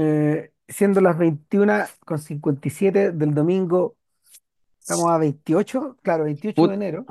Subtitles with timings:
[0.00, 3.96] Eh, siendo las 21 con 57 del domingo,
[4.80, 7.08] estamos a 28, claro, 28 de enero,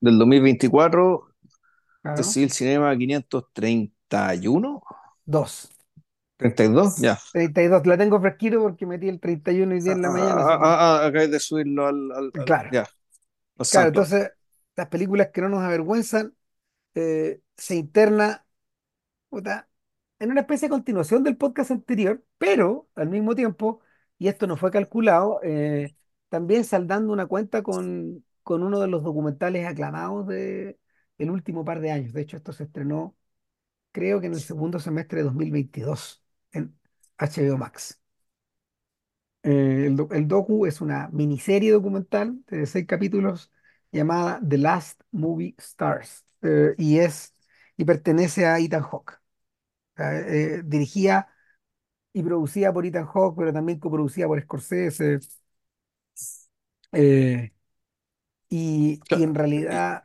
[0.00, 1.28] del 2024,
[2.14, 4.82] este claro, el cinema 531,
[5.24, 5.70] dos.
[6.36, 7.18] 32, ya.
[7.32, 10.42] 32 la tengo fresquito porque metí el 31 y 10 Ah, en la mañana, ah,
[10.42, 12.86] así ah, que, ah, ah, acabáis de subirlo al, al- al- claro, ya,
[13.70, 14.32] claro, entonces,
[14.76, 16.36] las películas que no nos avergüenzan,
[16.96, 18.46] eh, se interna
[19.30, 19.69] puta,
[20.20, 23.82] en una especie de continuación del podcast anterior, pero al mismo tiempo,
[24.18, 25.96] y esto no fue calculado, eh,
[26.30, 30.78] también saldando una cuenta con, con uno de los documentales aclamados de
[31.30, 32.12] último par de años.
[32.14, 33.16] De hecho, esto se estrenó,
[33.92, 36.78] creo que en el segundo semestre de 2022 en
[37.18, 38.00] HBO Max.
[39.42, 40.28] Eh, el, el
[40.66, 43.50] es una miniserie documental de seis capítulos
[43.90, 47.34] llamada The Last Movie Stars eh, y es
[47.76, 49.19] y pertenece a Ethan Hawke.
[50.02, 51.28] Sea, eh, dirigida
[52.12, 55.20] y producida por Ethan Hawke, pero también coproducida por Scorsese.
[56.92, 57.52] eh,
[58.50, 60.04] y, y en realidad,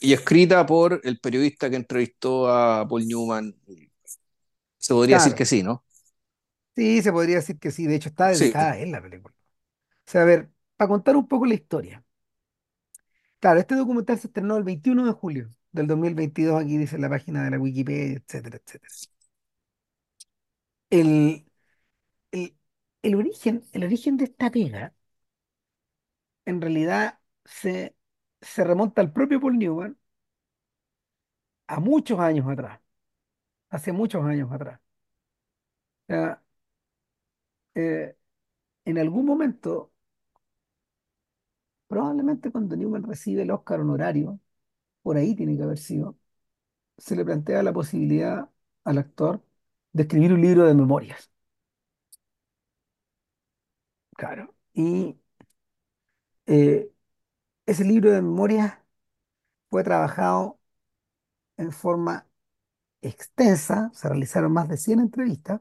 [0.00, 3.54] y escrita por el periodista que entrevistó a Paul Newman.
[4.78, 5.84] Se podría decir que sí, ¿no?
[6.74, 9.34] sí, se podría decir que sí, de hecho está Sí, dedicada a él la película.
[10.06, 12.04] O sea, a ver, para contar un poco la historia.
[13.40, 17.44] Claro, este documental se estrenó el 21 de julio del 2022, aquí dice la página
[17.44, 18.94] de la Wikipedia, etcétera, etcétera.
[20.92, 21.44] El,
[22.32, 22.56] el,
[23.02, 24.94] el origen, el origen de esta pega,
[26.44, 27.96] en realidad, se,
[28.40, 29.98] se remonta al propio Paul Newman
[31.66, 32.80] a muchos años atrás,
[33.70, 34.80] hace muchos años atrás.
[37.74, 38.16] Eh,
[38.86, 39.92] en algún momento,
[41.88, 44.40] probablemente cuando Newman recibe el Oscar honorario,
[45.02, 46.18] por ahí tiene que haber sido,
[46.98, 48.50] se le plantea la posibilidad
[48.84, 49.42] al actor
[49.92, 51.30] de escribir un libro de memorias.
[54.16, 54.54] Claro.
[54.74, 55.16] Y
[56.46, 56.90] eh,
[57.66, 58.78] ese libro de memorias
[59.70, 60.60] fue trabajado
[61.56, 62.28] en forma
[63.02, 65.60] extensa, se realizaron más de 100 entrevistas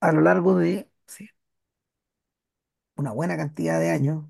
[0.00, 0.88] a lo largo de
[2.96, 4.24] una buena cantidad de años,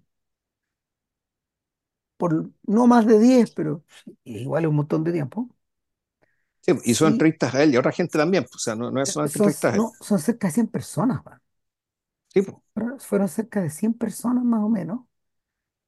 [2.16, 3.84] por no más de 10 pero
[4.24, 5.48] igual un montón de tiempo.
[6.66, 8.44] Sí, y son entrevistas a él y a otra gente también.
[8.44, 9.82] pues, O sea, no, no es eh, solamente son, entrevistas a él.
[9.82, 11.22] no, son cerca de 100 personas.
[12.32, 12.56] Sí, pues.
[12.74, 15.00] Fueron fueron cerca de 100 personas más o menos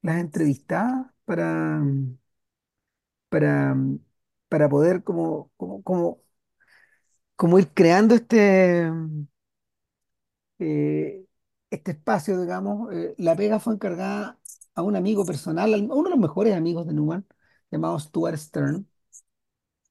[0.03, 1.81] las entrevistadas para,
[3.29, 3.75] para,
[4.49, 6.21] para poder como, como, como,
[7.35, 8.89] como ir creando este,
[10.59, 11.25] eh,
[11.69, 12.93] este espacio, digamos.
[12.93, 14.39] Eh, la pega fue encargada
[14.75, 17.25] a un amigo personal, al- a uno de los mejores amigos de Newman,
[17.71, 18.87] llamado Stuart Stern.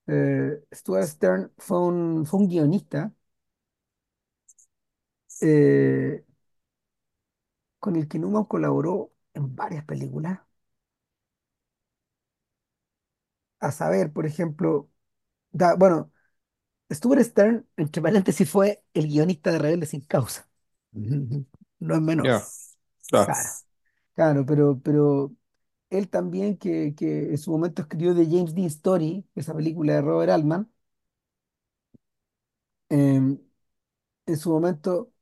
[0.08, 3.14] Eh, Stuart Stern fue un, fue un guionista
[5.40, 6.24] eh,
[7.80, 10.38] con el que Newman colaboró en varias películas.
[13.60, 14.88] A saber, por ejemplo,
[15.52, 16.12] da- bueno,
[16.92, 20.48] Stuart Stern, entre paréntesis, fue el guionista de Rebelde sin causa.
[21.80, 22.30] No es menor.
[22.30, 22.52] Ya,
[23.10, 23.34] claro.
[23.34, 23.50] Claro,
[24.14, 25.34] claro, pero, pero
[25.90, 30.02] él también, que, que en su momento escribió The James Dean Story, esa película de
[30.02, 30.70] Robert Altman,
[32.88, 33.38] em,
[34.26, 35.12] en su momento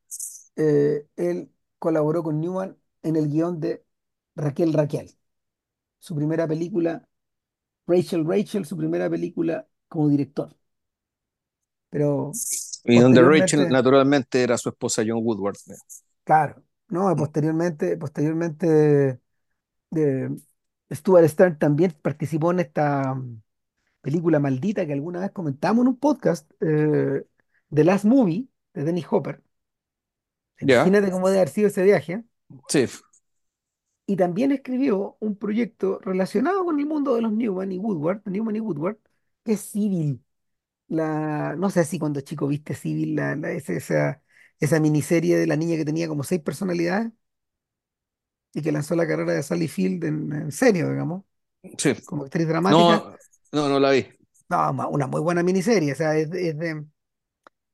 [0.56, 3.84] eh, él colaboró con Newman en el guion de
[4.36, 5.16] Raquel Raquel,
[5.98, 7.08] su primera película,
[7.86, 10.56] Rachel Rachel, su primera película como director.
[11.90, 12.38] Pero
[12.84, 15.56] Y donde Rachel posteriormente, naturalmente era su esposa John Woodward.
[16.24, 19.20] claro, no, Mm, posteriormente, posteriormente
[19.90, 20.36] de
[20.92, 23.42] Stuart Stern también participó en esta mm,
[24.02, 27.24] película maldita que alguna vez comentamos en un podcast, eh,
[27.74, 29.42] The Last Movie, de Dennis Hopper.
[30.60, 32.24] Imagínate cómo debe haber sido ese viaje.
[32.68, 32.86] sí.
[34.06, 38.54] Y también escribió un proyecto relacionado con el mundo de los Newman y Woodward, Newman
[38.56, 38.98] y Woodward,
[39.44, 40.22] que es Civil.
[40.88, 44.22] La, no sé si cuando chico viste Civil, la, la- esa, esa,
[44.60, 47.12] esa miniserie de la niña que tenía como seis personalidades
[48.56, 51.24] y que lanzó la carrera de Sally Field en, en serio, digamos,
[51.78, 51.94] Sí.
[52.04, 53.04] como actriz dramática.
[53.04, 53.16] No,
[53.52, 54.06] no, no la vi.
[54.48, 56.84] No, una muy buena miniserie, o sea, es, de, es de-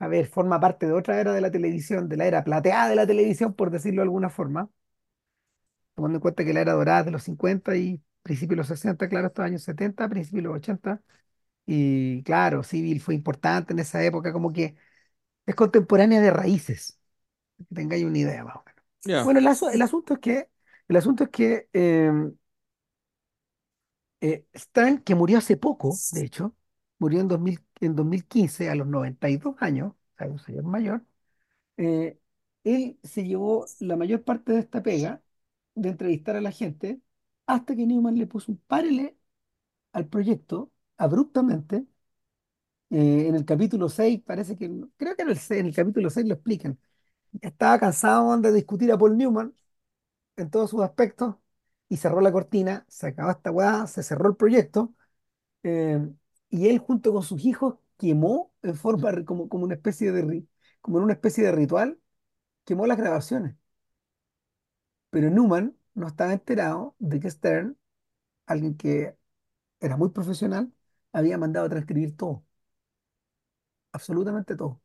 [0.00, 2.96] a ver, forma parte de otra era de la televisión, de la era plateada de
[2.96, 4.70] la televisión, por decirlo de alguna forma,
[5.94, 9.08] tomando en cuenta que la era dorada de los 50 y principios de los 60,
[9.08, 11.02] claro, estos años 70, principios de los 80,
[11.67, 14.76] y claro, Civil fue importante en esa época, como que
[15.46, 17.00] es contemporánea de Raíces,
[17.58, 18.85] que tengáis una idea más o menos.
[19.05, 19.25] Ya.
[19.25, 20.50] Bueno, el, asu- el asunto es que,
[20.88, 22.11] el asunto es que eh,
[24.20, 26.55] eh, Stan, que murió hace poco, de hecho,
[26.99, 31.05] murió en, 2000 en 2015 a los 92 años, o sea, un señor mayor,
[31.79, 32.19] eh,
[32.64, 35.23] él se llevó la mayor parte de esta pega
[35.76, 37.00] de entrevistar a la gente
[37.46, 39.17] hasta que Newman le puso un párele
[39.93, 41.87] al proyecto abruptamente.
[42.90, 46.26] eh, en el capítulo 6 parece que, creo que en el, en el capítulo 6
[46.26, 46.78] lo explican.
[47.40, 49.55] Estaba cansado de discutir a Paul Newman
[50.37, 51.37] en todos sus aspectos
[51.88, 54.94] y cerró la cortina, se acabó esta weá, se cerró el proyecto
[55.64, 56.00] eh,
[56.50, 60.46] y él junto con sus hijos quemó en forma como, como una especie de
[60.82, 62.00] como en una especie de ritual,
[62.64, 63.56] quemó las grabaciones.
[65.11, 67.78] Pero Newman no estaba enterado de que Stern,
[68.46, 69.17] alguien que
[69.81, 70.73] era muy profesional,
[71.12, 72.44] había mandado a transcribir todo,
[73.93, 74.81] absolutamente todo,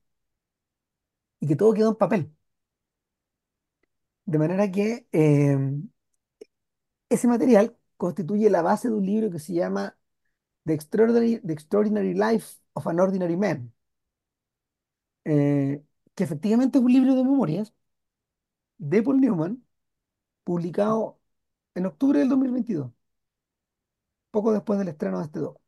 [1.39, 2.31] y que todo quedó en papel.
[4.27, 5.57] De manera que eh,
[7.09, 9.97] ese material constituye la base de un libro que se llama
[10.65, 13.73] The Extraordinary, Life of an Ordinary Man,
[15.25, 15.83] eh,
[16.15, 17.73] que efectivamente es un libro de memorias
[18.79, 19.63] de Paul Newman,
[20.45, 21.19] publicado
[21.75, 22.91] en octubre del 2022,
[24.31, 25.59] poco después del estreno de este doc.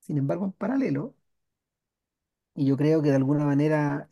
[0.00, 1.14] Sin embargo, en paralelo,
[2.54, 4.08] y yo creo que de alguna manera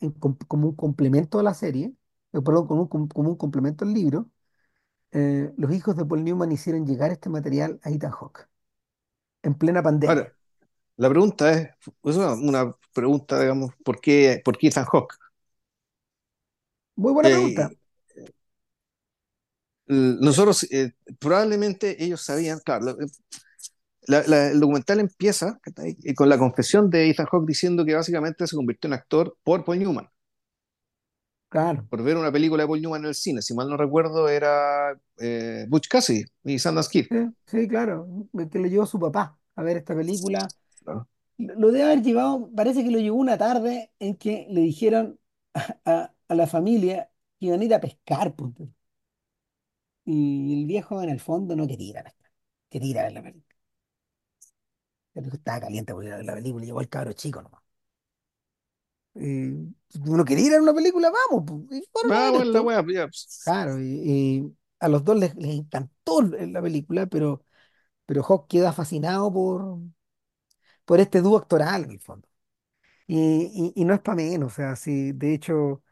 [0.47, 1.93] como un complemento a la serie,
[2.33, 4.29] eh, perdón, como un, com- como un complemento al libro,
[5.11, 8.49] eh, los hijos de Paul Newman hicieron llegar este material a Ethan Hawke
[9.43, 10.35] en plena Ahora, pandemia.
[10.97, 11.69] la pregunta es,
[12.05, 15.15] es una, una pregunta, digamos, ¿por qué, por qué Ethan Hawke?
[16.95, 17.73] Muy buena pregunta.
[18.15, 18.31] Eh,
[19.87, 22.95] l- nosotros, eh, probablemente ellos sabían, claro, la-
[24.07, 25.59] la- la- el documental empieza
[26.15, 29.79] con la confesión de Ethan Hawke diciendo que básicamente se convirtió en actor por Paul
[29.79, 30.07] Newman,
[31.49, 33.41] Claro, por ver una película de Paul Newman en el cine.
[33.41, 37.07] Si mal no recuerdo, era eh, Butch Cassidy y Sundance Kid.
[37.09, 38.07] sí, sí, claro,
[38.51, 40.53] que lo llevó su papá a ver esta película.
[41.37, 45.19] Lo debe haber llevado, parece que lo llevó una tarde en que le dijeron
[45.53, 48.67] a, a- a la familia que iban a ir a pescar, punto.
[50.05, 52.31] Y el viejo en el fondo no quería ir a pescar,
[52.69, 53.55] quería ir a ver la película.
[55.15, 57.61] Estaba caliente por ir a ver la película, llegó el cabro chico nomás.
[59.19, 59.75] Y
[60.09, 63.85] uno quería ir a una película, vamos, pues, bueno, la wea, ya, pues, Claro, y,
[63.85, 67.43] y a los dos les, les encantó la película, pero,
[68.05, 69.79] pero Hawk queda fascinado por,
[70.85, 72.27] por este dúo actoral en el fondo.
[73.07, 75.83] Y, y, y no es para menos, o sea, sí, de hecho,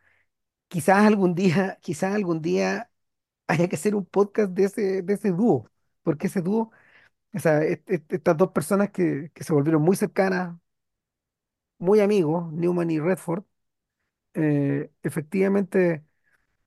[0.70, 2.92] quizás algún día, quizás algún día
[3.48, 5.70] haya que hacer un podcast de ese, de ese dúo,
[6.04, 6.72] porque ese dúo,
[7.34, 10.58] o sea, est- est- estas dos personas que, que se volvieron muy cercanas,
[11.78, 13.44] muy amigos, Newman y Redford,
[14.36, 16.04] eh, efectivamente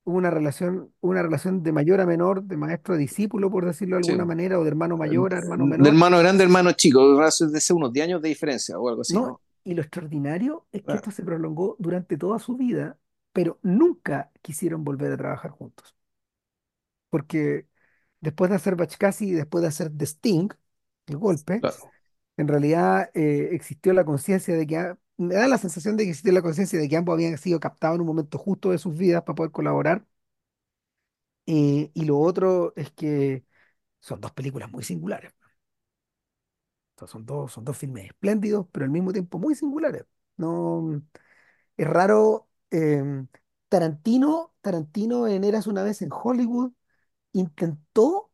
[0.05, 3.97] hubo una relación, una relación de mayor a menor, de maestro a discípulo, por decirlo
[3.97, 4.11] de sí.
[4.11, 7.61] alguna manera, o de hermano mayor a hermano De menor, hermano grande, hermano chico, de
[7.61, 9.21] ser unos 10 años de diferencia o algo así, ¿no?
[9.21, 9.41] ¿no?
[9.63, 12.97] Y lo extraordinario es que esto se prolongó durante toda su vida,
[13.33, 15.95] pero nunca quisieron volver a trabajar juntos.
[17.09, 17.67] porque
[18.21, 20.49] después de hacer Bachcasi y después de hacer The Sting,
[21.07, 21.93] el golpe, claro.
[22.41, 26.31] En realidad eh, existió la conciencia de que, me da la sensación de que existió
[26.33, 29.23] la conciencia de que ambos habían sido captados en un momento justo de sus vidas
[29.23, 30.05] para poder colaborar.
[31.45, 33.43] Eh, y lo otro es que
[33.99, 35.33] son dos películas muy singulares.
[37.07, 40.05] Son dos, son dos filmes espléndidos, pero al mismo tiempo muy singulares.
[40.37, 41.01] No,
[41.77, 42.49] es raro.
[42.71, 43.27] em,
[43.69, 46.73] Tarantino, Tarantino en Eras una vez en Hollywood
[47.33, 48.31] intentó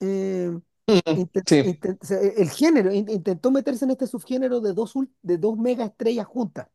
[0.00, 0.52] eh,
[1.46, 5.84] Sí, e- el género, in- intentó meterse en este subgénero de dos, de dos mega
[5.86, 6.68] estrellas juntas.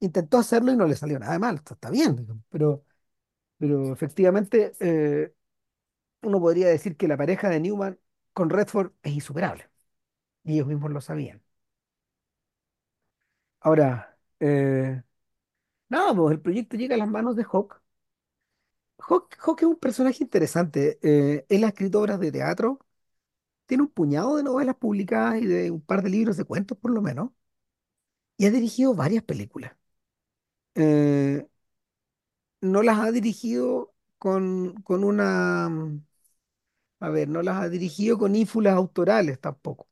[0.00, 2.84] Intentó hacerlo y no le salió nada mal, está bien, pero,
[3.58, 5.34] pero efectivamente eh,
[6.22, 7.98] uno podría decir que la pareja de Newman
[8.34, 9.70] con Redford es insuperable,
[10.44, 11.42] y ellos mismos lo sabían.
[13.60, 15.02] Ahora, eh,
[15.90, 17.82] nada, pues el proyecto llega a las manos de Hawk.
[18.98, 22.85] Hawk, Hawk es un personaje interesante, eh, él ha escrito obras de teatro,
[23.66, 26.90] tiene un puñado de novelas publicadas y de un par de libros de cuentos por
[26.92, 27.30] lo menos.
[28.38, 29.72] y ha dirigido varias películas.
[30.74, 31.46] Eh,
[32.60, 36.04] no las ha dirigido con, con una, mm,
[37.00, 39.88] a ver, no las ha dirigido con ínfulas autorales tampoco.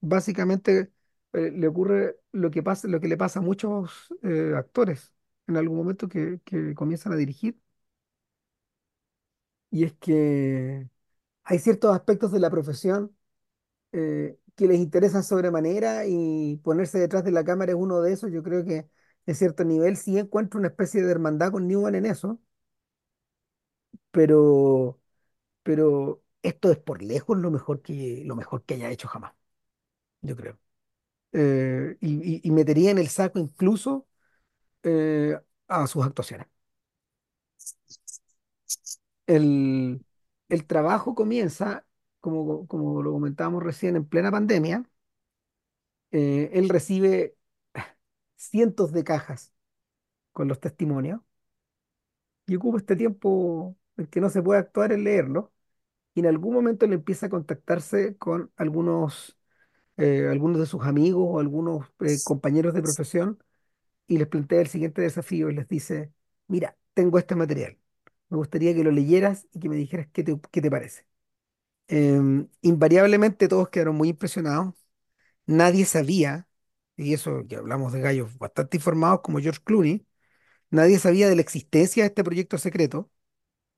[0.00, 0.92] Básicamente
[1.34, 5.14] eh, le ocurre lo que pasa, lo que le pasa a muchos eh, actores
[5.48, 7.58] en algún momento que, que comienzan a dirigir,
[9.70, 10.88] y es que
[11.44, 13.16] hay ciertos aspectos de la profesión
[13.92, 18.32] eh, que les interesan sobremanera y ponerse detrás de la cámara es uno de esos.
[18.32, 18.88] Yo creo que
[19.26, 22.40] en cierto nivel sí encuentro una especie de hermandad con Newman en eso,
[24.10, 25.00] pero,
[25.64, 29.34] pero esto es por lejos lo mejor que, lo mejor que haya hecho jamás,
[30.22, 30.58] yo creo.
[31.32, 34.06] eh, y, metería en el saco incluso
[34.84, 36.48] eh, a sus actuaciones.
[39.26, 40.00] El,
[40.50, 41.86] el trabajo comienza,
[42.20, 44.84] como, como lo comentábamos recién, en plena pandemia.
[46.12, 47.36] Eh, él recibe
[48.36, 49.52] cientos de cajas
[50.32, 51.20] con los testimonios
[52.46, 55.52] y ocupa este tiempo en que no se puede actuar en leerlo.
[56.14, 59.38] Y en algún momento le empieza a contactarse con algunos,
[59.98, 63.38] eh, algunos de sus amigos o algunos eh, compañeros de profesión
[64.08, 66.12] y les plantea el siguiente desafío y les dice,
[66.48, 67.78] mira, tengo este material,
[68.30, 71.06] me gustaría que lo leyeras y que me dijeras qué te, qué te parece.
[71.88, 74.74] Em, invariablemente todos quedaron muy impresionados,
[75.46, 76.48] nadie sabía,
[76.96, 80.06] y eso ya hablamos de gallos bastante informados como George Clooney,
[80.70, 83.10] nadie sabía de la existencia de este proyecto secreto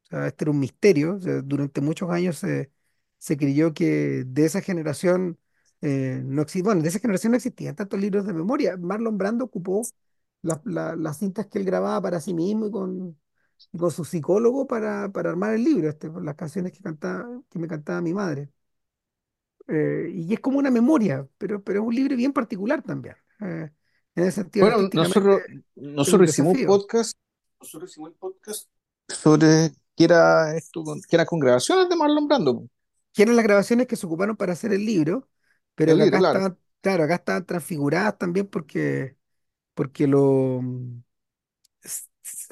[0.05, 1.19] O sea, este era un misterio.
[1.45, 2.71] durante muchos años se,
[3.19, 5.39] se creyó que de esa generación
[5.81, 8.77] eh, no existía, bueno, de esa generación no existían tantos libros de memoria.
[8.77, 9.83] Marlon Brando ocupó
[10.43, 13.19] la- la- las cintas que él grababa para sí mismo y con,
[13.79, 17.69] con su psicólogo para, para armar el libro, este, las canciones que cantaba, que me
[17.69, 18.51] cantaba mi madre.
[19.69, 23.17] Eh, y es como una memoria, pero, pero es un libro bien particular también.
[23.41, 23.71] eh,
[24.15, 25.41] en ese sentido, Bueno, nosotros,
[25.77, 27.17] nosotros hicimos un podcast,
[27.61, 28.69] nosotros hicimos un podcast
[29.09, 32.67] sobre qué era esto, con- qué era con grabaciones de Marlon Brando,
[33.13, 35.29] que eran las grabaciones que se ocuparon para hacer el libro,
[35.75, 36.39] pero el que libro, acá claro.
[36.39, 39.17] estaban, claro, acá estaban transfiguradas también porque,
[39.75, 40.63] porque lo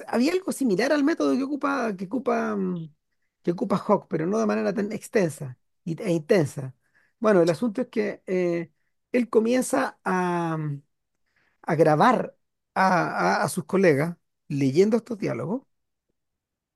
[0.06, 2.94] había algo similar al método que ocupa, que ocupa, mm,
[3.42, 6.74] que ocupa Hawk, pero no de manera tan extensa e intensa.
[7.18, 8.70] Bueno, el asunto es que eh,
[9.12, 10.82] él comienza a, mm,
[11.62, 12.36] a grabar
[12.74, 14.16] a, a sus colegas
[14.48, 15.62] leyendo estos diálogos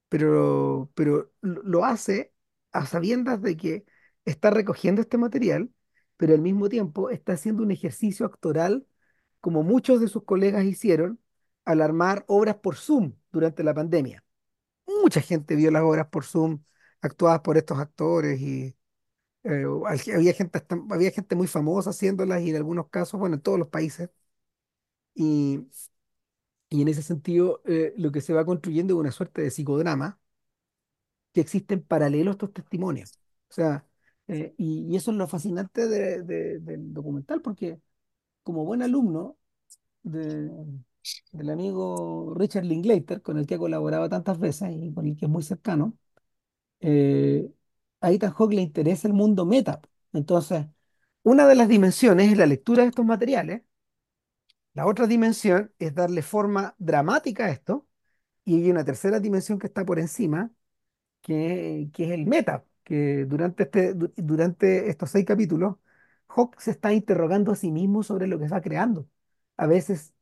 [0.08, 2.32] pero, pero lo hace
[2.72, 3.84] a sabiendas de que
[4.24, 5.70] está recogiendo este material,
[6.16, 8.86] pero al mismo tiempo está haciendo un ejercicio actoral
[9.40, 11.20] como muchos de sus colegas hicieron
[11.64, 14.24] al armar obras por Zoom durante la pandemia.
[15.02, 16.62] Mucha gente vio las obras por Zoom
[17.02, 18.76] actuadas por estos actores y
[19.44, 19.64] eh,
[20.14, 23.68] había gente, había gente muy famosa haciéndolas y en algunos casos, bueno, en todos los
[23.68, 24.10] países.
[25.14, 25.60] Y,
[26.68, 30.18] y en ese sentido, eh, lo que se va construyendo es una suerte de psicodrama
[31.32, 33.12] que existen paralelos a estos testimonios.
[33.50, 33.86] O sea,
[34.28, 37.80] eh, y, y eso es lo fascinante de- de- del documental, porque
[38.42, 39.38] como buen alumno
[40.04, 40.50] de-
[41.32, 45.26] del amigo Richard Linklater, con el que ha colaborado tantas veces y con el que
[45.26, 45.96] es muy cercano,
[46.80, 47.50] eh,
[48.00, 49.80] a Ethan Hawke le interesa el mundo meta.
[50.12, 50.66] Entonces,
[51.24, 53.62] una de las dimensiones es la lectura de estos materiales,
[54.74, 57.86] la otra dimensión es darle forma dramática a esto,
[58.44, 60.52] y hay una tercera dimensión que está por encima,
[61.22, 65.76] que, es el meta, que durante, este, du- durante estos seis capítulos,
[66.28, 69.08] Hawk se está interrogando a sí mismo sobre lo que está creando.
[69.58, 70.13] A veces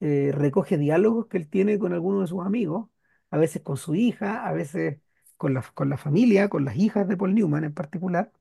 [0.00, 2.88] eh, recoge diálogos que él tiene con algunos de sus amigos,
[3.30, 5.00] a veces con su hija, a veces
[5.36, 8.32] con la, con la familia, con las hijas de Paul Newman en particular,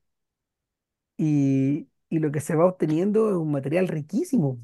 [1.17, 4.59] y, y lo que se va obteniendo es un material riquísimo.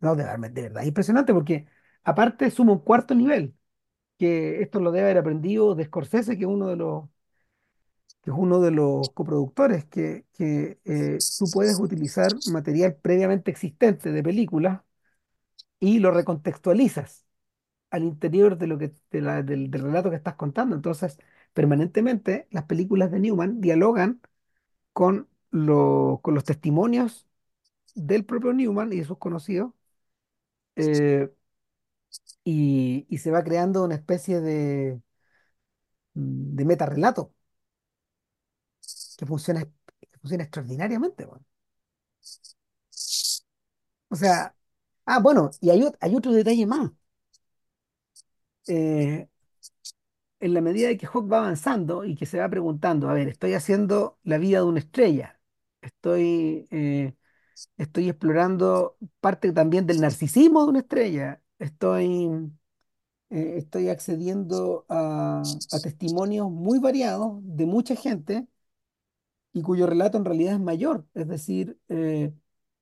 [0.00, 1.66] No, de, de verdad, impresionante, porque
[2.04, 3.56] aparte suma un cuarto nivel,
[4.18, 7.04] que esto lo debe haber aprendido de Scorsese, que es uno de los
[8.22, 14.12] que es uno de los coproductores, que, que eh, tú puedes utilizar material previamente existente
[14.12, 14.80] de películas
[15.80, 17.26] y lo recontextualizas
[17.90, 20.76] al interior de lo que, del relato que estás contando.
[20.76, 21.18] Entonces,
[21.54, 24.20] permanentemente las películas de Newman dialogan
[24.92, 27.26] con, lo- con los testimonios
[27.94, 29.72] del propio Newman y de sus conocidos
[30.76, 31.28] eh,
[32.44, 35.00] y, y se va creando una especie de,
[36.14, 37.32] de metarrelato
[39.16, 39.60] que funciona,
[40.10, 41.24] que funciona extraordinariamente.
[41.26, 41.44] weón.
[44.10, 44.54] O sea,
[45.08, 46.90] ah, bueno, y hay, ot- hay otro detalle más.
[48.66, 49.28] Eh,
[50.40, 53.28] en la medida de que Hawk va avanzando y que se va preguntando, a ver,
[53.28, 55.40] estoy haciendo la vida de una estrella,
[55.80, 57.14] estoy, eh,
[57.78, 62.30] estoy explorando parte también del narcisismo de una estrella, estoy,
[63.30, 65.42] eh, estoy accediendo a,
[65.82, 68.46] testimonios muy variados de mucha gente
[69.52, 71.78] y cuyo relato en realidad es mayor, es decir,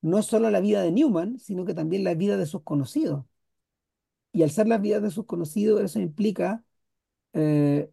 [0.03, 3.25] no solo la vida de Newman, sino que también la vida de sus conocidos.
[4.33, 6.63] Y al ser las vidas de sus conocidos, eso implica
[7.35, 7.91] eh,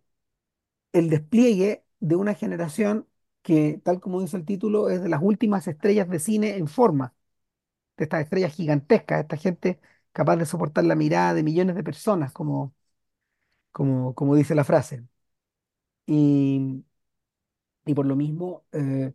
[0.94, 3.08] el despliegue de una generación
[3.44, 7.16] que, tal como dice el título, es de las últimas estrellas de cine en forma,
[7.98, 9.80] de estas estrellas gigantescas, esta gente
[10.14, 12.74] capaz de soportar la mirada de millones de personas, como,
[13.72, 15.04] como, como dice la frase.
[16.06, 16.84] Y,
[17.86, 19.14] y por lo mismo, eh,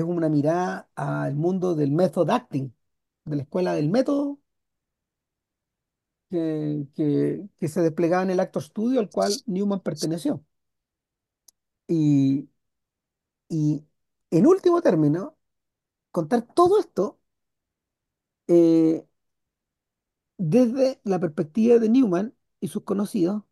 [0.00, 2.72] es una mirada al mundo del method acting,
[3.24, 4.40] de la escuela del método
[6.30, 6.86] que,
[7.58, 10.44] que, se desplegaba en el Actor Studio al cual Newman perteneció.
[11.88, 12.48] Y,
[13.48, 13.84] y
[14.30, 15.36] en último término,
[16.12, 17.20] contar todo esto
[18.48, 19.06] eh,
[20.38, 23.42] desde la perspectiva de Newman y sus conocidos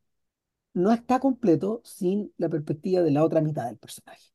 [0.74, 4.32] no está completo sin la perspectiva de la otra mitad del personaje,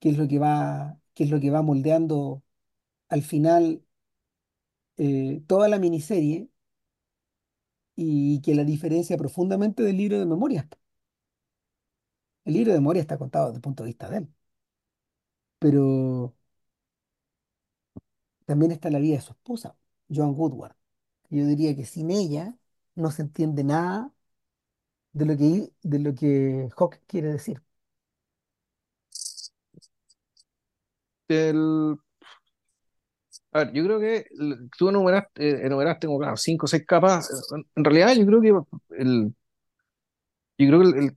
[0.00, 2.42] que es lo que va, es lo que va moldeando
[3.08, 3.84] al final
[4.96, 6.48] eh, toda la miniserie
[7.96, 10.66] y que la diferencia profundamente del libro de memorias.
[12.44, 14.28] El libro de memoria está contado desde el punto de vista de él,
[15.58, 16.34] pero
[18.46, 19.76] también está la vida de su esposa,
[20.10, 20.74] Joan Woodward.
[21.30, 22.56] Yo diría que sin ella
[22.94, 24.12] no se entiende nada
[25.12, 27.62] de lo que, de lo que Hawke quiere decir.
[31.28, 31.98] El,
[33.74, 34.26] yo creo que
[34.78, 37.28] tú enumeraste, eh, enumeraste como claro, cinco o seis capas.
[37.76, 38.48] En, realidad, yo creo que
[39.02, 39.34] el,
[40.58, 41.16] yo creo que el,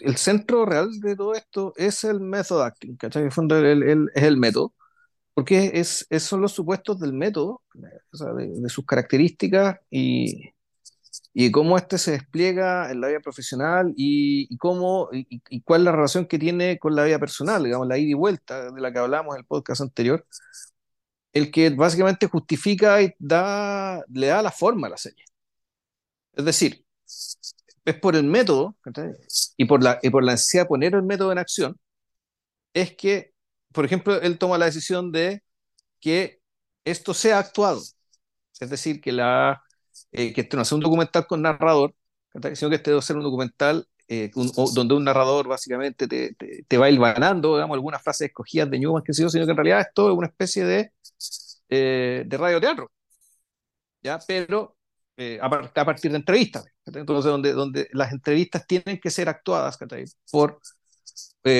[0.00, 3.22] el- centro real de todo esto es el method acting, ¿cachai?
[3.22, 4.74] En el fondo, es el método,
[5.34, 7.62] porque es, son los supuestos del método,
[8.12, 10.50] o sea, de sus características y,
[11.34, 15.92] y cómo este se despliega en la vida profesional y, cómo y, cuál es la
[15.92, 18.98] relación que tiene con la vida personal, digamos, la ida y vuelta de la que
[18.98, 20.26] hablamos en el podcast anterior,
[21.32, 25.24] el que básicamente justifica y da, le da la forma a la serie.
[26.32, 26.84] Es decir,
[27.84, 28.76] es por el método
[29.56, 31.78] y por la, y por la necesidad de poner el método en acción,
[32.74, 33.32] es que,
[33.72, 35.42] por ejemplo, él toma la decisión de
[36.00, 36.40] que
[36.84, 37.82] esto sea actuado.
[38.60, 39.62] Es decir, que, la,
[40.12, 41.94] eh, que esto no sea un documental con narrador,
[42.54, 44.30] sino que este debe ser un documental eh,
[44.74, 49.02] donde un narrador básicamente te, te, te va hilvanando, digamos, algunas frases escogidas de Newman,
[49.02, 50.92] que sino que en realidad esto es una especie de,
[51.68, 52.90] eh, de radioteatro,
[54.02, 54.18] ¿ya?
[54.26, 54.76] Pero
[55.16, 56.64] eh, a, par- a partir de entrevistas.
[56.86, 59.78] Entonces, donde, donde las entrevistas tienen que ser actuadas
[60.30, 60.60] por,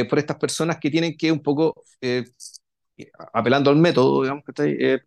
[0.09, 1.85] por estas personas que tienen que un poco,
[3.33, 4.45] apelando al método, digamos.
[4.59, 5.01] Eh,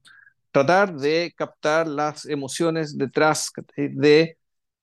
[0.51, 3.89] tratar de captar las emociones detrás ¿cachai?
[3.89, 4.37] de,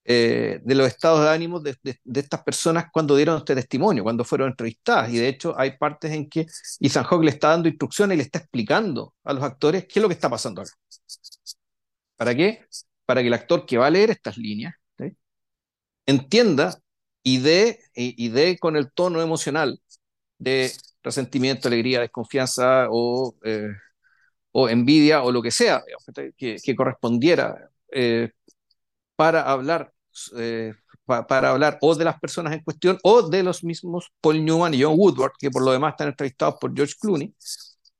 [0.04, 1.76] eh, de los estados de ánimo de,
[2.14, 5.12] estas personas cuando dieron este testimonio, cuando fueron entrevistadas.
[5.12, 6.46] Y de hecho hay partes en que
[6.80, 10.02] Ethan Hawke le está dando instrucciones y le está explicando a los actores qué es
[10.02, 10.72] lo que está pasando acá.
[12.16, 12.66] ¿Para qué?
[13.06, 14.74] Para que el actor que va a leer estas líneas
[16.08, 16.80] entienda
[17.22, 19.80] y dé, y, con el tono emocional
[20.38, 23.68] de resentimiento, alegría, desconfianza o, eh,
[24.58, 25.82] o envidia o lo que sea
[26.36, 28.30] que, correspondiera eh,
[29.16, 29.92] para hablar
[30.38, 30.74] eh,
[31.06, 34.74] pa- para hablar o de las personas en cuestión o de los mismos Paul Newman
[34.74, 37.34] y John Woodward, que por lo demás están entrevistados por George Clooney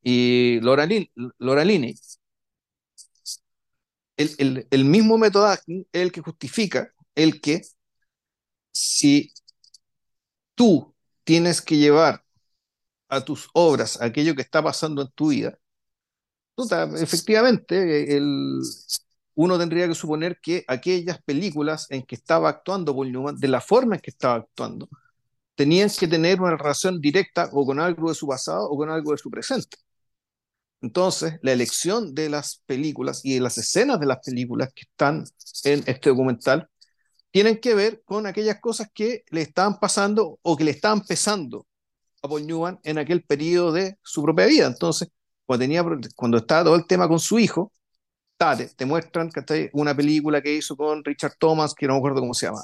[0.03, 1.94] y Laura, Lin- Laura Linney.
[4.16, 5.61] El, el, el mismo método es
[5.92, 7.62] el que justifica el que
[8.73, 9.33] si
[10.55, 10.94] tú
[11.25, 12.25] tienes que llevar
[13.09, 15.59] a tus obras aquello que está pasando en tu vida,
[16.97, 18.21] efectivamente,
[19.35, 23.61] uno tendría que suponer que aquellas películas en que estaba actuando Paul Newman, de la
[23.61, 24.88] forma en que estaba actuando,
[25.55, 29.12] tenían que tener una relación directa o con algo de su pasado o con algo
[29.12, 29.77] de su presente.
[30.81, 35.25] Entonces, la elección de las películas y de las escenas de las películas que están
[35.64, 36.68] en este documental
[37.33, 41.66] tienen que ver con aquellas cosas que le estaban pasando o que le estaban pesando
[42.23, 44.66] a Paul Newman en aquel periodo de su propia vida.
[44.66, 45.09] Entonces,
[45.49, 45.83] cuando, tenía,
[46.15, 47.73] cuando estaba todo el tema con su hijo,
[48.37, 49.31] te, te muestran
[49.73, 52.63] una película que hizo con Richard Thomas, que no me acuerdo cómo se llama.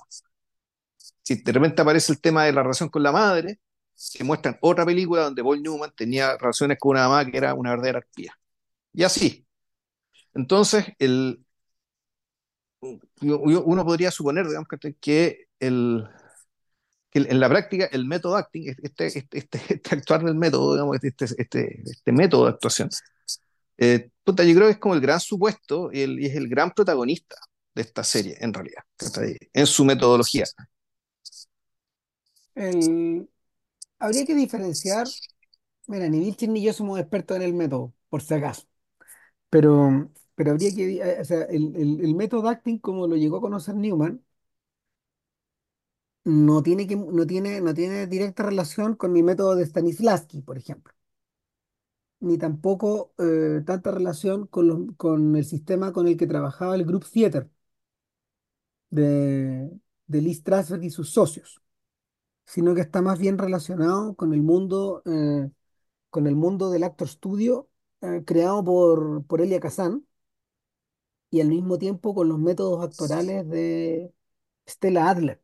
[1.23, 3.59] Si de repente aparece el tema de la relación con la madre,
[4.13, 7.71] te muestran otra película donde Paul Newman tenía relaciones con una mamá que era una
[7.71, 8.39] verdadera arpía.
[8.93, 9.47] Y así.
[10.35, 10.85] Entonces,
[13.23, 14.69] uno podría suponer, digamos,
[15.01, 16.07] que el,
[17.15, 20.99] que en la práctica el método acting, este, este, este, este actuar del método, digamos,
[21.01, 22.91] este, este, este método de actuación,
[23.79, 26.49] eh, puta, yo creo que es como el gran supuesto y, el, y es el
[26.49, 27.37] gran protagonista
[27.75, 28.83] de esta serie, en realidad,
[29.53, 30.45] en su metodología.
[32.55, 33.29] El,
[33.99, 35.07] habría que diferenciar,
[35.87, 38.67] mira, ni Vilchen ni yo somos expertos en el método, por si acaso,
[39.51, 43.39] pero, pero habría que, eh, o sea, el, el, el método acting como lo llegó
[43.39, 44.25] a conocer Newman,
[46.25, 50.59] no tiene, que, no tiene, no tiene directa relación con mi método de Stanislavski, por
[50.59, 50.93] ejemplo,
[52.21, 56.85] ni tampoco eh, tanta relación con, los, con el sistema con el que trabajaba el
[56.85, 57.51] Group Theater
[58.91, 59.71] de,
[60.07, 61.63] de Lee Strasberg y sus socios,
[62.47, 65.51] sino que está más bien relacionado con el mundo, eh,
[66.11, 67.71] con el mundo del actor studio
[68.03, 70.07] eh, creado por, por Elia Kazan
[71.31, 74.13] y al mismo tiempo con los métodos actorales de
[74.69, 75.41] Stella Adler,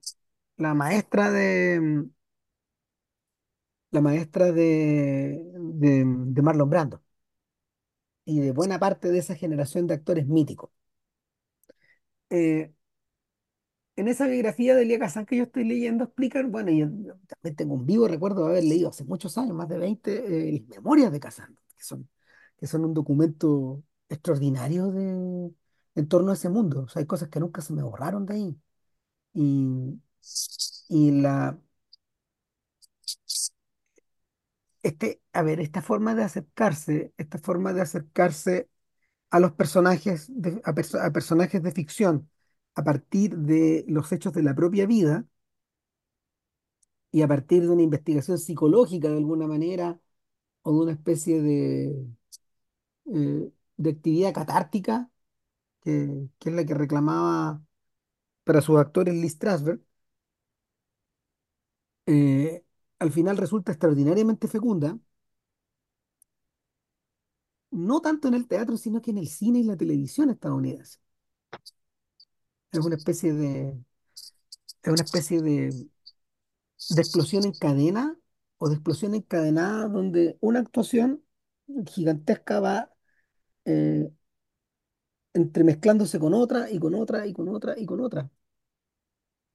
[0.61, 2.11] la maestra de mm,
[3.91, 7.03] la maestra de, de, Marlon Brando
[8.25, 10.71] y de buena parte de esa generación de actores míticos.
[12.31, 12.73] Eh,
[13.97, 16.87] en esa biografía de Elia Kazan que yo estoy leyendo explican, bueno, yo
[17.29, 20.65] también tengo un vivo recuerdo de haber leído hace muchos años, más de 20 eh,
[20.69, 22.09] las memorias de Kazan, que son,
[22.57, 25.53] que son un documento extraordinario de,
[25.95, 26.83] en torno a ese mundo.
[26.85, 28.57] O sea, hay cosas que nunca se me borraron de ahí.
[29.35, 30.01] Y,
[30.89, 31.59] y la,
[34.83, 38.69] este, a ver, esta forma de acercarse, esta forma de acercarse
[39.31, 42.31] a los personajes de, a, perso- a personajes de ficción
[42.77, 45.27] a partir de los hechos de la propia vida
[47.13, 50.01] y a partir de una investigación psicológica de alguna manera
[50.63, 52.07] o de una especie de,
[53.07, 55.11] eh, de actividad catártica
[55.83, 57.63] que, que es la que reclamaba
[58.45, 59.81] para sus actores Lee Strasberg,
[62.07, 62.65] eh,
[62.99, 64.99] al final resulta extraordinariamente fecunda,
[67.73, 70.99] no tanto en el teatro, sino que en el cine y la televisión estadounidense.
[72.73, 73.77] Es una especie de,
[74.83, 75.89] es una especie de,
[76.89, 78.17] de explosión en cadena
[78.59, 81.25] o de explosión encadenada donde una actuación
[81.87, 82.91] gigantesca va
[83.67, 84.11] eh,
[85.35, 88.31] entremezclándose con otra y con otra y con otra y con otra.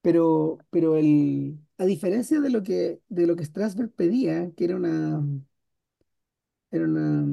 [0.05, 4.75] Pero, pero el, a diferencia de lo que, de lo que Strasberg pedía, que era
[4.75, 5.23] una,
[6.71, 7.25] era una,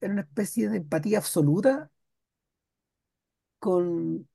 [0.00, 1.90] era una especie de empatía absoluta
[3.58, 4.26] con,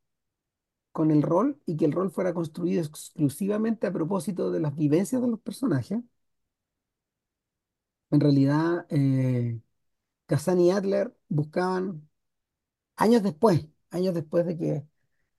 [0.91, 5.21] con el rol y que el rol fuera construido exclusivamente a propósito de las vivencias
[5.21, 5.99] de los personajes,
[8.11, 9.59] en realidad eh,
[10.27, 12.09] Kazan y Adler buscaban
[12.97, 14.87] años después, años después de que,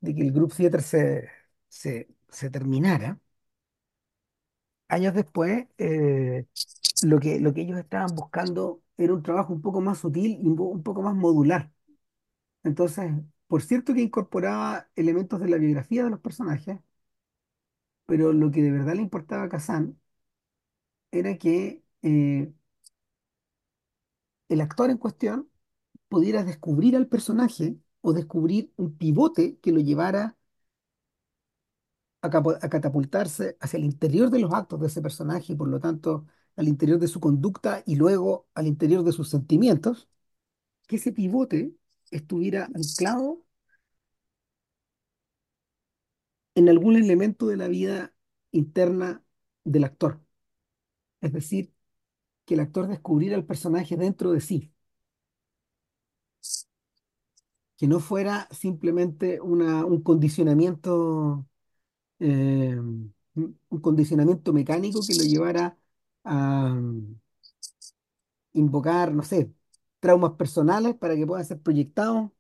[0.03, 1.31] de que el Group Theater se,
[1.69, 3.21] se, terminara,
[4.89, 6.47] años después, eh,
[7.03, 10.47] lo que, lo que ellos estaban buscando era un trabajo un poco más sutil y
[10.49, 11.73] un poco más modular.
[12.65, 13.13] Entonces,
[13.49, 16.79] por cierto que incorporaba elementos de la biografía de los personajes,
[18.07, 19.99] pero lo que de verdad le importaba a Kazan
[21.11, 22.53] era que eh,
[24.49, 25.49] el actor en cuestión
[26.09, 30.37] pudiera descubrir al personaje o descubrir un pivote que lo llevara
[32.23, 36.27] a, catapultarse hacia el interior de los actos de ese personaje y por lo tanto
[36.57, 40.09] al interior de su conducta y luego al interior de sus sentimientos,
[40.89, 41.75] que ese pivote
[42.11, 43.45] estuviera anclado
[46.55, 48.15] en algún elemento de la vida
[48.53, 49.23] interna
[49.65, 50.21] del actor.
[51.21, 51.73] Es decir,
[52.45, 54.72] que el actor descubriera el personaje dentro de sí,
[57.83, 61.45] que no fuera simplemente un condicionamiento,
[62.21, 65.77] eh, un condicionamiento mecánico que lo llevara
[66.23, 66.81] a,
[68.53, 69.53] invocar, no sé,
[69.99, 72.31] traumas personales para que puedan ser proyectados,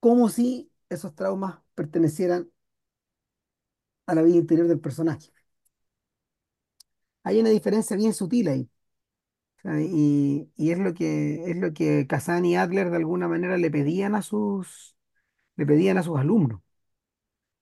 [0.00, 2.50] como si esos traumas pertenecieran
[4.06, 5.32] a la vida interior del personaje.
[7.22, 8.68] Hay una diferencia bien sutil ahí,
[9.64, 14.14] y, es lo que, es lo que Kazan y Adler de alguna manera le pedían
[14.14, 14.96] a sus,
[15.56, 16.62] le pedían a sus alumnos,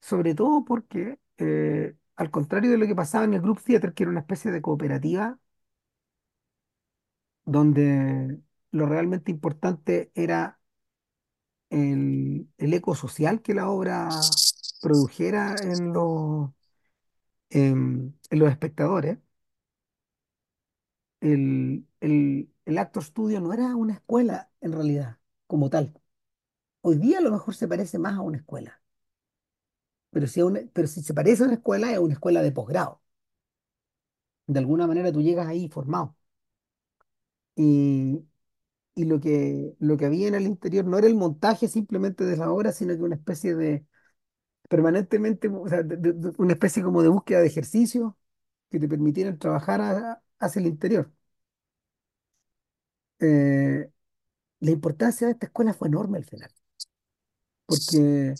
[0.01, 4.05] sobre todo porque, eh, al contrario de lo que pasaba en el Group Theater, que
[4.05, 5.39] era una especie de cooperativa,
[7.45, 10.59] donde lo realmente importante era
[11.71, 14.09] el, el eco social que la obra
[14.81, 15.93] produjera en
[17.51, 19.19] en, en los espectadores,
[21.21, 25.99] el, el, el Actor Studio no era una escuela en realidad, como tal.
[26.83, 28.83] Hoy día a lo mejor se parece más a una escuela,
[30.11, 30.41] pero si,
[30.73, 33.03] pero si se parece a una escuela, es una escuela de posgrado.
[34.49, 36.17] De alguna manera tú llegas ahí formado.
[37.55, 38.23] Y,
[38.97, 42.37] y lo que, lo que había en el interior no era el montaje simplemente de
[42.39, 43.87] la obra, sino que una especie de
[44.69, 48.19] permanentemente, una especie como de búsqueda de ejercicio
[48.71, 51.12] que te permitieran trabajar a- hacia el interior.
[53.20, 53.90] Eh,
[54.61, 56.51] la importancia de esta escuela fue enorme al final,
[57.66, 58.35] porque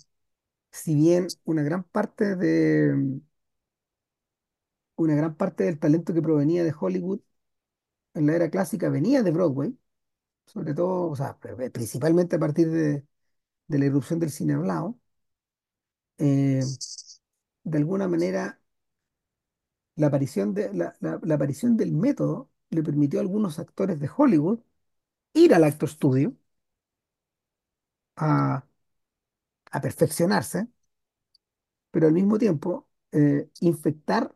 [0.73, 3.21] si bien una gran parte de,
[4.97, 7.21] una gran parte del talento que provenía de Hollywood
[8.15, 9.79] en la era clásica venía de Broadway,
[10.47, 13.07] sobre todo, o sea, pri- principalmente a partir de,
[13.69, 14.99] de la irrupción del cine hablado,
[16.19, 16.77] eh,
[17.65, 18.61] de alguna manera
[19.97, 24.61] la aparición de, la, la- aparición del método le permitió a algunos actores de Hollywood
[25.35, 26.35] ir al Actor Studio
[28.17, 28.63] a,
[29.71, 30.69] a perfeccionarse,
[31.91, 34.35] pero al mismo tiempo eh, infectar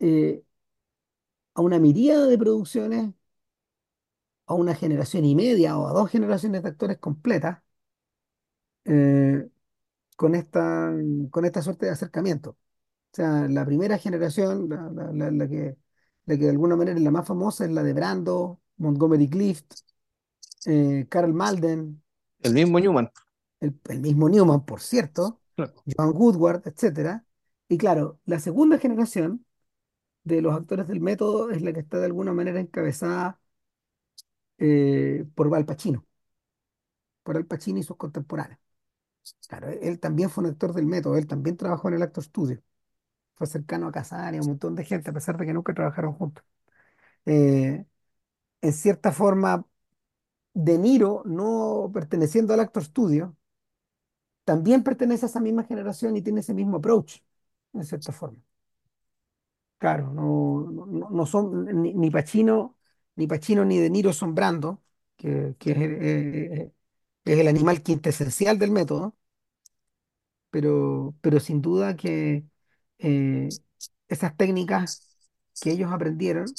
[0.00, 0.42] eh,
[1.54, 3.12] a una miríada de producciones,
[4.46, 7.62] a una generación y media o a dos generaciones de actores completas
[8.84, 9.48] eh,
[10.16, 10.92] con esta,
[11.30, 12.58] con esta suerte de acercamiento.
[13.12, 15.76] O sea, la primera generación, la, la- la- la que,
[16.26, 19.72] la que de alguna manera es la más famosa, es la de Brando, Montgomery Clift,
[20.66, 22.02] eh, Carl Malden,
[22.42, 23.12] El mismo Newman.
[23.60, 25.74] el, el mismo Newman, por cierto, Claro.
[25.96, 27.24] Joan Woodward, etcétera.
[27.68, 29.44] Y claro, la segunda generación
[30.24, 33.40] de los actores del método es la que está de alguna manera encabezada
[34.58, 36.04] eh, por Al Pacino,
[37.22, 38.60] por Al Pacino y sus contemporáneos.
[39.48, 42.62] Claro, él también fue un actor del método, él también trabajó en el Actor Studio,
[43.38, 45.74] fue cercano a Casar y a un montón de gente, a pesar de que nunca
[45.74, 46.44] trabajaron juntos.
[47.26, 47.84] Eh,
[48.62, 49.66] en cierta forma,
[50.54, 53.36] De Niro, no perteneciendo al Actor Studio,
[54.44, 57.18] también pertenece a esa misma generación y tiene ese mismo approach,
[57.74, 58.38] en cierta forma.
[59.78, 62.76] Claro, no, no, no son ni, ni Pacino,
[63.14, 64.82] ni Pacino ni De Niro son Brando,
[65.16, 66.72] que, es, eh, eh,
[67.24, 69.16] es el animal quintesencial del método,
[70.50, 72.44] pero, pero sin duda que
[72.98, 73.56] eh,
[74.08, 75.04] esas técnicas
[75.60, 76.58] que ellos aprendieron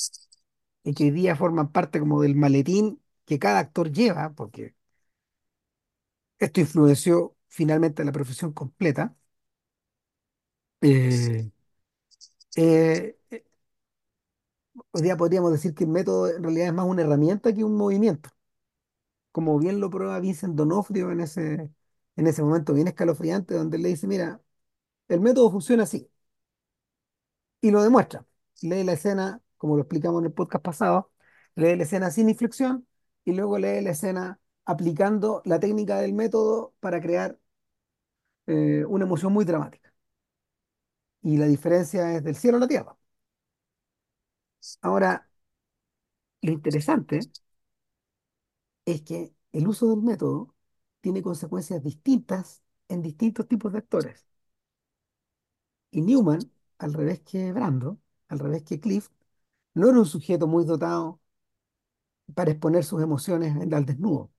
[0.84, 4.76] y que hoy día forman parte como del maletín que cada actor lleva, porque
[6.40, 9.16] esto influenció finalmente a la profesión completa,
[10.82, 11.50] eh,
[12.56, 13.16] eh,
[14.92, 17.76] hoy día podríamos decir que el método en realidad es más una herramienta que un
[17.78, 18.30] movimiento.
[19.32, 21.72] como bien lo prueba Vincent D'Onofrio en ese,
[22.16, 24.42] en ese momento bien escalofriante, donde él le dice, mira,
[25.10, 26.10] el método funciona así,
[27.62, 28.26] y lo demuestra.
[28.62, 31.12] Lee la escena, como lo explicamos en el podcast pasado,
[31.56, 32.88] lee la escena sin inflexión,
[33.26, 37.38] y luego lee la escena aplicando la técnica del método para crear
[38.48, 39.94] eh, una emoción muy dramática.
[41.22, 42.98] Y la diferencia es del cielo a la tierra.
[44.82, 45.28] Ahora,
[46.42, 47.20] lo interesante
[48.86, 50.54] es que el uso del método
[51.02, 54.26] tiene consecuencias distintas en distintos tipos de actores.
[55.92, 56.40] Y Newman,
[56.80, 59.10] al revés que Brando, al revés que Cliff,
[59.76, 61.22] no era un sujeto muy dotado
[62.36, 64.32] para exponer sus emociones en- al desnudo.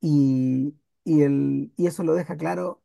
[0.00, 2.82] Y, y, el, y eso lo deja claro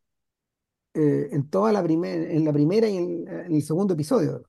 [0.96, 4.46] eh, en toda la primera, en la primera y en, el segundo episodio.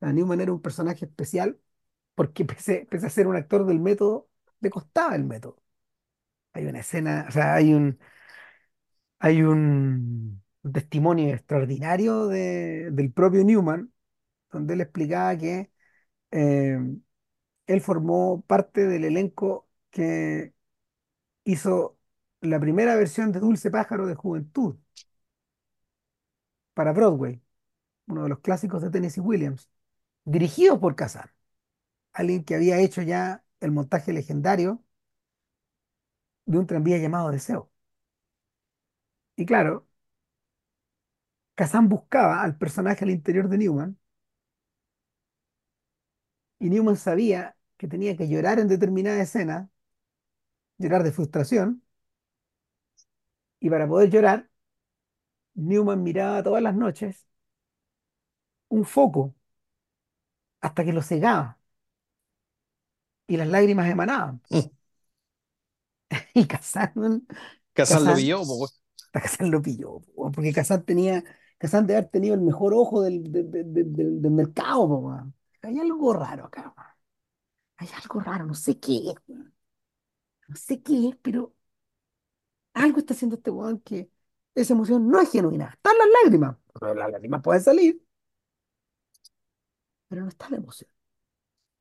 [0.00, 1.58] Sea, Newman era un personaje especial
[2.14, 4.28] porque pese, pese a ser un actor del método,
[4.60, 5.62] le costaba el método.
[6.54, 7.98] Hay una escena, o sea, hay un,
[9.18, 13.92] hay un, un testimonio extraordinario de- del propio Newman,
[14.52, 15.72] donde él explicaba que
[16.32, 16.78] eh,
[17.66, 20.54] él formó parte del elenco que
[21.44, 21.98] hizo
[22.42, 24.76] la primera versión de Dulce Pájaro de Juventud
[26.74, 27.40] para Broadway,
[28.08, 29.70] uno de los clásicos de Tennessee Williams,
[30.24, 31.30] dirigido por Kazan,
[32.12, 34.84] alguien que había hecho ya el montaje legendario
[36.44, 37.70] de un tranvía llamado Deseo.
[39.36, 39.86] Y claro,
[41.60, 43.98] Kazan buscaba al personaje al interior de Newman
[46.58, 49.68] y Newman sabía que tenía que llorar en determinada escena,
[50.78, 51.82] llorar de frustración,
[53.60, 54.48] y para poder llorar,
[55.52, 57.26] Newman miraba todas las noches
[58.70, 59.34] un foco
[60.62, 61.58] hasta que lo cegaba
[63.26, 64.40] y las lágrimas emanaban.
[64.48, 64.60] Mm.
[66.32, 67.26] Y Kazan,
[67.74, 68.70] Kazan lo pilló, po, weón.
[69.12, 71.22] Kazan lo pilló, po, porque Kazan tenía,
[71.60, 75.12] Kazan debe haber tenido el mejor ojo del, de- de- de- del- del mercado, po.
[75.62, 76.74] Hay algo raro acá.
[77.78, 79.16] Hay algo raro, no sé qué es.
[80.48, 81.54] No sé qué es, pero
[82.74, 84.10] algo está haciendo este weón que
[84.54, 85.70] esa emoción no es genuina.
[85.74, 88.02] Están las lágrimas, pero las lágrimas pueden salir,
[90.08, 90.90] pero no está la emoción.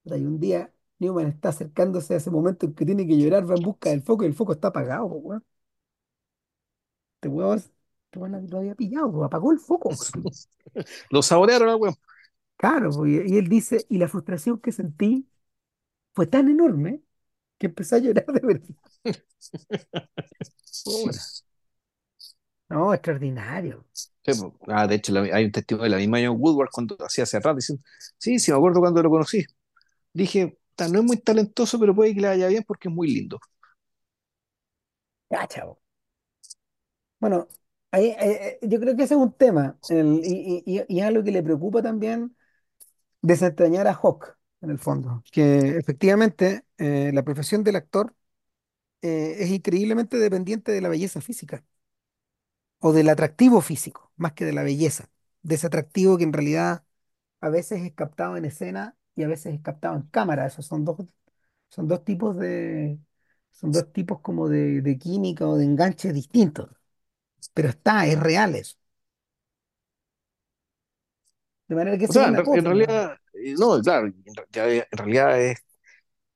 [0.03, 3.49] Puta, Y un día Newman está acercándose a ese momento en que tiene que llorar,
[3.49, 5.45] va en busca del foco y el foco está apagado, po, weón.
[7.17, 7.61] Este weón,
[8.13, 9.89] lo había pillado, apagó el foco.
[11.09, 11.95] Lo saborearon al weón.
[12.57, 15.29] Claro, po, y, él dice, y la frustración que sentí
[16.13, 17.01] fue tan enorme
[17.59, 18.69] que empecé a llorar de verdad.
[22.69, 23.85] No, extraordinario.
[24.25, 24.57] Sí, po.
[24.67, 27.39] Ah, de hecho, la- hay un testimonio de la misma John Woodward cuando hacía hace
[27.39, 27.83] rato diciendo,
[28.17, 29.43] sí, sí, me acuerdo cuando lo conocí.
[30.13, 33.07] Dije, "Ta, no es muy talentoso, pero puede que le vaya bien porque es muy
[33.09, 33.39] lindo.
[35.29, 35.79] Cacha, po.
[37.19, 37.47] Bueno,
[37.91, 41.23] ahí, eh, eh, yo creo que ese es un tema y, y- y- es algo
[41.23, 42.35] que le preocupa también
[43.21, 48.15] desentrañar a Hawk, en el fondo, que efectivamente eh, la profesión del actor
[49.01, 51.63] es increíblemente dependiente de la belleza física
[52.79, 55.09] o del atractivo físico, más que de la belleza,
[55.41, 56.83] de ese atractivo que en realidad
[57.41, 60.45] a veces es captado en escena y a veces es captado en cámara.
[60.47, 60.97] Esos son dos,
[61.69, 62.99] son dos tipos de,
[63.51, 66.69] son dos tipos como de, de química o de enganche distintos,
[67.53, 68.77] pero está, es real eso.
[71.67, 75.59] De manera que O sea, en, realidad, eh, no, claro, en, realidad es,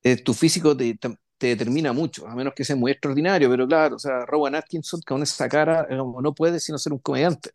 [0.04, 3.68] es tu físico te, te, te determina mucho, a menos que sea muy extraordinario, pero
[3.68, 7.52] claro, o sea, Rowan Atkinson con esa cara como no puede sino ser un comediante.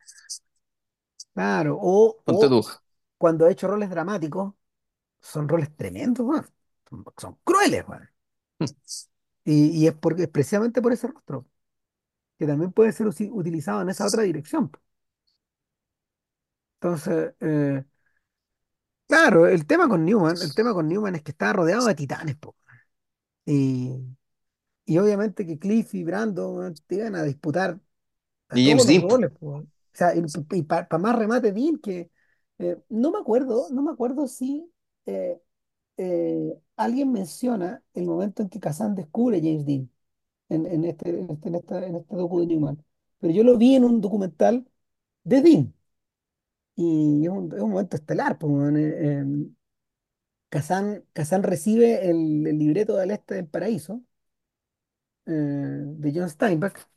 [1.32, 2.16] Claro, o,
[3.16, 4.54] cuando ha hecho roles dramáticos,
[5.20, 6.26] son roles tremendos.
[6.88, 8.08] Son, son crueles, weón.
[9.44, 11.46] Y, y es porque, es precisamente por ese rostro,
[12.38, 14.70] que también puede ser usi- utilizado en esa otra dirección.
[16.80, 17.84] Entonces, eh,
[19.06, 22.36] claro, el tema con Newman, el tema con Newman es que está rodeado de titanes,
[22.36, 22.56] po.
[23.46, 23.94] Y,
[24.86, 27.80] y obviamente que Cliff y Brando, weón, te iban a disputar
[28.48, 29.16] a Y todos James los Dean, po.
[29.16, 29.48] roles, po.
[29.58, 32.10] O sea, y, para más remate, Dean, que
[32.58, 34.70] eh, no me acuerdo, no me acuerdo si
[35.06, 35.40] eh,
[35.98, 39.90] eh, alguien menciona el momento en que Kazan descubre a James Dean
[40.48, 42.84] en, este, en este, en esta- en este docu de Newman.
[43.20, 44.66] Pero yo lo vi en un documental
[45.24, 45.74] de Dean
[46.76, 48.38] y es un, es un momento estelar.
[48.38, 49.54] Pues, eh, em,
[50.50, 54.02] Kazan, recibe el, el libreto del Este del Paraíso
[55.26, 55.32] eh,
[55.98, 56.88] de John Steinbeck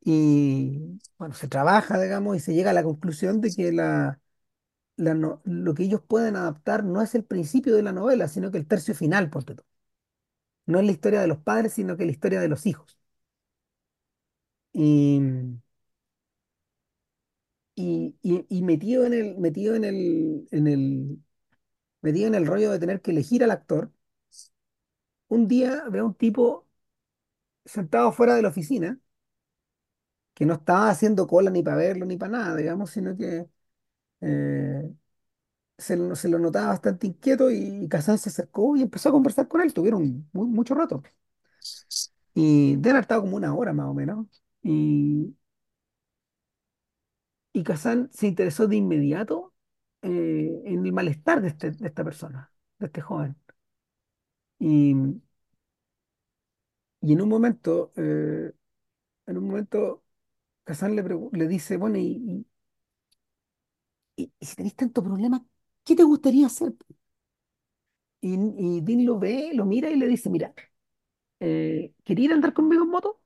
[0.00, 4.20] y bueno, se trabaja, digamos, y se llega a la conclusión de que la,
[4.96, 8.50] la no- lo que ellos pueden adaptar no es el principio de la novela, sino
[8.52, 9.64] que el tercio final, ponte tú.
[10.70, 12.98] No es la historia de los padres, sino que la historia de los hijos.
[17.74, 21.18] Y, y, y- metido en el, metido en el, en el,
[22.02, 23.92] metido en el rollo de tener que elegir al actor,
[25.28, 26.66] un día veo a un tipo
[27.64, 29.00] sentado fuera de la oficina,
[30.34, 33.46] que no estaba haciendo cola ni para verlo ni para nada, digamos, sino que
[34.22, 34.90] eh,
[35.80, 39.74] se, lo- notaba bastante inquieto y Kazan se acercó y empezó a conversar con él,
[39.74, 41.02] tuvieron mu- mucho rato.
[42.34, 44.26] Y de haber estado como una hora más o menos.
[44.62, 45.34] Y,
[47.52, 49.54] y Kazan se interesó de inmediato
[50.02, 53.36] eh, en el malestar de, este- de esta persona, de este joven.
[54.60, 54.94] Y,
[57.00, 58.52] y en un momento, eh,
[59.26, 60.04] en un momento,
[60.64, 62.46] Kazan le, le dice, bueno, y,
[64.16, 65.44] y, si tenés tanto problema,
[65.90, 66.72] ¿qué te gustaría hacer?
[68.20, 70.54] Y, Dean lo ve, lo mira y le dice, mira,
[71.40, 73.20] eh, ¿quería ir a andar conmigo en moto?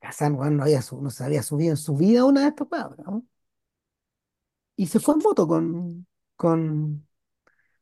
[0.00, 2.98] Kazan, weón, no, había, no se había subido en su vida una de estas weas,
[2.98, 3.24] ¿no?
[4.76, 6.06] Y se fue en moto con,
[6.36, 7.06] con,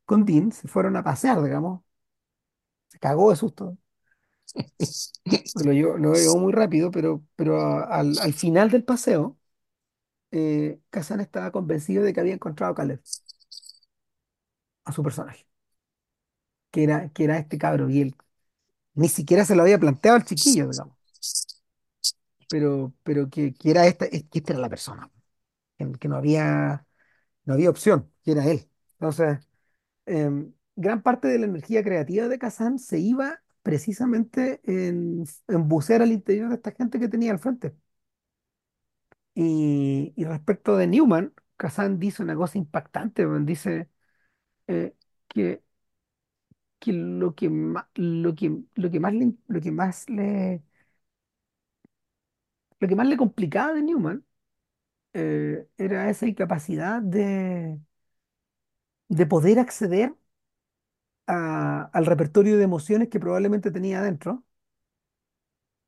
[0.04, 1.82] con Dean, se fueron a pasear, digamos.
[2.88, 3.78] Se cagó de susto.
[5.64, 9.38] Lo llevó, muy rápido, pero, pero al final del paseo,
[10.32, 13.00] eh, Kazan estaba convencido de que había encontrado a Caleb,
[14.84, 15.46] a su personaje,
[16.70, 17.88] que era, que era este cabro.
[17.90, 18.16] Y él
[18.94, 20.96] ni siquiera se lo había planteado al chiquillo, digamos,
[22.48, 25.10] pero, pero que, que era esta, es- que esta era la persona,
[25.78, 26.86] que, no había,
[27.44, 28.68] no había opción, que era él.
[28.94, 29.40] Entonces,
[30.06, 36.02] em, gran parte de la energía creativa de Kazan se iba precisamente en, en bucear
[36.02, 37.74] al interior de esta gente que tenía al frente.
[39.34, 43.88] Y, y respecto de Newman, Kazan dice una cosa impactante, dice
[44.70, 44.94] eh,
[45.28, 45.62] que,
[46.78, 50.62] que lo que más, lo que, lo que más le, lo que más le,
[52.80, 54.24] lo que más le complicaba de Newman
[55.14, 57.80] eh, era esa incapacidad de,
[59.08, 60.14] de poder acceder
[61.26, 64.44] a- al repertorio de emociones que probablemente tenía adentro,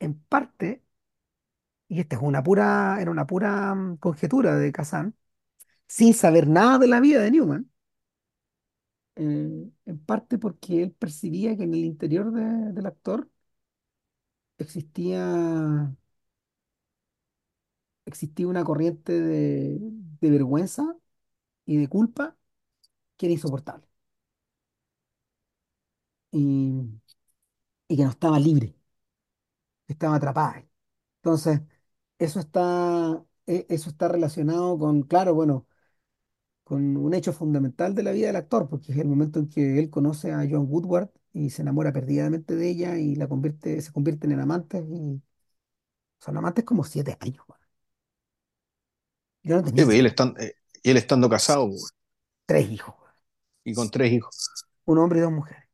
[0.00, 0.82] en parte
[1.88, 5.14] y esta es una pura, era una pura mm, conjetura de Kazan,
[5.88, 7.71] sin saber nada de la vida de Newman,
[9.16, 13.28] eh, en parte porque él percibía que en el interior de- del actor
[14.58, 15.22] existía,
[18.06, 19.78] existía una corriente de,
[20.20, 20.96] de vergüenza
[21.66, 22.36] y de culpa
[23.16, 23.86] que era insoportable
[26.30, 27.00] y,
[27.88, 28.74] y que no estaba libre,
[29.88, 30.66] estaba atrapada.
[31.18, 31.60] Entonces,
[32.18, 35.66] eso está, e- eso está relacionado con, claro, bueno,
[36.72, 39.78] con un hecho fundamental de la vida del actor, porque es el momento en que
[39.78, 43.92] él conoce a Joan Woodward y se enamora perdidamente de ella y la convierte, se
[43.92, 45.22] convierten en amantes y
[46.20, 47.44] Son amantes como siete años.
[49.44, 51.70] Yo no tenía pues, y él, estan- eh, y él estando casado,
[52.46, 52.94] tres hijos,
[53.64, 54.32] y con tres hijos.
[54.86, 55.64] Un hombre y dos mujeres.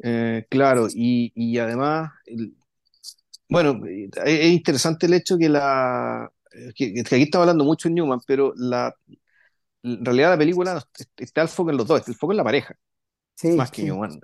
[0.00, 2.56] Eh, claro, y, y además, el-
[3.48, 7.64] bueno, eh, es es interesante el hecho que la, eh, que, que aquí estamos hablando
[7.64, 8.94] mucho en Newman, pero la,
[9.94, 10.84] en realidad la película
[11.16, 12.76] está el foco en los dos, está el foco en la pareja,
[13.36, 13.84] Sí, más que sí.
[13.84, 14.20] Newman.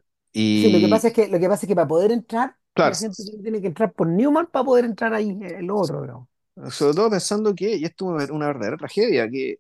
[0.55, 2.57] Sí, lo que Y pasa es que, lo que pasa es que para poder entrar,
[2.75, 6.03] claro, la gente tiene que entrar por Newman para poder entrar ahí en lo otro,
[6.03, 6.29] digamos.
[6.71, 9.59] sobre todo pensando que, y esto es una, verdadera tragedia, que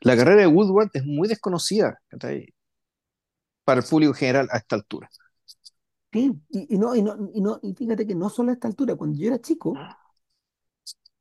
[0.00, 1.98] la carrera de Woodward es muy desconocida,
[3.64, 5.10] para el público general a esta altura.
[6.12, 8.66] Sí, y, y no, y no, y no, y fíjate que no solo a esta
[8.68, 9.84] altura, cuando yo era chico,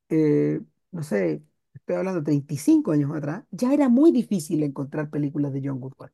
[0.10, 0.62] eh,
[0.92, 1.44] no sé,
[1.76, 6.12] estoy hablando de 35 años atrás, ya era muy difícil encontrar películas de John Woodward.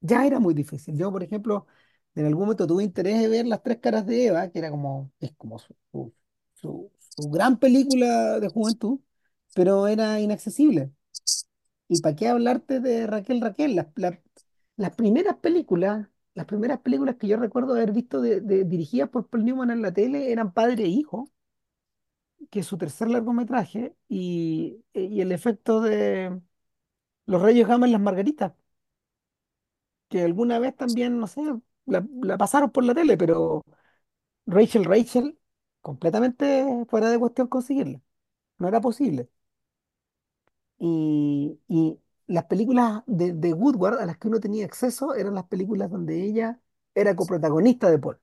[0.00, 0.96] Ya era muy difícil.
[0.96, 1.66] Yo, por ejemplo,
[2.14, 5.12] en algún momento tuve interés de ver Las Tres Caras de Eva, que era como,
[5.20, 6.12] es como su, su,
[6.54, 6.90] su-
[7.30, 9.00] gran película de juventud,
[9.54, 10.92] pero era inaccesible.
[11.88, 13.76] ¿Y para qué hablarte de Raquel Raquel?
[13.76, 14.18] Las, las,
[14.76, 19.44] las primeras películas, las primeras películas que yo recuerdo haber visto de- dirigidas por Paul
[19.44, 21.30] Newman en la tele eran Padre e Hijo,
[22.50, 26.40] que su tercer largometraje, y, y el efecto de
[27.26, 28.52] Los Reyes Gaman las Margaritas,
[30.08, 31.40] que alguna vez también, no sé,
[31.86, 33.64] la, la pasaron por la tele, pero
[34.46, 35.38] Rachel Rachel,
[35.82, 38.02] completamente fuera de cuestión conseguirla.
[38.58, 39.30] No era posible.
[40.78, 45.44] Y, y las películas de, de Woodward a las que uno tenía acceso eran las
[45.46, 46.60] películas donde ella
[46.94, 48.18] era coprotagonista de Paul.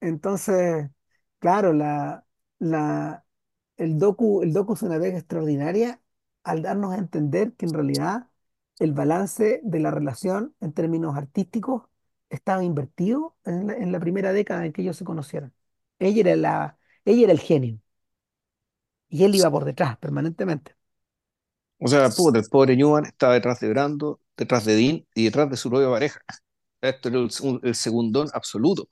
[0.00, 0.90] Entonces,
[1.44, 2.26] claro, la,
[2.58, 3.24] la,
[3.76, 6.00] el docu, el docu es una vez extraordinaria
[6.44, 8.28] al darnos a entender que en realidad
[8.78, 11.84] el balance de la relación en términos artísticos
[12.30, 15.54] estaba invertido en la, en la primera década en que ellos se conocieron.
[15.98, 17.80] Ella era la, ella era el genio
[19.08, 20.74] y él iba por detrás permanentemente.
[21.78, 25.50] O sea, puta, el pobre Newman estaba detrás de Brando, detrás de Dean y detrás
[25.50, 26.20] de su propia pareja.
[26.80, 27.30] Esto era el,
[27.64, 28.88] el segundón absoluto.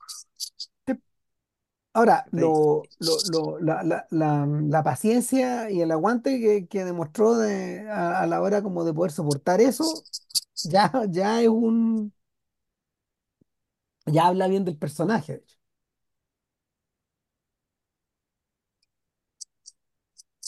[1.95, 7.37] Ahora, lo, lo, lo- la, la, la, la paciencia y el aguante que, que demostró
[7.37, 10.07] de, a, a la hora como de poder soportar eso,
[10.65, 12.13] ya, ya es un,
[14.07, 15.57] ya habla bien del personaje, de hecho.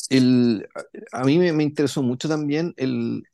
[0.09, 0.69] El,
[1.13, 3.25] a, a mí me, me interesó mucho también el,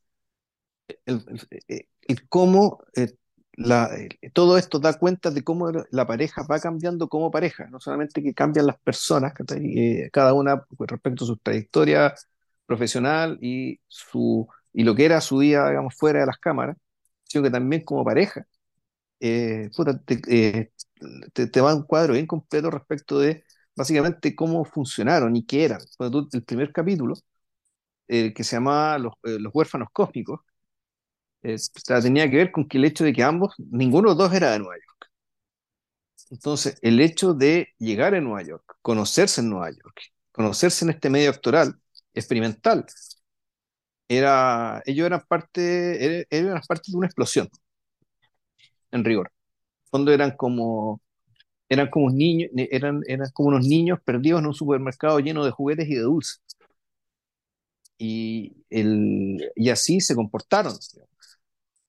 [1.07, 1.25] el,
[1.69, 3.15] el- el cómo eh,
[3.59, 8.23] eh, todo esto da cuenta de cómo la pareja va cambiando como pareja, no solamente
[8.23, 9.33] que cambian las personas.
[9.57, 12.15] Eh, cada una respecto a su trayectoria
[12.67, 16.77] profesional y, su, y lo que era su vida, digamos, fuera de las cámaras,
[17.25, 18.47] sino que también como pareja.
[19.21, 20.73] eh, puta, te, eh,
[21.33, 23.45] te, te va un cuadro bien completo respecto de
[23.77, 25.81] básicamente cómo funcionaron y qué eran.
[26.33, 27.15] El primer capítulo,
[28.09, 30.41] eh, que se llamaba Los, los huérfanos cósmicos,
[31.43, 34.15] eh, o sea, tenía que ver con que el hecho de que ambos, ninguno de
[34.15, 35.11] los dos era de Nueva York.
[36.31, 40.01] Entonces, el hecho de llegar a Nueva York, conocerse en Nueva York,
[40.33, 41.75] conocerse en este medio actoral,
[42.15, 42.87] experimental,
[44.09, 45.61] era, ellos eran parte,
[46.23, 47.49] er- eran parte de una explosión,
[48.91, 49.29] en rigor.
[49.29, 51.01] En el fondo eran como,
[51.69, 55.53] eran como un niño, eran, eran como unos niños perdidos en un supermercado lleno de
[55.53, 56.43] juguetes y de dulces.
[57.99, 60.75] Y, el, y así se comportaron.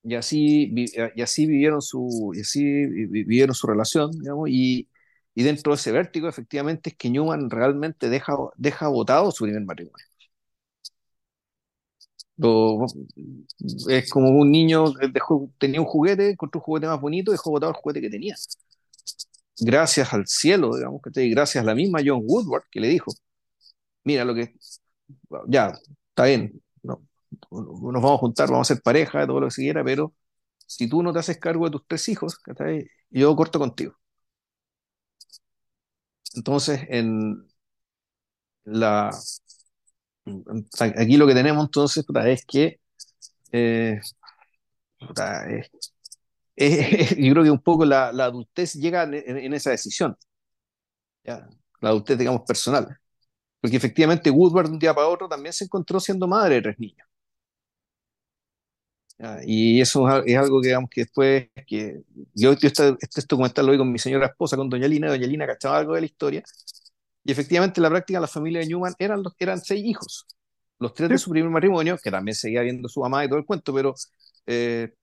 [0.03, 0.85] Y así, vi-
[1.15, 4.89] y así vivieron su, y así vi- vivieron su relación, digamos, y,
[5.35, 9.63] y dentro de ese vértigo, efectivamente, es que Newman realmente deja, deja botado su primer
[9.65, 10.05] matrimonio.
[13.89, 17.51] Es como un niño que dejó, tenía un juguete, encontró un juguete más bonito, dejó
[17.51, 18.35] botado el juguete que tenía.
[19.59, 23.11] Gracias al cielo, digamos, que gracias a la misma John Woodward que le dijo,
[24.05, 24.55] mira lo que,
[25.47, 25.73] ya,
[26.09, 26.61] está bien,
[27.51, 30.13] nos vamos a juntar, vamos a ser pareja, todo lo que se pero
[30.67, 32.39] si tú no te haces cargo de tus tres hijos,
[33.09, 33.95] yo corto contigo.
[36.35, 37.45] Entonces, en
[38.65, 39.11] la,
[40.97, 42.79] aquí lo que tenemos entonces es que
[43.51, 43.99] eh,
[47.17, 50.17] yo creo que un poco la, la adultez llega en, esa decisión.
[51.23, 52.97] La adultez, digamos, personal.
[53.61, 56.79] Porque efectivamente Woodward de un día para otro también se encontró siendo madre de tres
[56.79, 57.07] niños.
[59.21, 59.39] ¿Ya?
[59.45, 62.01] Y eso es, al- es algo que, digamos, que después, que
[62.33, 65.27] yo, yo este, este documental lo vi con mi señora esposa, con Doña Lina, Doña
[65.27, 66.43] Lina cachaba algo de la historia,
[67.23, 70.27] Y efectivamente, en la práctica, la familia de Newman eran, los, eran seis hijos.
[70.79, 73.45] Los tres de su primer matrimonio, que también seguía viendo su mamá y todo el
[73.45, 73.95] cuento, pero,
[74.47, 74.93] eh,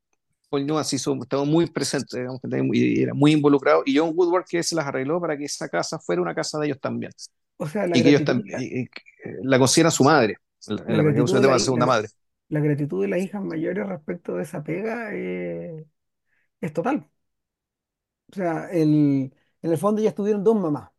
[0.50, 2.40] Paul Newman sí hizo- estaba muy presente, digamos,
[2.74, 5.98] y era muy involucrado, y John Woodward que se las arregló para que esa casa
[5.98, 7.12] fuera una casa de ellos también,
[7.56, 8.88] O sea, la y que ellos también la, y- y eh,
[9.44, 10.36] la consideran su madre,
[10.68, 12.08] en la, en la la se de la, segunda madre.
[12.48, 15.86] La gratitud de las hijas mayores respecto de esa pega eh,
[16.60, 17.10] es total.
[18.30, 19.32] O sea, el,
[19.62, 20.90] en el fondo ya estuvieron dos mamás,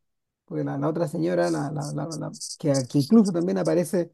[0.46, 4.14] porque la, la otra señora, la, la- la- la- que, que incluso también aparece,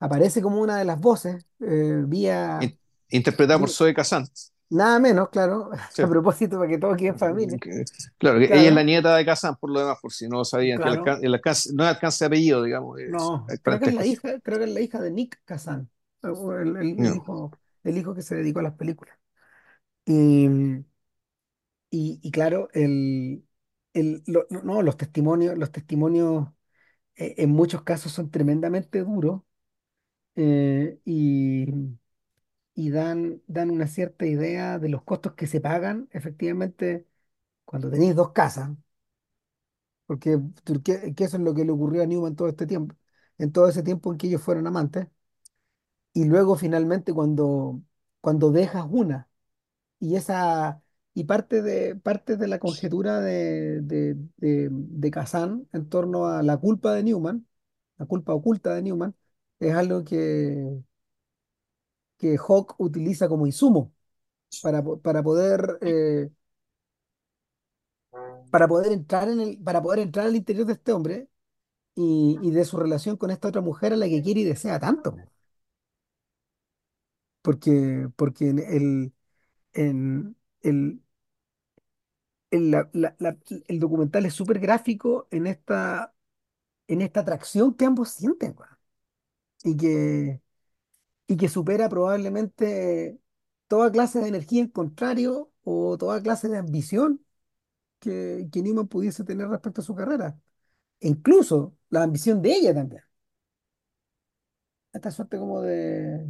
[0.00, 2.78] aparece como una de las voces, eh, vía, In-
[3.10, 4.24] interpretada por vi- Zoe Kazan.
[4.70, 6.04] nada menos, claro, Sí.
[6.04, 7.84] a propósito para que todo quede en familia, Que-
[8.18, 10.44] Claro, que ella es la claro, nieta de Kazan, por lo demás, por si no
[10.44, 13.46] sabían, que el, claro, alcan- el alcance, no es alcance de apellido, digamos, es, no,
[13.62, 14.06] creo que es la parentesco.
[14.06, 15.90] hija, creo que es la hija de Nick Kazan,
[16.22, 17.14] el, el- el No.
[17.14, 19.18] hijo, el hijo que se dedicó a las películas.
[20.06, 20.48] Y,
[21.90, 23.46] y, y claro, el,
[23.94, 26.48] el, lo- no, no, los testimonios, los testimonios
[27.16, 29.42] eh, en muchos casos son tremendamente duros
[30.36, 31.66] eh, y,
[32.74, 37.06] y dan, dan una cierta idea de los costos que se pagan efectivamente
[37.64, 38.70] cuando tenéis dos casas,
[40.06, 42.94] porque, porque- que eso es lo que le ocurrió a Newman todo este tiempo,
[43.38, 45.06] en todo ese tiempo en que ellos fueron amantes,
[46.20, 47.82] y luego finalmente cuando,
[48.20, 49.28] cuando dejas una
[50.00, 50.82] y esa
[51.14, 56.42] y parte de parte de la conjetura de, de, de, de Kazan en torno a
[56.42, 57.46] la culpa de Newman,
[57.98, 59.14] la culpa oculta de Newman,
[59.60, 60.82] es algo que,
[62.18, 63.92] que Hawk utiliza como insumo
[64.62, 66.30] para, para poder eh,
[68.50, 71.28] para poder entrar en el, para poder entrar al interior de este hombre
[71.96, 74.80] y, y de su relación con esta otra mujer a la que quiere y desea
[74.80, 75.24] tanto.
[77.42, 79.12] Porque, porque en el,
[79.72, 80.34] el,
[82.94, 83.36] la- la-
[83.68, 86.14] el documental es súper gráfico en esta
[86.88, 88.56] en esta atracción que ambos sienten,
[89.64, 90.40] y que,
[91.28, 93.20] y que supera probablemente
[93.68, 97.24] toda clase de energía en contrario o toda clase de ambición
[98.00, 100.40] que, que Newman pudiese tener respecto a su carrera.
[101.00, 103.02] E incluso la ambición de ella también.
[104.92, 106.26] Esta suerte como de,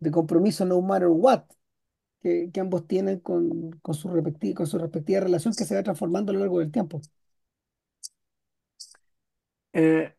[0.00, 1.44] de compromiso no matter what
[2.22, 5.82] que, que ambos tienen con, con su respectiva, con su respectiva relación que se va
[5.84, 7.00] transformando a lo largo del tiempo.
[9.72, 10.14] Eh,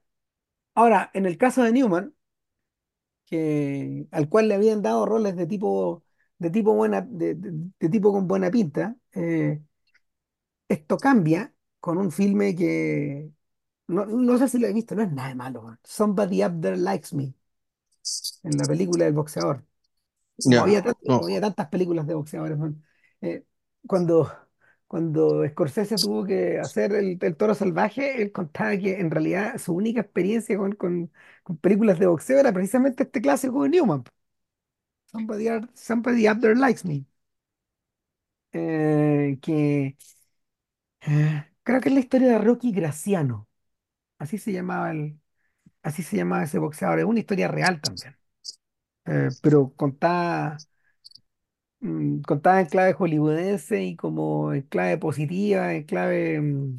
[0.76, 2.16] ahora, en el caso de Newman,
[3.26, 6.04] que, al cual le habían dado roles de tipo,
[6.38, 8.96] de tipo buena, de, de- tipo con buena pinta.
[9.14, 9.62] eh,
[10.68, 13.32] esto cambia con un filme que
[13.88, 15.78] no, no sé si lo he visto, no es nada de malo.
[15.84, 17.34] Somebody Up There Likes Me,
[18.44, 19.66] en la película del boxeador.
[20.44, 21.22] Ya, había, tant- no.
[21.22, 22.84] como había tantas películas de boxeadores, man.
[23.22, 23.46] Eh,
[23.88, 24.32] cuando,
[24.88, 29.74] cuando Scorsese tuvo que hacer el, el Toro Salvaje, él contaba que en realidad su
[29.74, 31.12] única experiencia con, con,
[31.44, 34.04] con películas de boxeo era precisamente este clásico de Newman.
[35.06, 37.06] Somebody, are- somebody up there likes me.
[38.54, 39.96] Eh, que
[41.02, 43.48] eh, creo que es la historia de Rocky Graciano.
[44.20, 45.20] Así se llamaba el,
[45.84, 47.00] así se llamaba ese boxeador.
[47.00, 48.16] Es una historia real también.
[49.06, 50.58] Eh, pero contada,
[51.80, 56.78] mm, contada en clave hollywoodense y como en clave positiva, en clave, mm,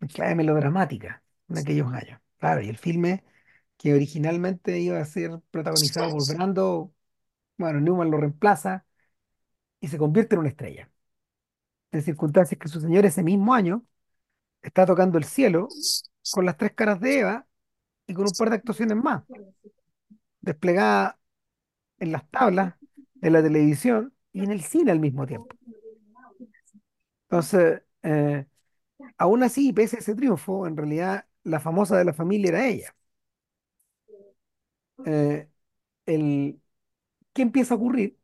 [0.00, 2.20] en clave melodramática en aquellos años.
[2.38, 3.24] Claro, y el filme
[3.76, 6.92] que originalmente iba a ser protagonizado por Brando,
[7.58, 8.84] bueno, Newman lo reemplaza
[9.80, 10.90] y se convierte en una estrella.
[11.90, 13.84] De circunstancias que su señor ese mismo año
[14.62, 15.68] está tocando el cielo
[16.32, 17.46] con las tres caras de Eva
[18.06, 19.24] y con un par de actuaciones más,
[20.42, 21.16] desplegadas
[21.98, 22.74] en las tablas,
[23.22, 25.56] en la televisión y en el cine al mismo tiempo.
[27.24, 28.46] Entonces, eh,
[29.18, 32.94] aún así, pese a ese triunfo, en realidad la famosa de la familia era ella.
[35.06, 35.48] Eh,
[36.06, 36.60] el,
[37.34, 38.18] ¿qué empieza a ocurrir?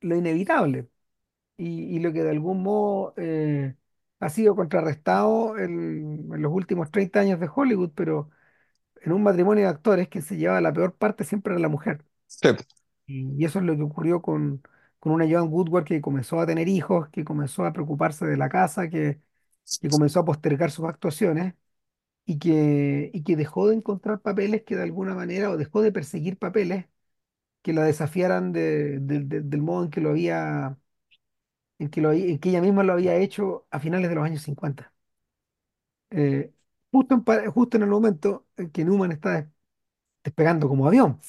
[0.00, 0.88] Lo inevitable
[1.56, 3.76] y, lo que de algún modo eh,
[4.20, 8.30] ha sido contrarrestado en, en los últimos 30 años de Hollywood, pero
[9.04, 12.04] en un matrimonio de actores que se llevaba la peor parte siempre era la mujer.
[13.06, 14.62] Sí, Y eso es lo que ocurrió con,
[14.98, 18.48] con una Joan Woodward que comenzó a tener hijos, que comenzó a preocuparse de la
[18.48, 19.20] casa, que,
[19.80, 21.54] que comenzó a postergar sus actuaciones
[22.26, 25.92] y que, y que dejó de encontrar papeles que de alguna manera, o dejó de
[25.92, 26.86] perseguir papeles
[27.62, 30.78] que la desafiaran de- de- de- del modo en que lo había,
[31.78, 34.42] en que lo, en que ella misma lo había hecho a finales de los años
[34.42, 34.92] 50.
[36.10, 36.52] Eh,
[36.92, 39.48] justo en, pa- justo en el momento en que Newman está des-
[40.24, 41.20] despegando como avión.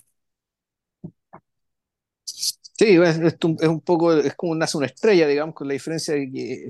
[2.26, 5.74] Sí, es, es un, es un poco, es como nace una estrella, digamos, con la
[5.74, 6.70] diferencia de que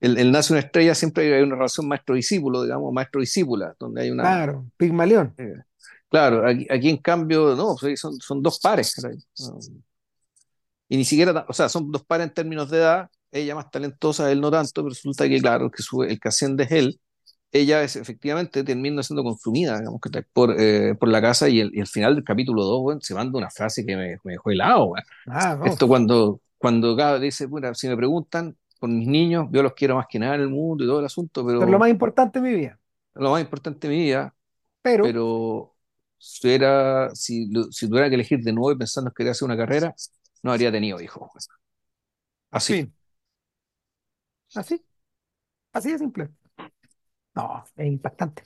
[0.00, 4.38] el, el nace una estrella siempre hay una relación maestro-discípulo, digamos, maestro-discípula, donde hay una...
[4.38, 5.38] Claro, Pigmalión.
[5.38, 5.54] eh,
[6.10, 9.18] claro, aquí, aquí en cambio, no, sí, son, son dos pares, caray.
[9.40, 9.58] No,
[10.88, 13.70] y ni siquiera, ta- o sea, son dos pares en términos de edad, ella más
[13.70, 17.00] talentosa, él no tanto, pero resulta que, claro, que su- el que asciende es él,
[17.52, 21.70] ella es efectivamente termina siendo consumida, digamos, que por, eh, por la casa y el,
[21.74, 24.50] y el final del capítulo 2, weón, se manda una frase que me, me dejó
[24.50, 24.92] helado.
[25.26, 29.74] Ah, Esto cuando, cuando Gab dice, bueno, si me preguntan por mis niños, yo los
[29.74, 31.90] quiero más que nada en el mundo y todo el asunto, es lo pero más
[31.90, 32.78] importante de mi vida.
[33.14, 34.34] lo más importante de mi vida,
[34.82, 35.76] Pero, pero
[36.18, 39.56] si, era, si, si tuviera que elegir de nuevo y pensando que quería hacer una
[39.56, 39.94] carrera,
[40.42, 41.30] no habría tenido hijos.
[42.50, 42.92] Así.
[44.54, 44.84] así,
[45.72, 46.30] así de simple.
[47.34, 48.42] No, es impactante.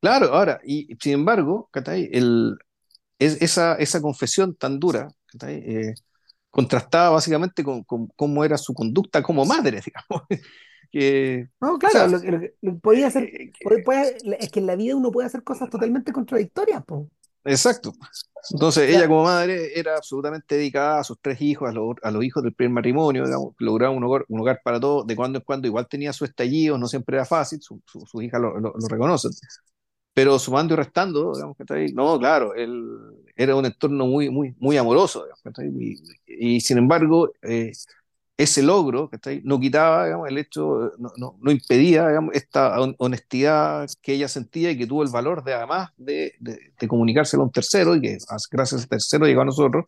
[0.00, 1.70] Claro, ahora, y sin embargo.
[2.12, 2.56] El,
[3.18, 5.08] es, esa, esa confesión tan dura.
[5.48, 5.94] Eh,
[6.50, 10.28] contrastaba básicamente con, con cómo era su conducta como madre, digamos.
[10.92, 14.50] Que, No, o claro, sea, lo, que- lo podía hacer, eh, puede- que- puede- es
[14.50, 17.10] que en la vida uno puede hacer cosas totalmente contradictorias, po.
[17.44, 17.92] Exacto.
[18.50, 22.24] Entonces, ella como madre era absolutamente dedicada a sus tres hijos, a, los a los
[22.24, 25.44] hijos del primer matrimonio, digamos, lograba un hogar, un hogar para todos, de cuando en
[25.44, 28.74] cuando igual tenía su estallido, no siempre era fácil, su- su- sus hijas lo, lo,
[28.76, 29.30] lo reconocen,
[30.14, 32.72] pero sumando y restando, digamos, que está ahí, no, claro, él
[33.36, 35.74] era un entorno muy, muy, muy amoroso, digamos,
[36.26, 37.72] y, y sin embargo, eh,
[38.42, 39.10] ese logro.
[39.44, 44.86] No quitaba, el hecho, no, no, impedía, esta hon- honestidad que ella sentía y que
[44.86, 46.32] tuvo el valor de, además, de,
[46.88, 49.84] comunicárselo a un tercero y que as- gracias a tercero llegó a nosotros.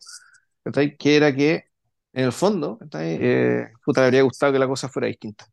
[0.99, 1.65] Que era que,
[2.13, 2.79] en el fondo.
[2.93, 5.45] Eh, puta, le habría gustado que la cosa fuera distinta.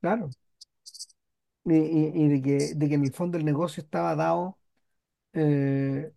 [0.00, 0.30] claro.
[1.64, 4.58] Y, y- y de que, de que en el fondo el negocio estaba dado,
[5.34, 6.12] eh,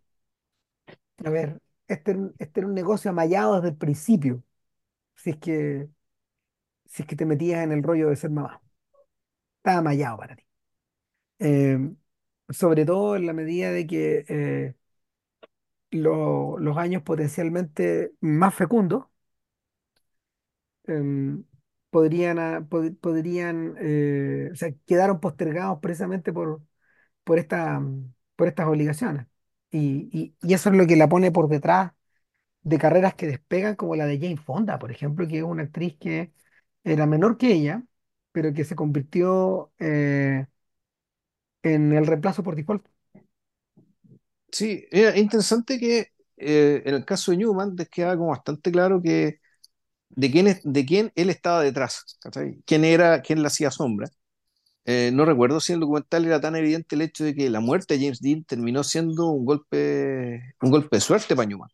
[1.25, 4.43] a ver, este, este era un negocio amallado desde el principio,
[5.23, 5.89] si es que,
[6.85, 8.61] si es que te metías en el rollo de ser mamá.
[9.57, 10.43] Estaba amallado para ti.
[11.39, 11.79] Eh,
[12.49, 14.75] sobre todo en la medida de que eh,
[15.91, 19.05] lo- los años potencialmente más fecundos
[20.87, 21.43] em,
[21.89, 22.37] podrían,
[22.69, 24.51] pod- podrían eh,
[24.85, 26.61] quedaron postergados precisamente por,
[27.23, 27.81] por, esta,
[28.35, 29.27] por estas obligaciones.
[29.71, 31.93] Y, y- y eso es lo que la pone por detrás
[32.63, 35.97] de carreras que despegan, como la de Jane Fonda, por ejemplo, que es una actriz
[35.99, 36.33] que
[36.83, 37.83] era menor que ella,
[38.31, 40.45] pero que se convirtió eh,
[41.63, 42.85] en el reemplazo por default.
[44.51, 46.07] Sí, era interesante que
[46.37, 49.39] eh, en el caso de Newman les como bastante claro que
[50.09, 52.61] de quién, es, de quién él estaba detrás, ¿cachai?
[52.65, 54.09] ¿Quién era, quién le hacía sombra?
[54.85, 57.61] Eh, no recuerdo si en el documental era tan evidente el hecho de que la
[57.61, 61.69] muerte de James Dean terminó siendo un golpe, un golpe de suerte para Newman.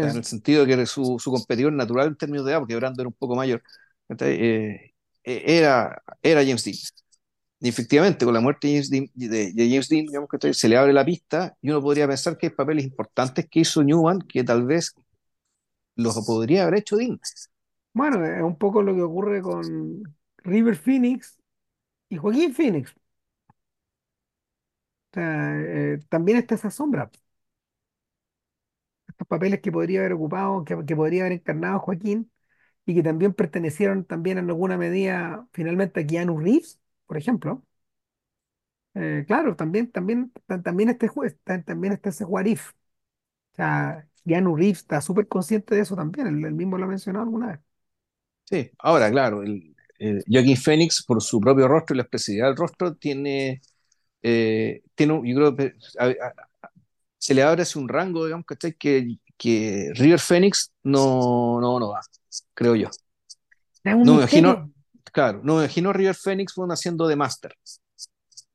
[0.00, 3.02] En el sentido de que su, su competidor natural en términos de edad, porque Brando
[3.02, 3.62] era un poco mayor.
[4.20, 4.92] Eh,
[5.24, 6.76] eh, era, era James Dean.
[7.60, 10.54] Y efectivamente, con la muerte de James Dean, de, de James Dean digamos, ¿cachai?
[10.54, 13.82] se le abre la pista y uno podría pensar que hay papeles importantes que hizo
[13.82, 14.94] Newman que tal vez
[15.96, 17.20] los podría haber hecho Dean.
[17.92, 20.02] bueno, es un poco lo que ocurre con
[20.38, 21.38] River Phoenix
[22.10, 22.94] y Joaquín Phoenix.
[25.10, 27.10] O sea, eh, también está esa sombra,
[29.18, 32.30] estos papeles que podría haber ocupado, que, que podría haber encarnado Joaquín
[32.86, 37.64] y que también pertenecieron también en alguna medida finalmente a Keanu Reeves, por ejemplo.
[38.94, 42.70] Eh, claro, también, también, ta- también este juez, ta- también está ese what if.
[43.52, 47.24] O sea, Keanu Reeves está súper consciente de eso también, él, mismo lo ha mencionado
[47.24, 47.60] alguna vez.
[48.44, 49.42] Sí, ahora, claro,
[50.26, 53.60] Joaquin Phoenix, por su propio rostro y la expresividad del rostro, tiene,
[54.22, 55.56] eh, tiene yo creo
[56.00, 56.47] a-
[57.28, 58.74] se le abre así un rango, digamos, ¿cachai?
[58.74, 62.00] Que, que River Phoenix no, no, no va,
[62.54, 62.88] creo yo.
[63.84, 64.64] Es un No me imagino,
[65.12, 67.54] claro, no me imagino River Phoenix haciendo de Master,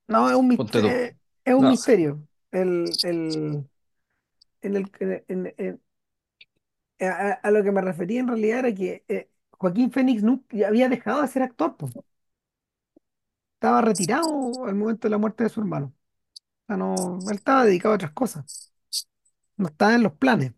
[0.08, 1.18] no, es un misterio, tú.
[1.46, 2.28] es un No, misterio.
[2.52, 3.66] El, el,
[4.62, 4.92] en el,
[5.28, 5.82] en- en-
[7.00, 10.90] a, a- lo que me refería en realidad era que eh, Joaquín Phoenix nunca había
[10.90, 11.98] dejado de ser actor, pues.
[13.56, 15.94] Estaba retirado al momento de la muerte de su hermano.
[16.68, 18.74] Sea, no, él estaba dedicado a otras cosas,
[19.58, 20.54] no estaba en los planes.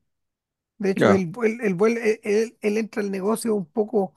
[0.80, 4.16] De hecho, ya, él, él, él entra al negocio un poco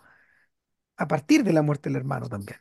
[0.99, 2.59] a partir de la muerte del hermano también,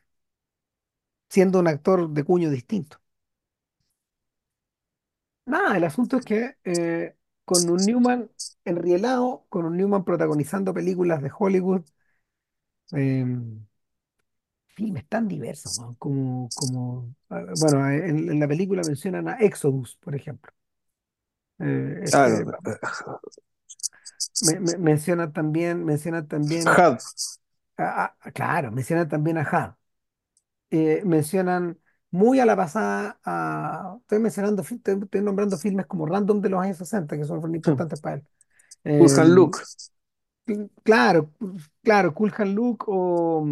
[1.30, 2.98] siendo un actor de cuño distinto.
[5.46, 7.16] Nada, el asunto es que eh,
[7.46, 8.30] con un Newman
[8.66, 11.84] enrielado, con un Newman protagonizando películas de Hollywood,
[12.92, 13.26] eh,
[14.78, 15.96] filmes tan diversos, ¿no?
[16.00, 20.54] Como, como ah, bueno, en, en la película mencionan a Exodus, por ejemplo.
[21.60, 22.46] Eh, claro, este,
[24.40, 27.02] me, me- mencionan también, mencionan también, Had,
[27.78, 29.76] a- a- claro, mencionan también a Had.
[30.72, 31.80] Eh, mencionan
[32.12, 33.98] muy a la pasada a...
[34.02, 37.58] Estoy mencionando, estoy, estoy nombrando filmes como random de los años 60 que son muy
[37.64, 37.72] Sí.
[37.72, 38.26] importantes para él.
[38.98, 39.60] Cool Hand Eh, Luke,
[40.46, 41.32] cl- claro,
[41.84, 43.48] claro, Cool Hand Luke o,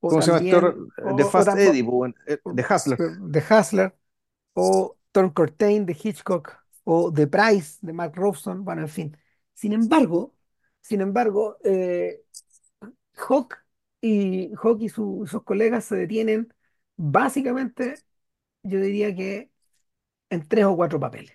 [0.00, 0.88] o ¿cómo se llama este también, otro?
[1.02, 2.98] o, The o Fast Eddie, pues, bueno, eh, o- The Hustler.
[3.32, 3.94] The Hustler,
[4.54, 6.52] o Torn Curtain de Hitchcock,
[6.84, 9.18] o The Price de Mark Robson, bueno, en fin.
[9.54, 10.34] Sin embargo,
[10.82, 12.22] sin embargo, eh,
[13.16, 13.56] Hawk
[14.00, 16.52] y, Hawk y su- sus colegas se detienen
[16.96, 17.96] básicamente,
[18.62, 19.50] yo diría que
[20.30, 21.32] en tres o cuatro papeles.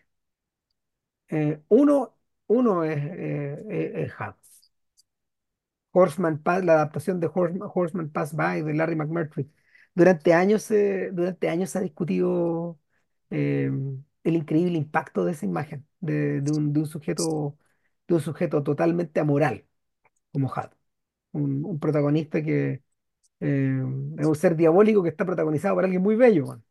[1.29, 2.15] Eh, uno,
[2.47, 4.37] uno es, eh, es- es Hawk.
[5.93, 9.51] Horseman Pass, la adaptación de Horseman, Horseman Pass By de Larry McMurtry.
[9.95, 12.79] Durante años, se- durante años se ha discutido
[13.31, 13.71] eh,
[14.23, 17.57] el increíble impacto de esa imagen, de, de un, de un sujeto,
[18.07, 19.65] de un sujeto totalmente amoral,
[20.31, 20.71] como Had.
[21.33, 22.83] Un, un protagonista que
[23.41, 23.83] eh,
[24.19, 26.47] es un ser diabólico que está protagonizado por alguien muy bello.
[26.47, 26.65] man.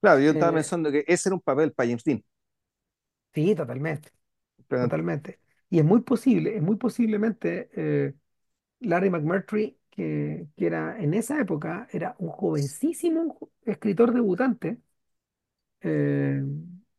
[0.00, 2.22] Claro, yo estaba Eh, pensando que ese era un papel para James Dean.
[3.34, 4.10] sí, totalmente,
[4.68, 5.40] Pero, totalmente.
[5.70, 8.14] Y es muy posible, es muy posiblemente eh,
[8.80, 14.80] Larry McMurtry, que, que era en esa época, era un jovencísimo jo- escritor debutante,
[15.80, 16.40] eh,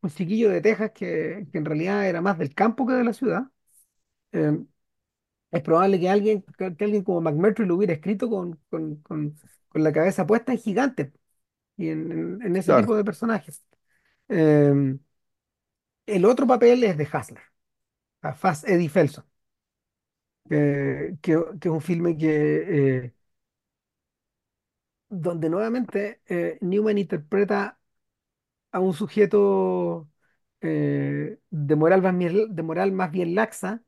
[0.02, 3.12] un chiquillo de Texas que, que en realidad era más del campo que de la
[3.12, 3.44] ciudad.
[4.32, 4.58] Eh,
[5.52, 9.36] es probable que alguien, que, alguien como McMurtry lo hubiera escrito con, con, con-
[9.68, 11.12] con la cabeza puesta en gigante
[11.76, 12.74] y en, en- en ese claro.
[12.74, 13.64] tipo de personajes.
[14.28, 14.98] Eh,
[16.06, 17.42] el otro papel es de Hustler,
[18.22, 19.24] a Fast Eddie Felson,
[20.48, 23.14] que, que- que es un filme que, eh,
[25.08, 27.78] donde nuevamente eh, Newman interpreta
[28.72, 30.10] a un sujeto
[30.62, 33.82] eh, de moral más bien, de moral más bien laxa,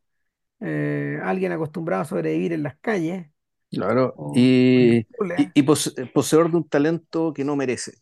[0.61, 3.29] eh, alguien acostumbrado a sobrevivir en las calles
[3.71, 5.53] Claro, o, o en los y, y, pueblos.
[5.55, 7.95] y pose- poseedor de un talento que no merece,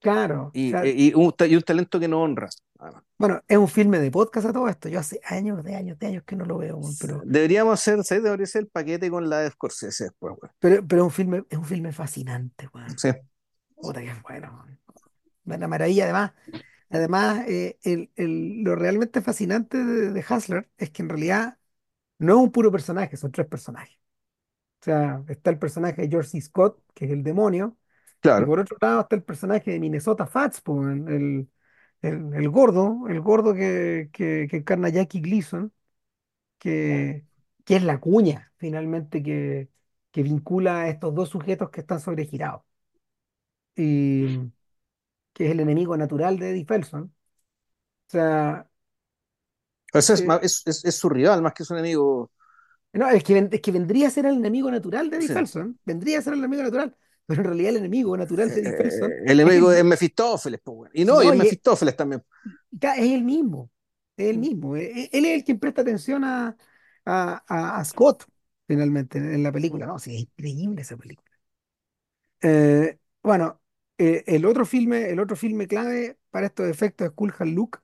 [0.00, 2.48] Claro, o y, sea, y, un, y un talento que no honra.
[3.18, 4.88] bueno, es un filme de podcast a todo esto.
[4.88, 8.24] Yo hace años, de años, de años que no lo veo, pero, Deberíamos hacer, ¿sabes?
[8.24, 10.52] Debería ser el paquete con la de Scorsese después, weón.
[10.58, 12.96] pero, pero es un filme, es un filme fascinante, weón.
[12.96, 13.10] Sí,
[13.80, 14.66] Puta que es bueno.
[15.46, 16.32] Una maravilla, además.
[16.90, 21.58] Además, eh, el- el- lo realmente fascinante de, de Hustler es que en realidad
[22.18, 23.96] no es un puro personaje, son tres personajes.
[24.82, 26.42] O sea, está el personaje de George C.
[26.42, 27.78] Scott, que es el demonio,
[28.36, 28.46] y claro.
[28.46, 31.48] por otro lado está el personaje de Minnesota Fats, po, el, el,
[32.02, 35.72] el- el gordo, el gordo que, que, que encarna Jackie Gleason,
[36.58, 37.26] que,
[37.64, 39.70] que es la cuña, finalmente, que,
[40.12, 42.62] que vincula a estos dos sujetos que están sobregirados,
[43.76, 44.50] y
[45.32, 47.14] que es el enemigo natural de Eddie Felson.
[48.08, 48.70] O sea,
[49.94, 52.30] O sea, es, eh, es, es, es su rival más que su enemigo.
[52.92, 55.32] no, es que, ven- es que vendría a ser el enemigo natural de Eddie Sí.
[55.32, 56.96] Felson, vendría a ser el enemigo natural,
[57.28, 60.90] pero en realidad el enemigo natural de Eh, el es enemigo es el, Mefistófeles, pues.
[60.94, 62.22] Y no, y es no, y, Mefistófeles también.
[62.80, 63.70] Ca- Es el mismo,
[64.16, 64.76] es el mismo.
[64.76, 66.56] e- e- Él es el quien presta atención a,
[67.04, 68.24] a, a- Scott,
[68.66, 69.86] finalmente, en la película.
[69.86, 71.30] No, sí, es increíble esa película.
[72.40, 73.60] Eh, bueno,
[73.98, 77.78] eh, el otro filme, el otro filme clave para estos efectos es Cool Hand Luke,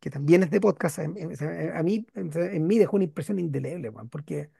[0.00, 0.98] que también es de podcast.
[1.00, 4.50] En- en- A mí, en, en mí dejó una impresión indeleble, weón, porque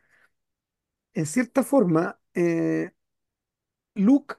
[1.14, 2.93] en cierta forma, eh,
[3.99, 4.36] Luke,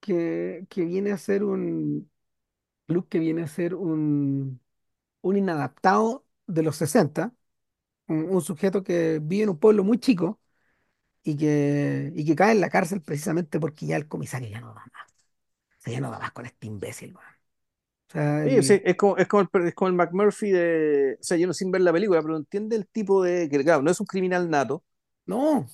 [0.00, 2.10] que, que viene a ser un,
[2.88, 4.60] Luke que viene a ser un,
[5.22, 7.34] un inadaptado de los 60
[8.08, 10.40] un, un sujeto que vive en un pueblo muy chico
[11.24, 14.68] y que, y que cae en la cárcel precisamente porque ya el comisario ya no
[14.74, 15.12] da más.
[15.78, 17.28] O sea, ya no da más con este imbécil, weón.
[18.08, 18.84] O sea, Sí, sí, el...
[18.84, 21.16] es como, es como el, per- es como el McMurphy de.
[21.20, 23.48] O sea, yo no sin ver la película, pero entiende el tipo de.
[23.48, 24.84] Que, claro, no es un criminal nato,
[25.26, 25.68] No,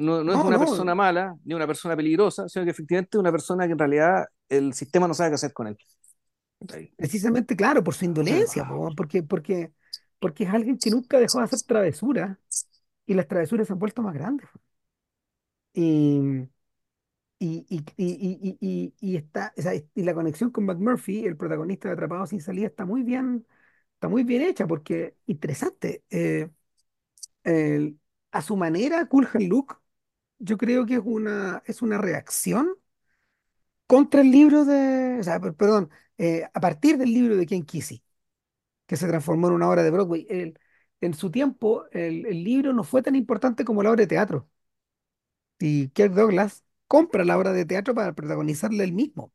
[0.00, 0.58] no, no es no, una no.
[0.58, 4.24] persona mala, ni una persona peligrosa, sino que efectivamente es una persona que en realidad
[4.48, 5.78] el sistema no sabe qué hacer con él.
[6.96, 9.72] Precisamente, claro, por su indolencia, porque, porque,
[10.18, 12.38] porque es alguien que nunca dejó de hacer travesuras
[13.06, 14.48] y las travesuras se han vuelto más grandes.
[15.72, 16.48] Y,
[17.38, 21.36] y, y, y, y, y, y está, o sea, y la conexión con McMurphy, el
[21.36, 23.46] protagonista de Atrapado sin salida, está muy bien,
[23.94, 26.04] está muy bien hecha porque interesante.
[26.10, 26.50] eh,
[27.44, 27.98] el-
[28.32, 29.76] a su manera, Cool Hand Luke,
[30.38, 32.68] yo creo que es una, es una reacción
[33.86, 37.64] contra el libro de, o sea, per- perdón, eh, a partir del libro de Ken
[37.64, 38.02] Kesey,
[38.86, 40.26] que se transformó en una obra de Broadway.
[40.30, 40.58] El-
[41.02, 44.48] en su tiempo, el, el libro no fue tan importante como la obra de teatro.
[45.60, 49.32] Y Kirk Douglas compra la obra de teatro para protagonizarla él mismo.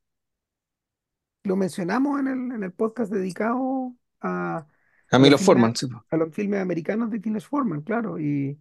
[1.44, 4.66] Lo mencionamos en el, en el podcast dedicado a,
[5.12, 5.88] A a mí los lo filmes, forman, sí.
[6.10, 8.20] a los filmes americanos de Tines Forman, claro.
[8.20, 8.60] Y,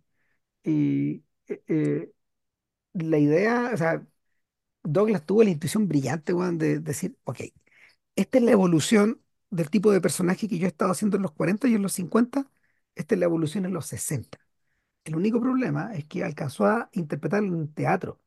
[0.65, 2.13] y eh, eh,
[2.95, 4.07] la idea, o sea,
[4.85, 7.41] Douglas tuvo la intuición brillante, weón, de decir, ok,
[8.17, 11.33] esta es la evolución del tipo de personaje que yo he estado haciendo en los
[11.33, 12.51] 40 y en los 50,
[12.95, 14.39] esta es la evolución en los 60.
[15.05, 18.21] El único problema es que alcanzó a interpretarlo en teatro,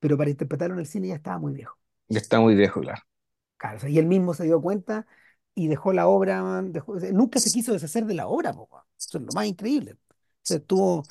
[0.00, 1.78] pero para interpretarlo en el cine ya estaba muy viejo.
[2.08, 3.02] Ya está muy viejo, claro.
[3.56, 5.06] Claro, o sea, y él mismo se dio cuenta
[5.54, 8.52] y dejó la obra, man, dejó- o sea, nunca se quiso deshacer de la obra,
[8.52, 8.84] po, weón.
[8.98, 9.92] Eso es lo más increíble.
[9.94, 9.96] O
[10.42, 11.08] sea, estuvo,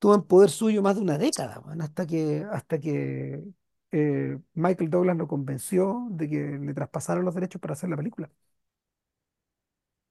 [0.00, 3.44] estuvo en poder suyo más de una década, hasta que, hasta que
[3.92, 8.30] eh, Michael Douglas lo convenció de que le traspasaron los derechos para hacer la película.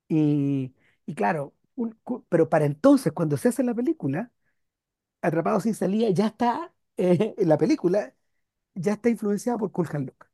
[0.07, 0.73] Y,
[1.05, 1.53] y claro,
[2.29, 4.31] pero para entonces, cuando se hace la película,
[5.21, 8.15] Atrapado sin salida ya está, eh, la película
[8.75, 10.27] ya está influenciada por Cool Hand Luke.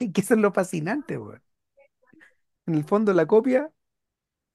[0.14, 1.42] Que eso es lo fascinante, weón.
[2.66, 3.70] En el fondo, la copia,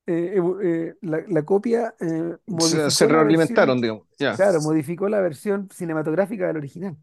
[0.08, 4.08] eh, eh, la, la copia eh, Se, se modificó la realimentaron, versión, digamos.
[4.20, 4.36] Ya.
[4.36, 6.98] claro, modificó la versión cinematográfica del original.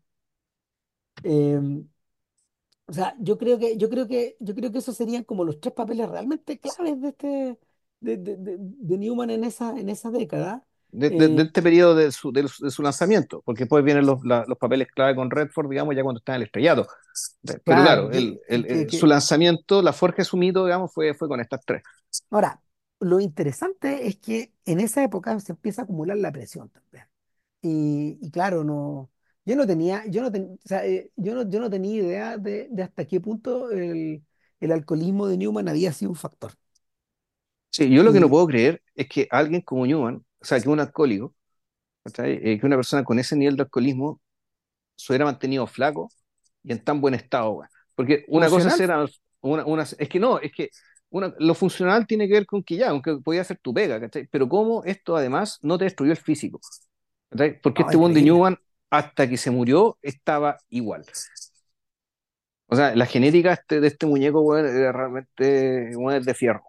[1.25, 1.89] Em,
[2.87, 5.61] o sea, yo creo que, yo creo que, yo creo que esos serían como los
[5.61, 7.27] tres papeles realmente claves de este,
[8.01, 10.65] de, de- de- de Newman en esa, en esa década.
[10.91, 14.45] De, de- de este periodo de su, de, su lanzamiento, porque después vienen los, la-
[14.49, 16.87] los papeles clave con Redford, digamos, ya cuando está en el estrellato.
[17.45, 21.29] Pero claro, claro, el, el- su lanzamiento, la forja de su mito, digamos, fue, fue
[21.29, 21.83] con estas tres.
[22.31, 22.61] Ahora,
[23.01, 27.07] lo interesante es que en esa época se empieza a acumular la presión también.
[27.63, 29.11] Y, y claro, no,
[29.47, 32.39] yo no tenía, yo no, ten- o sea, eh, yo no, yo no tenía idea
[32.39, 34.25] de, de hasta qué punto el,
[34.61, 36.55] el alcoholismo de Newman había sido un factor.
[37.71, 40.69] Sí, yo lo que no puedo creer es que alguien como Newman, o sea, que
[40.69, 41.35] un alcohólico.
[42.19, 44.21] Eh, que una persona con ese nivel de alcoholismo
[44.97, 46.11] se hubiera mantenido flaco
[46.65, 47.61] y en tan buen estado.
[47.97, 49.07] Porque una cosa será,
[49.43, 50.71] una, una, es que no, es que
[51.11, 54.27] una, lo funcional tiene que ver con que ya, aunque podía ser tu pega, ¿cachai?
[54.31, 56.61] Pero cómo esto además no te destruyó el físico,
[57.31, 57.61] ¿cachai?
[57.61, 58.23] Porque no, este increíble.
[58.23, 58.59] Newman,
[58.91, 61.05] hasta que se murió, estaba igual.
[62.67, 66.63] O sea, la genética este- de este muñeco, era realmente, es de fierro.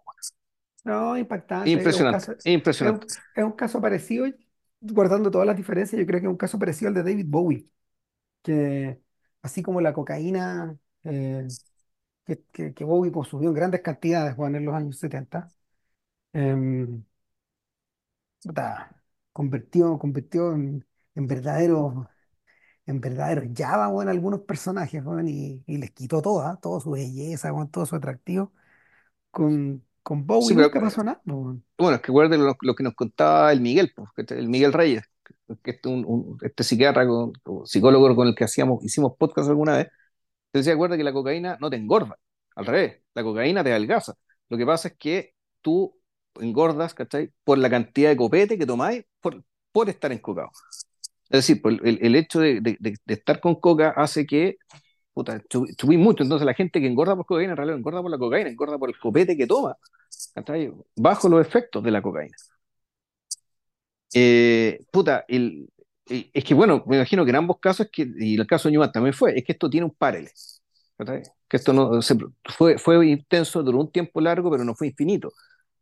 [0.84, 1.82] No, impactante.
[1.84, 2.90] Es un Impresionante, caso, es impresionante.
[2.90, 4.26] un, es un caso parecido,
[4.80, 7.68] guardando todas las diferencias, yo creo que es un caso parecido al de David Bowie,
[8.42, 9.00] que
[9.42, 11.52] así como la cocaína eh,
[12.36, 15.48] que, que, que Bowie consumió en grandes cantidades, Juan, en los años 70,
[16.34, 17.04] em,
[18.42, 18.90] puta,
[19.32, 22.06] convirtió, convirtió en, en verdaderos,
[22.86, 27.52] en verdaderos Java, weón, algunos personajes, weón, y, y les quitó toda, toda su belleza,
[27.54, 28.52] weón, todo su atractivo.
[29.30, 31.64] Con, con Sí, Bowie pero nunca pasó nada, weón.
[31.78, 34.72] Bueno, es que recuerden lo, lo que nos contaba el Miguel, pues, este- el Miguel
[34.72, 35.02] Reyes,
[35.62, 37.32] que, este, un, un- este psiquiatra, con,
[37.64, 39.88] psicólogo con el que hacíamos, hicimos podcast alguna vez,
[40.50, 42.16] te decía, acuerda que la cocaína no te engorda,
[42.56, 44.14] al revés, la cocaína te adelgaza.
[44.48, 45.96] Lo que pasa es que tú
[46.40, 47.32] engordas, ¿cachai?
[47.44, 49.42] Por la cantidad de copete que tomáis por,
[49.72, 50.50] por estar encocado.
[51.30, 54.56] Es decir, por el, el hecho de, de- de- de estar con coca hace que,
[55.14, 56.22] puta, chu- chupís mucho.
[56.24, 58.90] Entonces la gente que engorda por cocaína, en realidad engorda por la cocaína, engorda por
[58.90, 59.76] el copete que toma,
[60.34, 60.72] ¿cachai?
[60.96, 62.36] Bajo los efectos de la cocaína.
[64.14, 65.68] Eh, puta, el,
[66.06, 68.92] es que bueno, me imagino que en ambos casos, que, y el caso de Newman
[68.92, 70.30] también fue, es que esto tiene un paralelo.
[71.48, 72.16] Que esto no se-
[72.56, 75.32] fue, fue intenso, duró un tiempo largo, pero no fue infinito.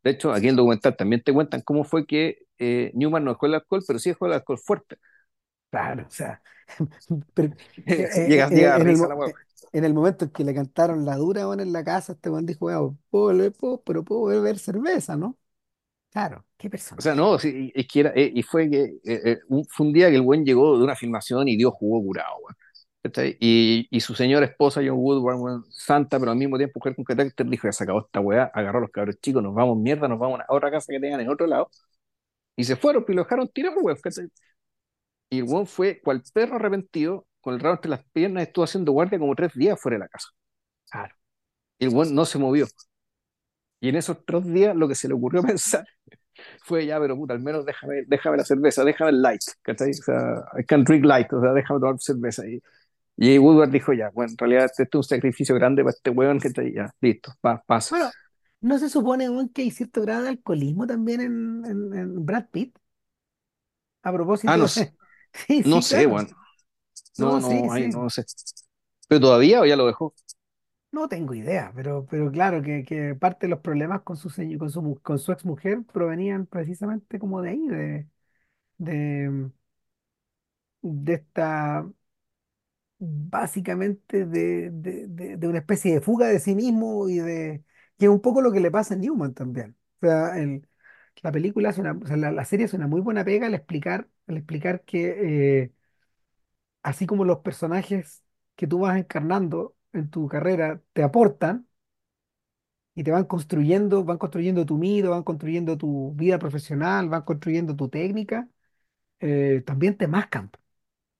[0.02, 3.32] De hecho, aquí en el documental también te cuentan cómo fue que eh, Newman no
[3.32, 4.96] dejó el alcohol, pero sí dejó el alcohol fuerte.
[5.70, 6.42] Claro, o sea,
[7.34, 7.54] pero,
[7.86, 9.30] eh, eh, Llega, eh, a en el, risa la mo- hueá.
[9.30, 9.38] eh,
[9.72, 12.46] en el momento en que le cantaron la dura weón, en la casa, este weón
[12.46, 12.60] dijo,
[13.10, 15.38] puedo puedo- pero puedo beber cerveza, ¿no?
[16.10, 19.38] Claro, qué O sea, no, sí, es que era, eh, y fue que eh, eh,
[19.48, 22.34] un, fue un día que el buen llegó de una filmación y dio jugo curado.
[23.40, 27.04] Y, y su señora esposa, John Woodward, weón, santa, pero al mismo tiempo mujer con
[27.04, 30.08] carácter, dijo, ya se acabó esta weá, agarró a los cabros chicos, nos vamos mierda,
[30.08, 31.70] nos vamos a otra casa que tengan en otro lado,
[32.56, 34.28] y se fueron, y lo dejaron tirar, weón, ¿cachai?
[35.30, 38.92] Y el weón fue cual perro arrepentido, con el rabo entre las piernas, estuvo haciendo
[38.92, 40.28] guardia como tres días fuera de la casa.
[40.90, 41.14] Claro.
[41.78, 42.66] Y el weón no se movió.
[43.80, 45.86] Y en esos tres días lo que se le ocurrió pensar
[46.64, 49.90] fue ya, pero puta, al menos déjame, déjame la cerveza, déjame el light, ¿cachai?
[49.90, 52.46] O sea, I can drink light, o sea, déjame tomar cerveza.
[52.46, 52.60] Y,
[53.18, 56.40] y Woodward dijo ya, bueno, en realidad este es un sacrificio grande para este weón,
[56.40, 56.72] ¿cachai?
[56.74, 57.94] Ya, listo, pa- pasa.
[57.98, 58.12] Bueno,
[58.60, 62.46] ¿no se supone weón, que hay cierto grado de alcoholismo también en, en- en Brad
[62.50, 62.78] Pitt?
[64.02, 64.12] A
[64.44, 64.94] Ah, propósito no, s- de...
[65.46, 66.08] Sí, no sí, sé, claro.
[66.08, 66.28] weón,
[67.18, 67.90] no, No, sí, no, ay, sí.
[67.90, 68.24] no sé.
[69.08, 70.14] ¿Pero todavía o ya lo dejó?
[70.98, 74.28] No tengo idea, pero, pero claro que, que parte de los problemas con su,
[75.32, 78.08] ex mujer provenían precisamente como de ahí, de,
[78.78, 79.50] de,
[81.14, 81.84] esta,
[82.98, 87.64] básicamente de, de, de- de una especie de fuga de sí mismo y de,
[87.98, 89.76] que es un poco lo que le pasa a Newman también.
[90.02, 90.66] O sea, el-
[91.22, 93.54] la película es una, o sea, la, la serie es una muy buena pega al
[93.54, 95.72] explicar, al explicar que eh,
[96.82, 98.24] así como los personajes
[98.56, 101.68] que tú vas encarnando en tu carrera te aportan
[102.94, 107.76] y te van construyendo, van construyendo tu mito, van construyendo tu vida profesional, van construyendo
[107.76, 108.48] tu técnica,
[109.20, 110.50] eh, también te mascan.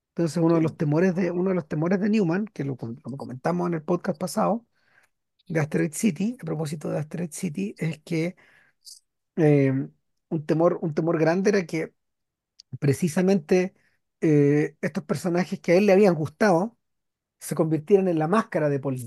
[0.09, 3.67] Entonces, uno de los temores de, uno de los temores de Newman, que lo comentamos
[3.67, 4.65] en el podcast pasado,
[5.49, 8.35] de Asteroid City, a propósito de Asteroid City, es que
[9.35, 9.71] eh,
[10.29, 11.93] un temor, un temor grande era que
[12.79, 13.75] precisamente
[14.21, 16.78] eh, estos personajes que a él le habían gustado
[17.39, 18.97] se convirtieran en la máscara de Paul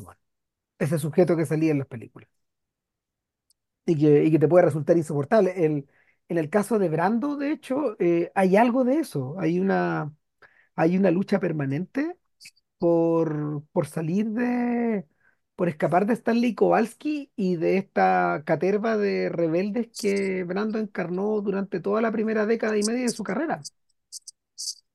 [0.79, 2.29] ese sujeto que salía en las películas,
[3.87, 5.53] y que, y que te puede resultar insoportable.
[5.65, 5.87] El,
[6.29, 10.15] en el caso de Brando, de hecho, eh, hay algo de eso, hay una,
[10.77, 12.17] hay una lucha permanente
[12.79, 15.07] por, por salir de,
[15.57, 21.81] por escapar de Stanley Kowalski y de esta caterva de rebeldes que Brando encarnó durante
[21.81, 23.67] toda la primera década y media de su carrera.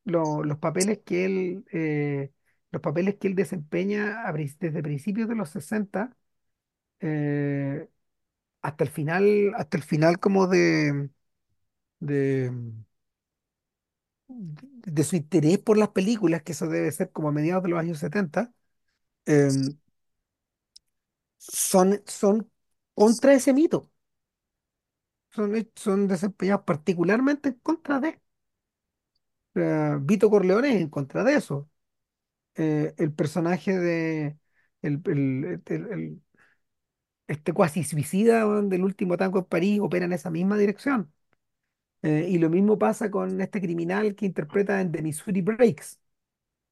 [0.05, 2.31] Lo- los papeles que él, eh,
[2.71, 4.23] los papeles que él desempeña
[4.59, 6.15] desde principios de los 60
[7.01, 7.89] eh,
[8.63, 11.09] hasta el final, hasta el final como de,
[11.99, 12.51] de,
[14.27, 17.79] de su interés por las películas, que eso debe ser como a mediados de los
[17.79, 18.53] años 70,
[19.25, 19.77] em,
[21.37, 22.51] son, son
[22.93, 23.91] contra ese mito.
[25.29, 28.19] Son, son desempeñados particularmente en contra de.
[29.55, 31.69] eh, Vito Corleone en contra de eso.
[32.57, 34.37] Eh, el personaje de
[34.81, 36.21] el, el-
[37.27, 41.13] este cuasi suicida del último tango en París opera en esa misma dirección.
[42.03, 45.99] Eh, y lo mismo pasa con este criminal que interpreta en The Missouri Breaks,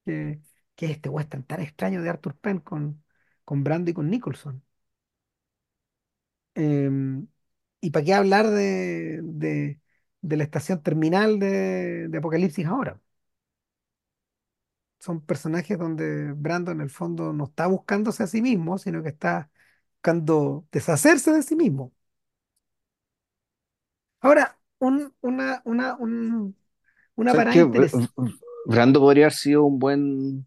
[0.06, 0.40] que,
[0.76, 3.04] que es este western tan extraño de Arthur Penn con,
[3.44, 4.62] con Brando y con Nicholson.
[6.54, 7.26] Em,
[7.80, 9.80] ¿y para qué hablar de, de,
[10.36, 13.00] la estación terminal de Apocalipsis ahora?
[15.06, 19.10] Son personajes donde Brando en el fondo no está buscándose a sí mismo, sino que
[19.10, 19.50] está
[19.98, 21.94] buscando deshacerse de sí mismo.
[24.20, 26.56] Ahora, un, una, una, un-
[27.16, 27.64] una ¿Sabes parada qué?
[27.64, 28.12] Br- interesante.
[28.16, 30.46] Br- Brando podría haber sido un buen.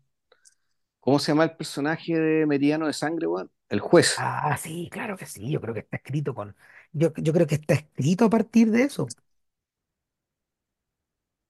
[1.00, 3.52] ¿Cómo se llama el personaje de Meridiano de Sangre, weón?
[3.70, 4.18] El juez.
[4.22, 5.50] Ah, sí, claro que sí.
[5.50, 6.56] Yo creo que está escrito con.
[6.92, 9.14] Yo, yo creo que está escrito a partir de eso.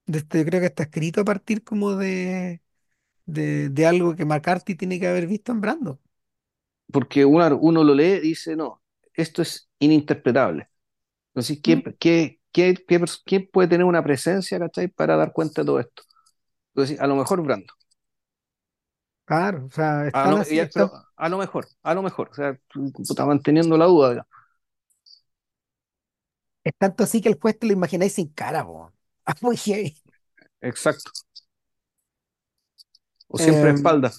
[0.06, 2.60] De este- yo creo que está escrito a partir como de,
[3.26, 6.00] de, de algo que McCarthy tiene que haber visto en Brando.
[6.92, 8.82] Porque uno, uno lo lee y dice, no,
[9.14, 10.68] esto es ininterpretable.
[11.30, 14.88] Entonces, ¿qué, Mm, qué, qué, qué pers- quién puede tener una presencia, ¿cachai?
[14.88, 16.02] Para dar cuenta de todo esto.
[16.74, 17.74] Entonces, a lo mejor Brando.
[19.24, 22.30] Claro, o sea, A lo, así, ya, pero están, a lo mejor, a lo mejor.
[22.30, 24.30] O sea, tú- tú estás manteniendo la duda, digamos.
[26.64, 28.66] es tanto así que el juez te lo imagináis sin cara,
[29.64, 29.96] heavy.
[30.62, 31.10] Exacto.
[33.34, 34.10] O siempre Em, espalda.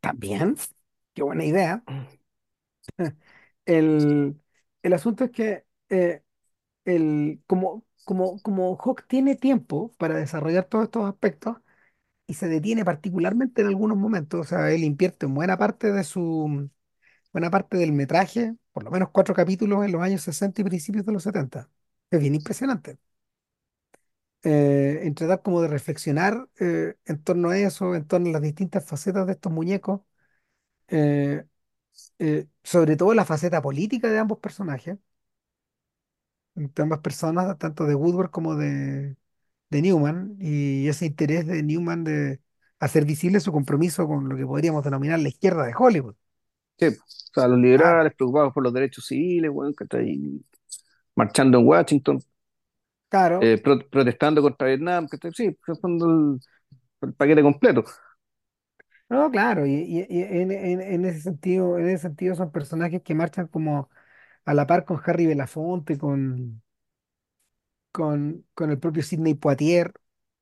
[0.00, 0.56] también,
[1.14, 1.82] qué buena idea.
[3.66, 4.40] El,
[4.82, 6.22] el asunto es que eh,
[6.84, 11.58] el, como, como, como Hawk tiene tiempo para desarrollar todos estos aspectos
[12.26, 16.04] y se detiene particularmente en algunos momentos, o sea, él invierte en buena parte de
[16.04, 16.70] su,
[17.32, 21.06] buena parte del metraje, por lo menos cuatro capítulos en los años 60 y principios
[21.06, 21.70] de los 70.
[22.10, 22.98] Es bien impresionante.
[24.44, 28.42] Eh, en tratar como de reflexionar eh, en torno a eso, en torno a las
[28.42, 30.00] distintas facetas de estos muñecos,
[30.88, 31.44] eh,
[32.20, 34.98] eh, sobre todo la faceta política de ambos personajes,
[36.54, 39.16] de ambas personas, tanto de Woodward como de,
[39.70, 42.40] de Newman, y ese interés de Newman de
[42.80, 46.16] hacer visible su compromiso con lo que podríamos denominar la izquierda de Hollywood.
[46.78, 46.92] Sí, o
[47.34, 50.40] sea, los Claro, liberales preocupados por los derechos civiles, weón, ¿cachai?
[51.16, 52.20] Marchando en Washington,
[53.08, 53.52] claro.
[53.52, 55.32] eh, pro- protestando contra Vietnam, ¿cachai?
[55.34, 56.38] Sí, el,
[57.02, 57.84] el paquete completo.
[59.08, 63.02] No, claro, y, y- y en, en- en ese sentido, en ese sentido son personajes
[63.02, 63.88] que marchan como
[64.44, 66.62] a la par con Harry Belafonte, con,
[67.92, 69.92] con, con el propio Sidney Poitier,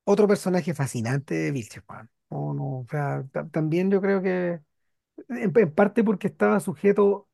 [0.03, 2.09] otro personaje fascinante de Vilches, weón.
[2.29, 4.61] No, no, o sea, ta- también yo creo que
[5.29, 7.29] en, en parte porque estaba sujeto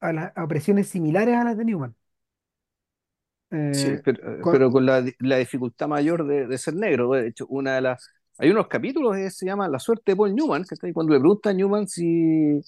[0.00, 1.96] a, la- a presiones similares a las de Newman.
[3.72, 7.12] Sí, Eh, pero, con- pero con la, la dificultad mayor de, de ser negro.
[7.12, 8.08] De hecho, una de las.
[8.38, 11.50] Hay unos capítulos que se llama La suerte de Paul Newman, que cuando le pregunta
[11.50, 12.60] a Newman si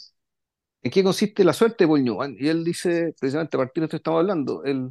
[0.83, 3.87] en qué consiste la suerte de Paul Newman, y él dice, precisamente a partir de
[3.87, 4.91] esto estamos hablando, el,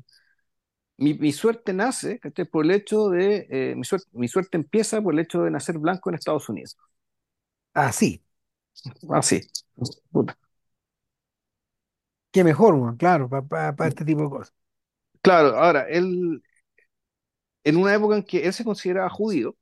[0.98, 2.46] mi, mi suerte nace ¿cachai?
[2.46, 3.48] por el hecho de.
[3.50, 6.78] eh, mi, suerte, mi suerte empieza por el hecho de nacer blanco en Estados Unidos.
[7.74, 8.24] ah, sí,
[9.10, 9.42] Así.
[10.12, 10.38] Puta.
[12.32, 14.54] qué mejor, weón, claro, para este tipo de cosas.
[15.22, 16.42] Claro, ahora, él,
[17.64, 19.56] en una época en que él se consideraba judío.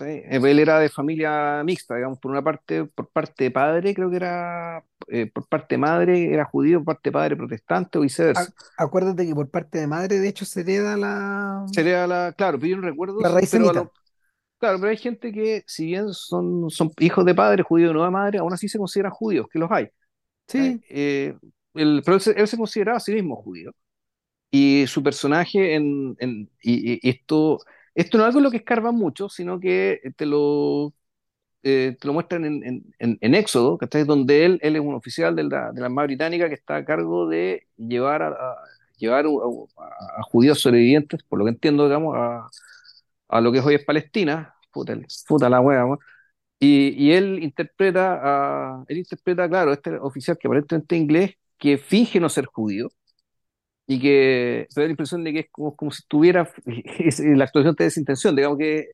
[0.00, 4.10] Eh, Él era de familia mixta, digamos, por una parte, por parte de padre, creo
[4.10, 8.02] que era, eh, por parte de madre era judío, por parte de padre protestante o
[8.02, 8.52] viceversa.
[8.76, 12.58] A- acuérdate que por parte de madre, de hecho, se hereda la, Sería la, claro,
[12.58, 13.72] pero yo no recuerdo la raíz pero a semita.
[13.72, 13.92] lo,
[14.58, 18.38] claro, pero hay gente que, si bien son, son hijos de padre judío de madre,
[18.38, 19.88] aún así se consideran judíos, que los hay.
[20.48, 21.36] Sí, Eh,
[21.76, 23.72] pero él se, él se consideraba a sí mismo judío.
[24.50, 27.60] Y su personaje en, en- y, y esto,
[27.94, 30.94] esto no es algo en lo que escarba mucho, sino que te lo,
[31.62, 32.64] eh, te lo muestran en,
[33.00, 34.04] en, en- Éxodo, ¿cachai?
[34.04, 36.84] Donde él, él es un oficial de la, de la Armada Británica que está a
[36.84, 38.56] cargo de llevar a, a-
[38.98, 42.48] llevar a, a- a judíos sobrevivientes, por lo que entiendo, digamos, a,
[43.28, 44.94] a lo que hoy es Palestina, puta,
[45.28, 45.98] puta la wea, weón.
[46.60, 48.20] y, y él interpreta,
[48.80, 52.88] a, él interpreta, claro, este oficial que aparentemente es inglés, que finge no ser judío,
[53.86, 56.48] y que te da la impresión de que es como, como si estuviera,
[56.98, 58.88] es- la actuación te da esa intención, digamos que,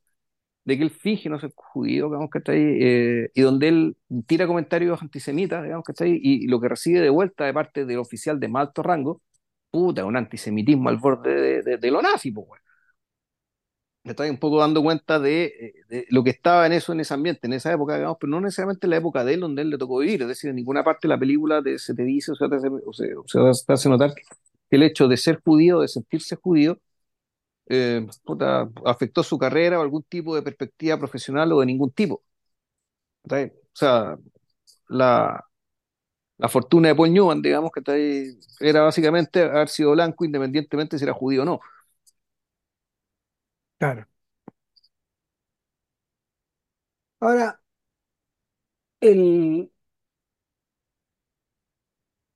[0.65, 3.97] de que él finge no ser judío, digamos ahí, eh, y donde él
[4.27, 7.99] tira comentarios antisemitas, digamos ahí, y, y lo que recibe de vuelta de parte del
[8.01, 9.23] oficial de más alto rango,
[9.71, 12.63] puta, un antisemitismo al borde de, de, de lo nazi, pues, weón.
[14.05, 17.01] Me estoy un poco dando cuenta de, eh, de lo que estaba en eso, en
[17.01, 19.63] ese ambiente, en esa época, digamos, pero no necesariamente en la época de él, donde
[19.63, 20.23] él le tocó vivir.
[20.23, 22.69] Es decir, en ninguna parte de la película se te dice, o sea, te, hace-
[22.69, 22.83] o
[23.89, 26.79] notar que el hecho de ser judío, de sentirse judío,
[27.69, 32.23] eh, puta, afectó su carrera o algún tipo de perspectiva profesional o de ningún tipo.
[33.75, 34.17] O sea,
[34.89, 35.45] la,
[36.39, 41.05] la fortuna de Paul Newman, digamos, que ahí, era básicamente haber sido blanco independientemente si
[41.05, 41.61] era judío o no.
[43.83, 44.07] Claro.
[47.21, 47.61] Ahora,
[49.01, 49.71] el,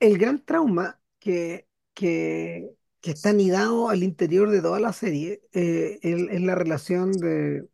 [0.00, 2.70] el gran trauma que, que,
[3.00, 7.66] que está anidado al interior de toda la serie eh, es, la relación de,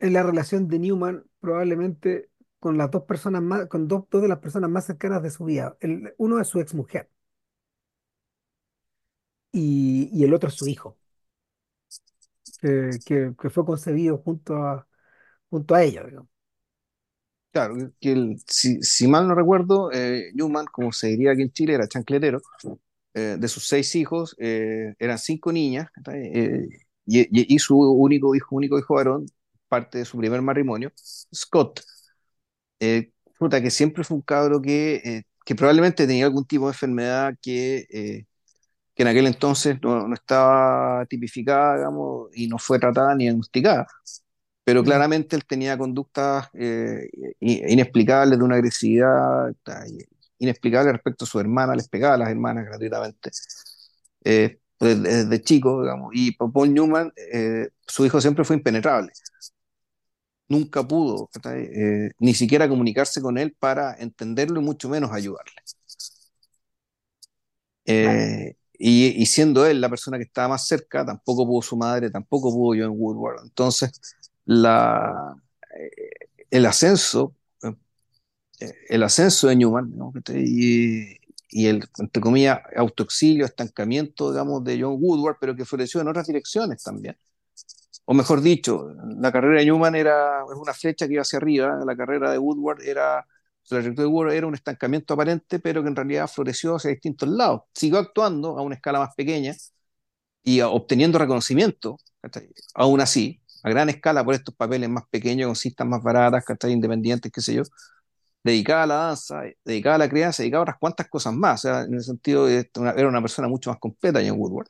[0.00, 2.30] la relación de Newman probablemente
[2.60, 5.44] con las dos personas más, con dos, dos de las personas más cercanas de su
[5.44, 5.76] vida.
[5.80, 7.10] El, uno es su exmujer
[9.52, 10.98] y, y el otro es su hijo,
[12.62, 14.88] que, que, que fue concebido junto a,
[15.50, 16.30] junto a ella, digamos.
[17.52, 21.52] Claro, que el- si, si mal no recuerdo, eh, Newman, como se diría aquí en
[21.52, 22.40] Chile, era chancletero.
[23.14, 25.88] Eh, de sus seis hijos, eh, eran cinco niñas.
[26.14, 26.66] Eh,
[27.06, 29.26] y, y- y su único hijo, único hijo varón,
[29.68, 30.92] parte de su primer matrimonio,
[31.34, 31.80] Scott.
[32.80, 36.72] Eh, puta, que siempre fue un cabro que, eh, que probablemente tenía algún tipo de
[36.72, 38.26] enfermedad que, eh,
[38.94, 43.86] que en aquel entonces no, no estaba tipificada, digamos, y no fue tratada ni diagnosticada
[44.64, 47.08] pero Mm, claramente él tenía conductas eh,
[47.40, 49.52] inexplicables de una agresividad
[50.38, 53.30] inexplicable respecto a su hermana, les pegaba a las hermanas gratuitamente,
[54.24, 59.12] eh, desde, desde chico, digamos, y Paul Newman, eh, su hijo siempre fue impenetrable,
[60.48, 61.30] nunca pudo.
[61.54, 65.52] Eh, ni siquiera comunicarse con él para entenderlo y mucho menos ayudarle.
[67.84, 72.52] Eh, y, siendo él la persona que estaba más cerca, tampoco pudo su madre, tampoco
[72.52, 73.44] pudo John Woodward.
[73.44, 73.92] Entonces,
[74.44, 76.10] eh,
[76.50, 80.12] el ascenso, eh, el ascenso de Newman, ¿no?
[80.34, 81.16] y,
[81.66, 86.82] el, entre comillas, autoexilio, estancamiento, digamos, de John Woodward, pero que floreció en otras direcciones
[86.82, 87.16] también.
[88.04, 91.96] O mejor dicho, la carrera de Newman era una flecha que iba hacia arriba, la
[91.96, 93.24] carrera de Woodward era,
[93.70, 97.28] la trayectoria de Woodward era un estancamiento aparente, pero que en realidad floreció hacia distintos
[97.28, 97.62] lados.
[97.74, 99.54] Siguió actuando a una escala más pequeña
[100.42, 101.98] y obteniendo reconocimiento,
[102.74, 107.32] aún así, a gran escala por estos papeles más pequeños, con cintas más baratas, independientes,
[107.32, 107.62] qué sé yo,
[108.44, 111.64] dedicada a la danza, dedicada a la crianza, dedicada a otras cuantas cosas más.
[111.64, 112.46] O sea, en el sentido
[112.78, 114.68] una- era una persona mucho más completa, John Woodward.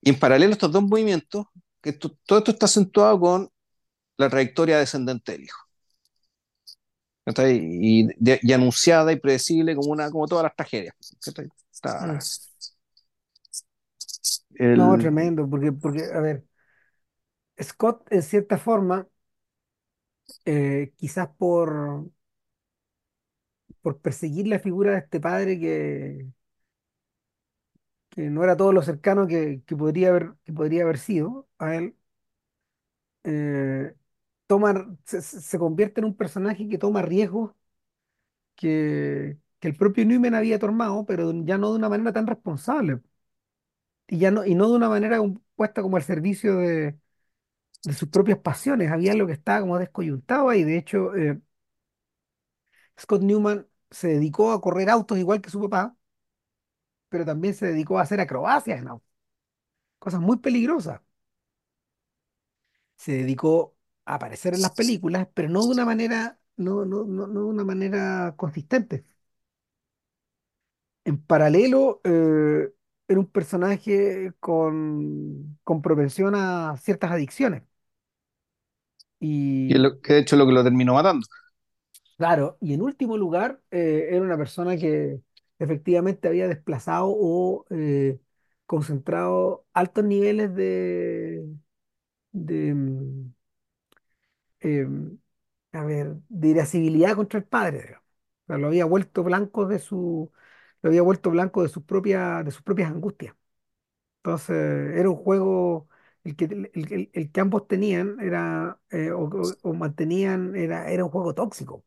[0.00, 1.46] Y en paralelo estos dos movimientos,
[1.80, 3.50] que esto- todo esto está acentuado con
[4.18, 5.67] la trayectoria descendente del hijo.
[7.36, 10.94] Y, de- y anunciada y predecible como, una, como todas las tragedias.
[12.00, 12.18] mm.
[14.72, 16.44] No, tremendo, porque, porque, a ver,
[17.62, 19.06] Scott, en cierta forma,
[20.44, 22.10] eh, quizás por,
[23.82, 26.26] por perseguir la figura de este padre que,
[28.10, 31.74] que no era todo lo cercano que, que podría haber, que podría haber sido a
[31.76, 31.94] él,
[33.24, 33.94] eh,
[35.04, 37.52] se, convierte en un personaje que toma riesgos
[38.56, 43.00] que, que el propio Newman había tomado, pero ya no de una manera tan responsable,
[44.06, 45.20] y, ya no, y no de una manera
[45.56, 46.98] puesta como al servicio de,
[47.84, 51.40] de sus propias pasiones, había algo que estaba como descoyuntado y de hecho eh,
[53.00, 55.96] Scott Newman se dedicó a correr autos igual que su papá,
[57.08, 59.08] pero también se dedicó a hacer acrobacias en autos,
[60.00, 61.02] cosas muy peligrosas.
[62.96, 63.76] se dedicó
[64.12, 67.46] a aparecer en las películas, pero no de una manera, no, no, no, no de
[67.46, 69.04] una manera consistente.
[71.04, 72.70] En paralelo, eh,
[73.08, 77.62] era un personaje con, con propensión a ciertas adicciones.
[79.66, 81.26] Es Y lo, que de hecho es lo que lo terminó matando.
[82.16, 85.20] claro, y en último lugar, eh, era una persona que
[85.58, 88.18] efectivamente había desplazado o eh,
[88.66, 91.44] concentrado altos niveles de,
[92.32, 92.74] de,
[94.60, 95.18] em,
[95.72, 97.98] a ver, de irascibilidad contra el padre,
[98.48, 100.32] lo había vuelto blanco de su,
[100.82, 103.34] lo había vuelto blanco de sus propias, de sus propias angustias.
[104.18, 104.56] Entonces,
[104.96, 105.88] era un juego,
[106.24, 110.90] el que, el, el- el que ambos tenían era, eh, o, o- o mantenían, era,
[110.90, 111.84] era un juego tóxico,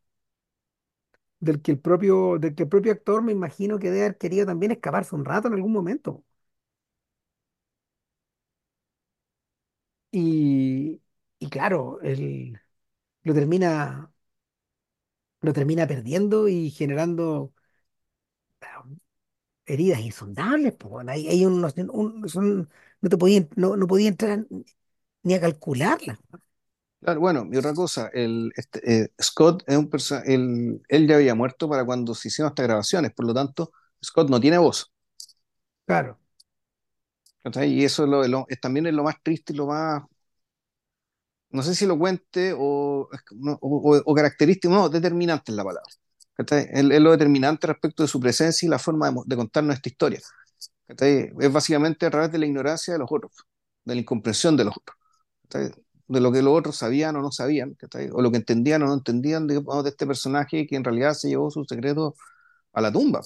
[1.42, 4.46] del que el propio, del que el propio actor me imagino que debe haber querido
[4.46, 6.24] también escaparse un rato en algún momento.
[10.12, 11.02] Y,
[11.42, 12.60] y claro, él
[13.24, 14.14] lo termina,
[15.42, 17.54] lo termina perdiendo y generando
[19.66, 22.70] heridas insondables, pues, bueno, hay, hay unos, un- son,
[23.02, 24.46] no te podía, no, no podía entrar
[25.24, 26.20] ni a calcularlas.
[27.00, 31.16] Claro, bueno, y otra cosa, el, este, eh, Scott es un perso- él, él ya
[31.16, 33.72] había muerto para cuando se hicieron estas grabaciones, por lo tanto,
[34.04, 34.92] Scott no tiene voz.
[35.86, 36.20] Claro,
[37.44, 37.74] ¿cachai?
[37.74, 40.04] Y eso es, lo, lo- es también es lo más triste y lo más,
[41.52, 43.10] no sé si lo cuente o,
[43.62, 45.92] o, o- característico, no, determinante es la palabra.
[46.38, 50.20] Es, lo determinante respecto de su presencia y la forma de, de contar nuestra historia.
[51.40, 53.32] Es básicamente a través de la ignorancia de los otros,
[53.86, 54.98] de la incomprensión de los otros.
[56.08, 57.78] De lo que los otros sabían o no sabían,
[58.14, 61.30] o lo que entendían o no entendían de, de este personaje que en realidad se
[61.30, 62.14] llevó sus secretos
[62.74, 63.22] a la tumba.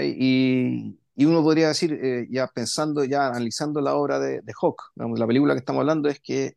[0.00, 4.80] Y, y uno podría decir, eh, ya pensando, ya analizando la obra de, de Hawk,
[4.96, 6.56] la película que estamos hablando es que,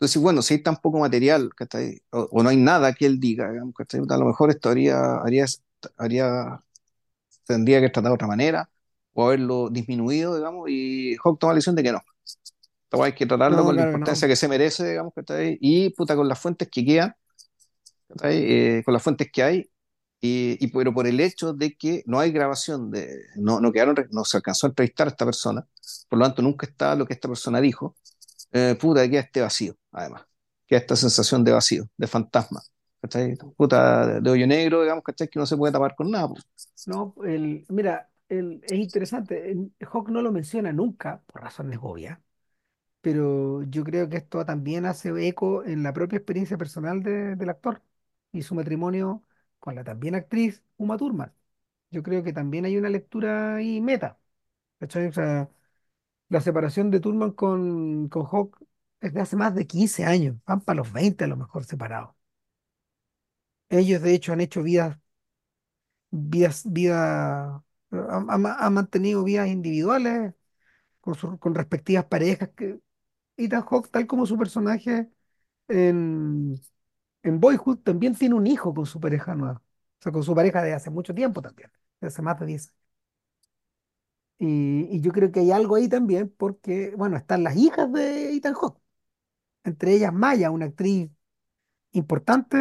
[0.00, 2.00] entonces, bueno, si hay tan poco material, ¿cachai?
[2.10, 4.00] O, o no hay nada que él diga, digamos, ¿cachai?
[4.08, 5.44] a lo mejor esto haría, haría,
[5.98, 6.60] haría,
[7.46, 8.70] tendría que tratar de otra manera
[9.12, 12.00] o haberlo disminuido, digamos, y Hawk toma la decisión de que no.
[12.90, 14.32] Esta hay que tratarlo no, con la claro importancia no.
[14.32, 15.58] que se merece, digamos, ¿cachai?
[15.60, 17.14] Y puta, con las fuentes que quedan.
[18.24, 19.70] Eh, con las fuentes que hay,
[20.20, 23.94] y, y pero por el hecho de que no hay grabación, de, no, no, quedaron,
[24.10, 25.66] no se alcanzó a entrevistar a esta persona,
[26.08, 27.96] por lo tanto nunca está lo que esta persona dijo,
[28.52, 30.26] eh, puta, queda este vacío, además,
[30.66, 32.60] queda esta sensación de vacío, de fantasma,
[33.00, 33.36] ¿cachai?
[33.56, 35.28] Puta, de hoyo negro, digamos, ¿cachai?
[35.28, 36.44] Que no se puede tapar con nada, pues.
[36.86, 39.50] No, el, mira, el, es interesante.
[39.50, 42.18] el- Hawk no lo menciona nunca, por razones obvias,
[43.02, 47.50] pero yo creo que esto también hace eco en la propia experiencia personal de- del
[47.50, 47.82] actor
[48.32, 49.24] y su matrimonio
[49.60, 51.34] con la también actriz Uma Thurman.
[51.90, 54.18] Yo creo que también hay una lectura ahí meta.
[54.80, 55.06] ¿cachai?
[55.08, 55.50] O sea,
[56.30, 58.58] la separación de Thurman con, con Hawk
[59.00, 62.14] es de hace más de 15 años, van para los 20 a lo mejor separados.
[63.68, 64.98] Ellos de hecho han hecho vidas,
[66.10, 70.34] vidas, vida, han, mantenido vidas individuales
[71.00, 72.50] con, con respectivas parejas.
[72.56, 72.80] Que,
[73.36, 75.10] Ethan Hawke, tal como su personaje
[75.68, 76.56] en,
[77.22, 79.62] en Boyhood, también tiene un hijo con su pareja nueva.
[80.00, 81.70] O sea, con su pareja de hace mucho tiempo también,
[82.00, 82.79] de hace más de 10 años.
[84.40, 88.34] Y, y yo creo que hay algo ahí también porque, bueno, están las hijas de
[88.36, 88.80] Ethan Hawke,
[89.64, 91.10] entre ellas Maya, una actriz
[91.92, 92.58] importante.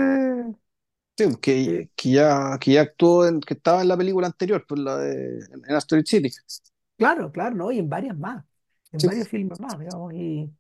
[1.18, 4.80] Sí, que, que ya, que ya actuó, en, que estaba en la película anterior, pues
[4.80, 6.30] la de en, Asteroid City.
[6.98, 7.72] claro, claro, ¿no?
[7.72, 8.46] Y en varias más,
[8.92, 10.14] en Sí, varios filmes más, digamos.
[10.14, 10.52] Y,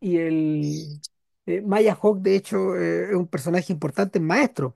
[0.00, 1.02] y el
[1.46, 4.74] eh, Maya Hawke, de hecho, eh, es un personaje importante, maestro.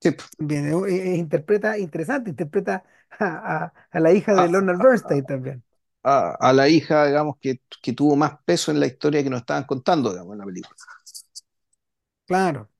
[0.00, 0.28] sí, pues.
[0.38, 2.84] Bien, eh, eh, interpreta, interesante, interpreta
[3.18, 3.26] a,
[3.66, 5.64] a- a la hija de A, Leonard Bernstein también.
[6.04, 9.40] a- a la hija, digamos, que, que tuvo más peso en la historia que nos
[9.40, 10.76] estaban contando, digamos, en la película.
[12.26, 12.70] Claro,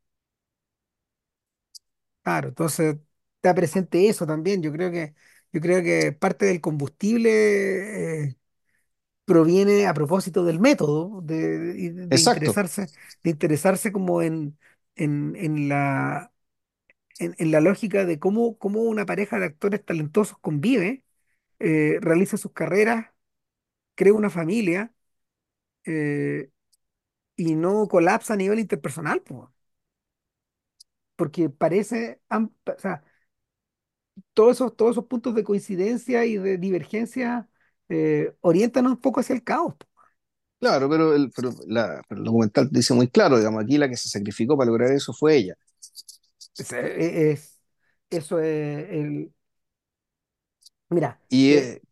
[2.23, 2.49] claro.
[2.49, 2.97] Entonces,
[3.37, 4.63] está presente eso también.
[4.63, 5.15] Yo creo que,
[5.53, 8.37] yo creo que parte del combustible eh,
[9.25, 12.91] proviene a propósito del método, de, de- de Exacto, interesarse,
[13.23, 14.59] de interesarse como en,
[14.97, 16.33] en, en la,
[17.19, 21.05] en, en la lógica de cómo, cómo una pareja de actores talentosos convive,
[21.61, 23.09] eh, realiza sus carreras,
[23.95, 24.93] crea una familia.
[25.87, 26.51] eh,
[27.37, 29.53] y no colapsa a nivel interpersonal, po,
[31.17, 33.03] porque parece, o sea,
[34.35, 37.49] todos esos, todos esos puntos de coincidencia y de divergencia
[37.89, 39.75] eh, orientan un poco hacia el caos.
[40.61, 41.51] claro, pero el, pero
[42.11, 45.37] el documental dice muy claro, digamos, aquí la que se sacrificó para lograr eso fue
[45.37, 45.55] ella.
[46.59, 47.61] Es, eh, es-
[48.11, 49.33] eso es el,
[50.91, 51.83] mira, Y, eh, eh,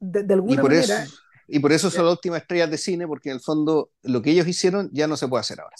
[0.00, 1.12] de, de y alguna por eso, manera,
[1.48, 4.30] y por eso son las últimas estrellas de cine, porque en el fondo lo que
[4.30, 5.76] ellos hicieron ya no se puede hacer ahora.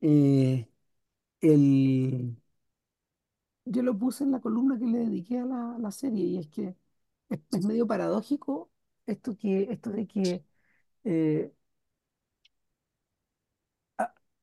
[0.00, 0.68] Eh,
[1.42, 2.36] el,
[3.64, 6.38] yo lo puse en la columna que le dediqué a la, a la serie y
[6.38, 6.76] es que
[7.30, 8.70] es, es medio paradójico
[9.06, 10.44] esto, que, esto de que,
[11.04, 11.52] eh,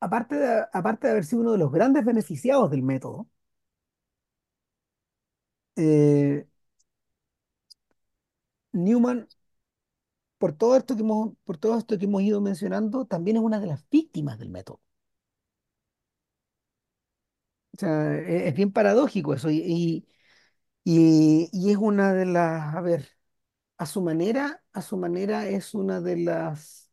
[0.01, 3.29] aparte de, aparte de haber sido uno de los grandes beneficiados del método,
[5.75, 6.45] eh,
[8.73, 9.27] Newman,
[10.39, 13.59] por todo esto que hemos, por todo esto que hemos ido mencionando, también es una
[13.61, 14.81] de las víctimas del método.
[17.73, 20.05] O sea, e- es, bien paradójico eso y,
[20.83, 23.09] y, y- es una de las, a ver,
[23.77, 26.91] a su manera, a su manera es una de las,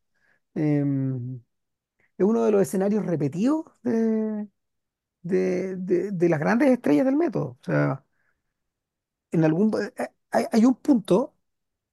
[0.54, 1.42] em,
[2.18, 4.48] es uno de los escenarios repetidos de,
[5.22, 7.58] de, de- de las grandes estrellas del método.
[7.62, 8.04] O sea,
[9.32, 11.34] en algún, eh, eh, hay, hay un punto,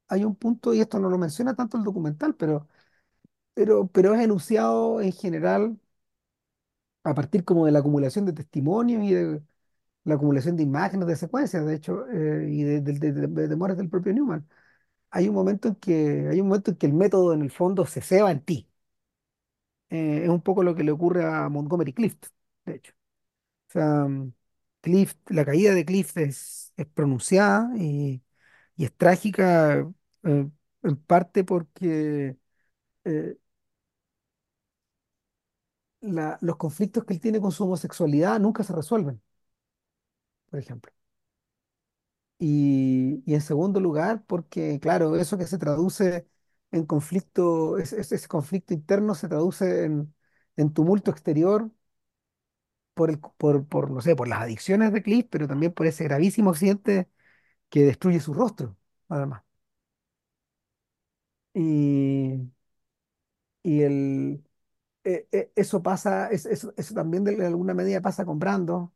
[0.07, 2.67] hay un punto, y esto no lo menciona tanto el documental, pero,
[3.53, 5.79] pero, pero es enunciado en general
[7.03, 9.41] a partir como de la acumulación de testimonios y de
[10.05, 13.89] la acumulación de imágenes, de secuencias, de hecho, eh, y de, de, de, de- del
[13.89, 14.47] propio Newman.
[15.11, 17.85] Hay un momento en que, hay un momento en que el método en el fondo
[17.85, 18.69] se ceba en ti.
[19.89, 22.27] Eh, es un poco lo que le ocurre a Montgomery Clift,
[22.65, 22.93] de hecho.
[23.75, 24.29] Mm,
[24.81, 28.23] Clift, la caída de Clift es, es pronunciada y,
[28.77, 29.79] y es trágica
[30.23, 30.49] eh,
[30.83, 32.37] en parte porque
[33.05, 33.37] eh,
[36.01, 39.21] la- los conflictos que él tiene con su homosexualidad nunca se resuelven,
[40.49, 40.91] por ejemplo.
[42.37, 46.27] Y, y en segundo lugar, porque, claro, eso que se traduce
[46.75, 50.13] en conflicto, ese, conflicto interno se traduce en,
[50.57, 51.71] en tumulto exterior
[52.93, 56.03] por, el, por, por, no sé, por las adicciones de Cliff, pero también por ese
[56.05, 57.09] gravísimo accidente
[57.69, 58.77] que destruye su rostro,
[59.09, 59.43] además.
[61.53, 62.51] Y,
[63.63, 64.43] y el,
[65.03, 68.93] e- e- eso pasa, es- eso, eso también de alguna medida pasa con Brando,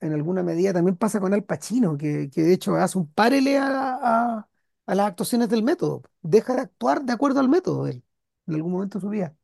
[0.00, 3.58] en alguna medida también pasa con Al Pacino, que, que de hecho hace un párele
[3.58, 3.98] a,
[4.38, 4.48] a,
[4.88, 8.04] a las actuaciones del método, deja de actuar de acuerdo al método él,
[8.48, 9.36] en algún momento de su vida,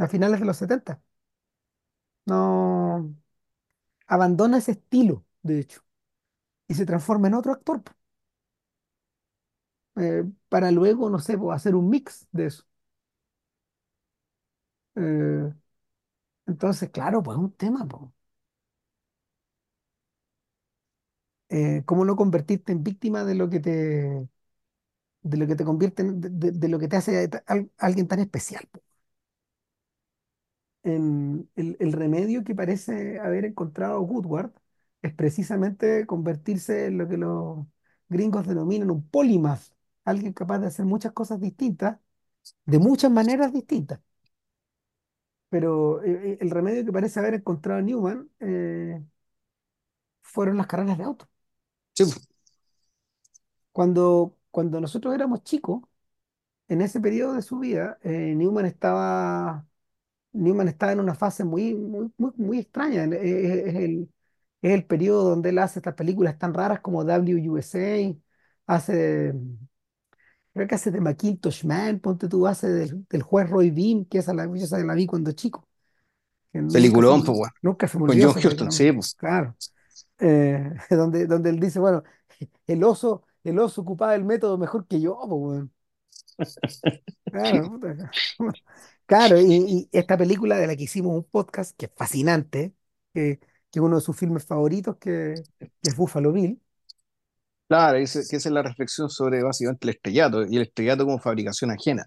[0.00, 1.02] a finales de los setenta
[2.26, 3.14] No
[4.08, 5.82] abandona ese estilo, de hecho,
[6.68, 7.82] y se transforma en otro actor,
[9.96, 12.64] eh, para luego, no sé, hacer un mix de eso.
[14.96, 15.52] Eh,
[16.46, 17.86] entonces, claro, pues es un tema.
[21.50, 24.28] Eh, ¿cómo no convertirte en víctima de lo que te,
[25.22, 28.08] de lo que te convierte en- de, de- de lo que te hace al- alguien
[28.08, 28.66] tan especial?
[28.72, 28.80] po?
[30.82, 34.52] En- el, el remedio que parece haber encontrado Woodward
[35.02, 37.66] es precisamente convertirse en lo que los
[38.08, 39.62] gringos denominan un polymath,
[40.04, 41.98] alguien capaz de hacer muchas cosas distintas,
[42.66, 44.00] de muchas maneras distintas.
[45.50, 49.02] Pero eh, eh, el remedio que parece haber encontrado Newman eh,
[50.22, 51.28] fueron las carreras de auto.
[51.94, 52.04] Sí.
[53.72, 55.82] Cuando, cuando nosotros éramos chicos,
[56.68, 59.66] en ese periodo de su vida, eh, Newman estaba,
[60.32, 63.04] Newman estaba en una fase muy, muy, muy, muy extraña.
[63.06, 64.10] Eh, Es, el,
[64.62, 68.16] es el periodo donde él hace estas películas tan raras como WUSA,
[68.66, 69.34] hace,
[70.52, 74.18] creo que hace de Macintosh Man, ponte tú, hace del, del juez Roy Bean, que
[74.18, 75.68] esa la, yo esa la vi cuando chico,
[76.72, 77.50] peliculón, pues, weón.
[77.62, 79.14] nunca se me Con John Huston, sí, pues.
[79.14, 79.56] Claro.
[80.20, 82.02] Eh, donde, donde él dice, bueno,
[82.66, 85.72] el oso, el oso ocupaba el método mejor que yo, pues, weón.
[87.30, 88.18] Claro, puta.
[89.06, 92.74] Claro, y, y esta película de la que hicimos un podcast, que es fascinante,
[93.14, 96.60] que, que es uno de sus filmes favoritos, que, que es Buffalo Bill,
[97.68, 101.70] Claro, que esa es la reflexión sobre básicamente el estrellato y el estrellato como fabricación
[101.70, 102.06] ajena.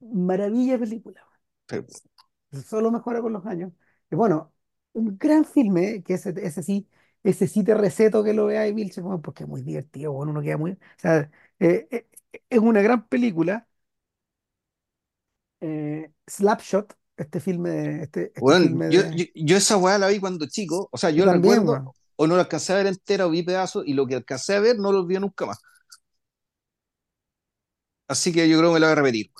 [0.00, 1.22] maravilla película,
[2.68, 3.72] solo mejora con los años.
[4.10, 4.52] Y bueno,
[4.92, 6.88] un gran filme, que ese, ese sí,
[7.22, 10.56] ese sí te receto que lo veáis, Vilche, porque es muy divertido, bueno, uno queda
[10.56, 10.72] muy...
[10.72, 11.30] O sea,
[11.60, 12.08] eh, eh,
[12.50, 13.68] es una gran película,
[15.60, 19.14] eh, Slapshot, este filme, este, este Bueno, filme yo, de...
[19.14, 21.96] yo, yo esa weá la vi cuando chico, o sea, Yo también, recuerdo, bueno.
[22.16, 24.60] o no la alcancé a ver entera o vi pedazos, y lo que alcancé a
[24.60, 25.58] ver no lo vi nunca más.
[28.08, 29.30] Así que yo creo que me lo voy a repetir.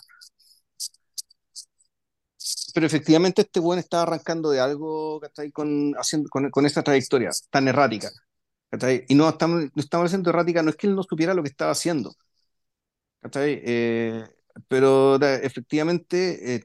[2.75, 5.53] Pero efectivamente este weón estaba arrancando de algo, ¿cachai?
[5.53, 8.11] Con, haciendo, con, con esta trayectoria tan errática,
[8.71, 9.05] ¿cachai?
[9.09, 11.51] Y no estamos, no estamos haciendo errática, no es que él no supiera lo que
[11.51, 12.13] estaba haciendo,
[13.21, 13.61] ¿cachai?
[13.65, 14.25] Eh,
[14.69, 16.65] pero da- efectivamente eh,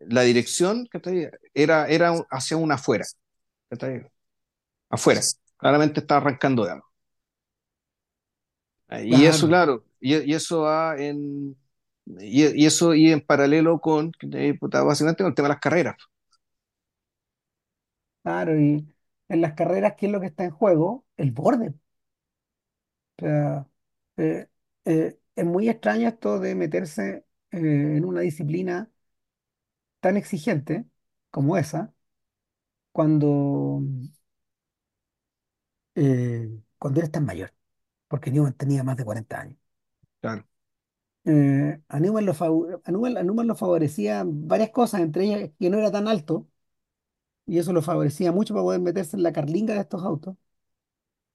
[0.00, 1.30] la dirección, ¿cachai?
[1.54, 3.04] Era, era un- hacia una afuera,
[3.70, 4.06] ¿cachai?
[4.90, 5.22] Afuera.
[5.58, 6.88] Claramente estaba arrancando de algo.
[9.02, 11.56] Y eso, Claro, claro, y, y eso va en,
[12.06, 15.96] y, y eso y en paralelo con, eh, básicamente con el tema de las carreras.
[18.22, 18.86] claro, y
[19.28, 21.06] en las carreras, ¿qué es lo que está en juego?
[21.16, 21.74] El borde.
[23.18, 23.68] O sea,
[24.16, 24.48] eh,
[24.84, 27.58] eh, es muy extraño esto de meterse eh,
[27.96, 28.90] en una disciplina
[30.00, 30.86] tan exigente
[31.30, 31.92] como esa,
[32.92, 33.82] cuando,
[35.94, 36.48] eh,
[36.78, 37.52] cuando eres tan mayor,
[38.08, 39.58] porque Newman tenía más de 40 años.
[40.20, 40.44] Claro.
[41.26, 42.20] Eh, a lo,
[43.46, 46.48] lo favorecía varias cosas, entre ellas que no era tan alto,
[47.46, 50.36] y eso lo favorecía mucho para poder meterse en la carlinga de estos autos.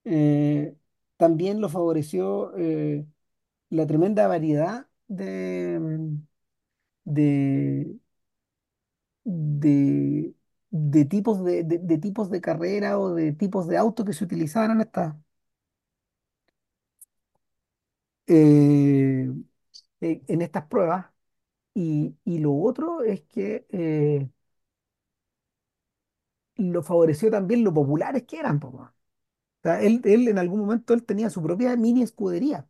[0.06, 0.76] Eh,
[1.18, 3.06] también lo favoreció eh,
[3.70, 5.80] la tremenda variedad de,
[7.06, 8.00] de,
[9.24, 10.34] de,
[10.72, 14.72] de tipos de, de- tipos de carrera o de tipos de autos que se utilizaban
[14.72, 15.16] en estas,
[20.02, 21.08] eh, en estas pruebas.
[21.76, 24.30] Y, y lo otro es que eh,
[26.58, 28.60] lo favoreció también lo populares que eran.
[29.82, 32.68] él, él en algún momento él tenía su propia mini escudería.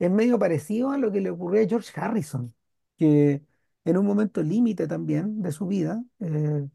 [0.00, 2.54] Es medio parecido a lo que le ocurrió a George Harrison,
[2.98, 3.42] que
[3.84, 6.68] en un momento límite también de su vida eh,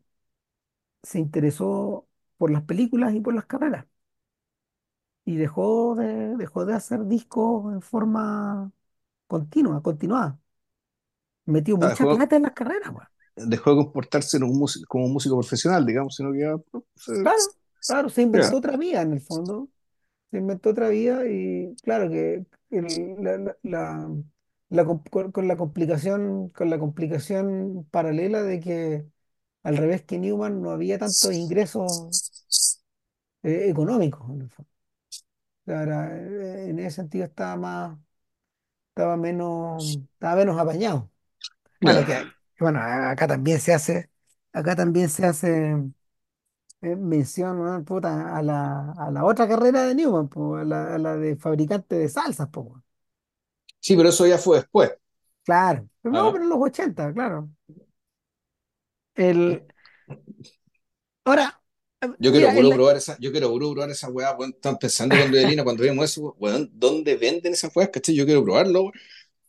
[1.04, 3.86] se interesó por las películas y por las carreras.
[5.26, 8.72] y dejó de, dejó de hacer discos en forma
[9.28, 10.40] continua, continuada.
[11.46, 13.08] Metió mucha dejó, plata en las carreras, weón.
[13.36, 16.84] dejó de comportarse en un músico, como un músico profesional, digamos, sino que ya, pues,
[17.22, 17.56] Claro,
[17.86, 18.58] claro, se inventó ya.
[18.58, 19.70] otra vida en el fondo.
[20.32, 24.10] Se inventó otra vida y claro que el- la, la- la-
[24.70, 29.08] la com- con, con la complicación, con la complicación paralela de que
[29.64, 32.18] al revés que Newman no había tantos ingresos
[33.44, 34.72] eh, económicos en el fondo.
[35.66, 38.00] O sea, era, eh, en ese sentido estaba más,
[38.98, 41.12] estaba menos, estaba menos apañado.
[41.82, 44.10] Bueno, que bueno, a- acá también se hace,
[44.54, 45.76] acá también se hace
[46.82, 47.84] eh, mención.
[47.86, 51.36] Puta, a la, a la otra carrera de Newman, po, a la, a la de
[51.38, 52.84] fabricante de salsas, po, weón.
[53.80, 54.92] Sí, pero eso ya fue después.
[55.44, 55.90] Claro.
[56.02, 56.32] Pero no, ¿ah?
[56.32, 57.50] pero en los 80 claro.
[59.16, 59.64] El,
[61.26, 61.57] ahora,
[62.20, 64.52] Yo quiero mira, probar esa, yo quiero probar esa weá, weón.
[64.52, 67.90] Están pensando cuando Elina, cuando vemos eso, weón, ¿dónde venden esas weas?
[67.90, 68.16] ¿Cachai?
[68.16, 68.94] Yo quiero probarlo, weón.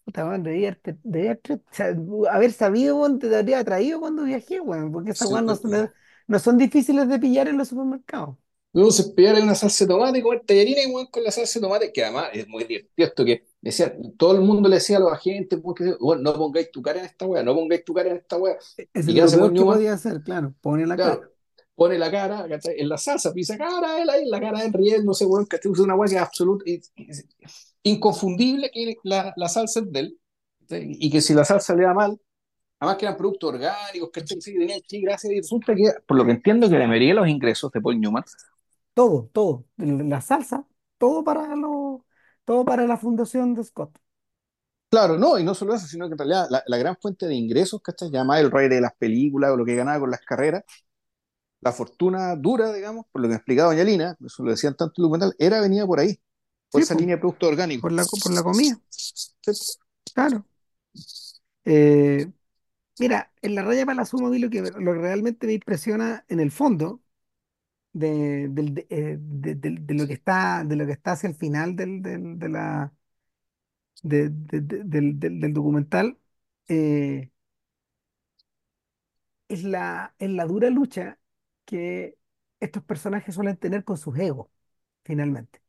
[0.05, 1.95] puta, weón, debía haberte- debía haberte- o sea,
[2.33, 5.93] haber sabido, weón, te habría traído cuando viajé, weón, porque esas Sí, weas no, son-
[6.27, 8.37] no son difíciles de pillar en los supermercados.
[8.73, 11.63] Luego se pillar una salsa de tomate y comer tallarines, weón, con la salsa de
[11.65, 15.01] tomate, que además es muy divertido esto que decía, todo el mundo le decía a
[15.01, 15.59] los agentes,
[16.01, 18.57] weón, no pongáis tu cara en esta weá, no pongáis tu cara en esta weá.
[18.77, 21.31] ¿Y es qué lo que podía hacer, claro, pone la Claro, cara.
[21.79, 22.75] Pone la cara, ¿cachai?
[22.81, 25.71] En la salsa, pisa cara, él ahí, la cara de riéndose, weón, ¿cachai?
[25.73, 26.65] Usa una es absoluta,
[27.83, 30.21] inconfundible que la, la salsa es de él,
[30.61, 30.97] ¿cachai?
[31.01, 32.21] y que si la salsa le da mal,
[32.81, 34.41] además que eran productos orgánicos, ¿cachai?
[34.41, 37.15] Sí, que tenían gracias, y resulta que, por lo que entiendo, que la mayoría de
[37.21, 38.25] los ingresos de Paul Newman,
[38.95, 39.65] Todo, todo.
[39.77, 40.67] La salsa,
[40.99, 42.05] todo para lo,
[42.45, 43.99] todo para la fundación de Scott.
[44.91, 47.35] claro, no, y no solo eso, sino que en realidad la, la gran fuente de
[47.35, 48.11] ingresos, ¿cachai?
[48.11, 50.65] Llamada el rey de las películas o lo que ganaba con las carreras,
[51.61, 54.95] la fortuna dura, digamos, por lo que me explicaba Doña Lina, eso lo decían tanto
[54.99, 56.19] en el documental, era venida por ahí,
[56.71, 57.83] por Sí, esa línea de productos orgánicos.
[57.83, 58.81] por la, por la comida,
[60.15, 60.45] claro.
[61.65, 62.31] Eh,
[62.99, 66.41] mira, en la raya Palazzo a mí lo que, lo que realmente me impresiona en
[66.41, 67.03] el fondo
[67.93, 72.03] de, de, eh, de- lo que está, de lo que está hacia el final del,
[72.03, 72.95] del, de la,
[74.03, 76.19] de- de- de- del, del- del documental
[76.69, 77.31] eh,
[79.49, 81.19] es la, es la dura lucha
[81.69, 82.19] que
[82.61, 84.49] estos personajes suelen tener con sus egos,
[85.05, 85.63] finalmente.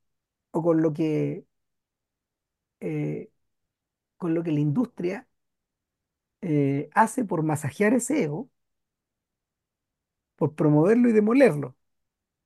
[0.51, 1.45] o con lo que,
[2.79, 3.31] eh,
[4.17, 5.27] con lo que la industria
[6.41, 8.49] eh, hace por masajear ese ego,
[10.35, 11.75] por promoverlo y demolerlo.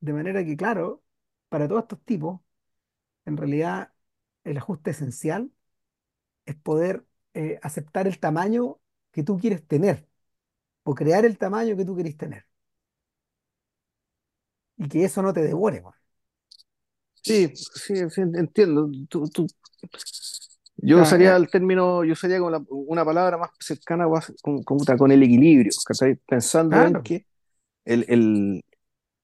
[0.02, 1.04] De manera que, claro,
[1.50, 2.42] para todos estos tipos,
[3.26, 3.94] en realidad
[4.46, 5.52] el ajuste esencial
[6.46, 8.80] es poder eh, aceptar el tamaño
[9.12, 10.08] que tú quieres tener
[10.84, 12.48] o crear el tamaño que tú quieres tener
[14.78, 15.84] y que eso no te devore.
[17.22, 18.90] Sí, sí, sí, entiendo.
[19.10, 19.48] Tú, tú-
[20.78, 24.06] yo sea, usaría el término, yo usaría como la- una palabra más cercana
[24.42, 26.16] con, con, con el equilibrio, ¿cachai?
[26.28, 27.26] Pensando en claro, que
[27.86, 28.64] el, el,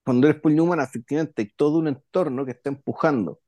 [0.04, 3.40] cuando eres Paul Newman, efectivamente hay todo un entorno que está empujando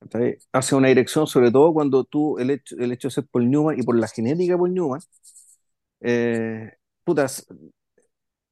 [0.00, 0.38] ¿cachai?
[0.52, 3.78] hacia una dirección, sobre todo cuando tú, el hecho, el hecho de ser Paul Newman
[3.80, 5.00] y por la genética de Paul Newman,
[6.00, 6.72] eh,
[7.04, 7.46] putas,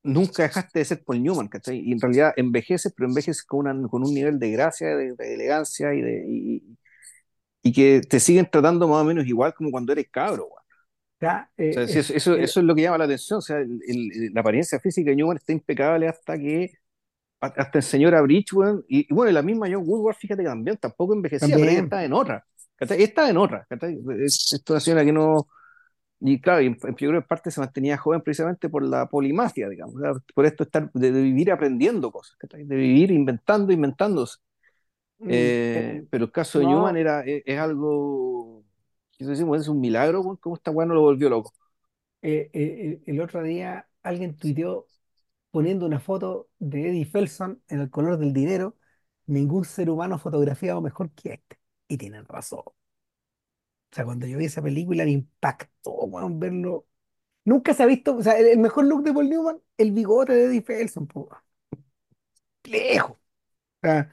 [0.08, 1.78] nunca dejaste de ser Paul Newman, ¿cachai?
[1.80, 5.34] Y en realidad envejeces, pero envejeces con, una, con un nivel de gracia, de, de
[5.34, 6.78] elegancia y de, y,
[7.62, 10.46] y que te siguen tratando más o menos igual como cuando eres cabro.
[10.46, 10.58] O
[11.20, 13.38] sea, O eh, sea, es, eso, eso, el- eso es lo que llama la atención.
[13.38, 16.72] O sea, el- el- la apariencia física de Newman está impecable hasta que,
[17.40, 20.76] hasta el señor Abrich, weón, y, y bueno, la misma John Woodward, fíjate que también
[20.78, 21.82] tampoco envejecía, pero ella también.
[21.82, 22.46] estaba en otra.
[22.80, 23.66] Estaba en otra.
[23.68, 23.98] ¿cachai?
[24.24, 25.48] Es, es una señora que no.
[26.20, 29.94] Y claro, en, en- parte se mantenía joven precisamente por la polimacia, digamos,
[30.34, 32.36] por esto estar, de, de vivir aprendiendo cosas.
[32.50, 34.38] De vivir inventando, inventándose.
[35.20, 38.64] Mm, Eh, eh, pero el caso de Newman era, es, es algo,
[39.18, 39.60] ¿qué decimos?
[39.60, 41.52] Es un milagro, cómo esta weá no lo volvió loco.
[42.22, 44.86] eh, eh, el otro día alguien tuiteó
[45.50, 48.76] poniendo una foto de Eddie Felson en el color del dinero,
[49.26, 51.58] ningún ser humano fotografiado mejor que este.
[51.88, 52.62] Y tienen razón.
[53.92, 56.86] O sea, cuando yo vi esa película me impactó, weón, verlo.
[57.44, 60.34] Nunca se ha visto, o sea, el, el mejor look de Paul Newman, el bigote
[60.34, 61.30] de Eddie Felson, po,
[62.64, 63.12] lejos.
[63.12, 63.18] O
[63.82, 64.10] sea,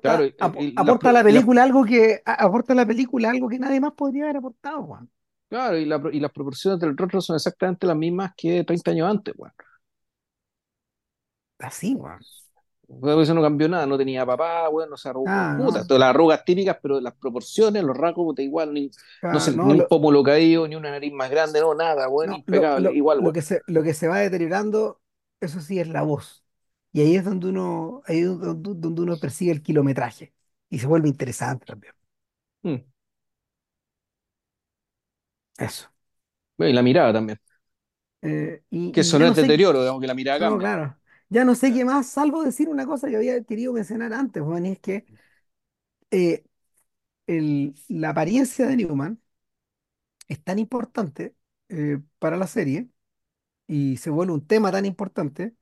[0.00, 1.84] Claro, aporta, y, apo- y- y las aporta a pro- la y las- película algo
[1.86, 5.10] que, a- aporta a la película algo que nadie más podría haber aportado, weón.
[5.48, 8.90] claro, y, la pro- y las proporciones del rostro son exactamente las mismas que 30
[8.90, 9.52] años antes, weón.
[11.58, 12.20] Así, weón.
[13.00, 15.86] Bueno, Eso no cambió nada, no tenía papá, weón, no se arrugó, Ah, puta, no.
[15.86, 18.90] todas las arrugas típicas, pero las proporciones, los rasgos, puta, igual, ni,
[19.30, 21.74] no Ah, sé, no, ni un lo, pómulo caído, ni una nariz más grande, no,
[21.74, 25.00] nada, weón, No, lo, impecable, lo, igual, lo que se, lo que se va deteriorando,
[25.40, 26.44] eso sí, es la voz.
[26.92, 30.34] Y ahí es donde uno, ahí es donde, donde uno persigue el kilometraje.
[30.70, 31.94] Y se vuelve interesante también.
[32.64, 32.82] Mm.
[35.58, 35.88] Eso.
[36.56, 37.38] Bueno, Y la mirada también,
[38.22, 40.58] Eh, que y, y eso no es deterioro, digamos que la mirada no, cambia.
[40.58, 40.98] claro,
[41.32, 44.66] ya no sé qué más, salvo decir una cosa que había querido mencionar antes, Juan,
[44.66, 45.06] y es que
[46.10, 46.44] eh,
[47.26, 49.20] el- la apariencia de Newman
[50.28, 51.34] es tan importante
[51.68, 52.88] eh, para la serie
[53.66, 55.56] y se vuelve un tema tan importante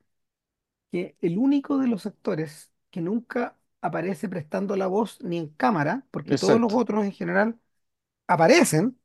[0.91, 6.07] que el único de los actores que nunca aparece prestando la voz ni en cámara,
[6.11, 7.59] porque todos los Exacto, otros en general
[8.27, 8.99] aparecen,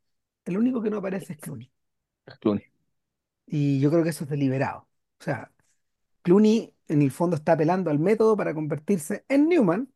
[0.47, 1.71] el único que no aparece es Clooney.
[2.27, 2.65] es Clooney.
[3.47, 4.89] Y yo creo que eso es deliberado.
[5.21, 5.53] O sea,
[6.27, 9.93] Clooney en el fondo está apelando al método para convertirse en Newman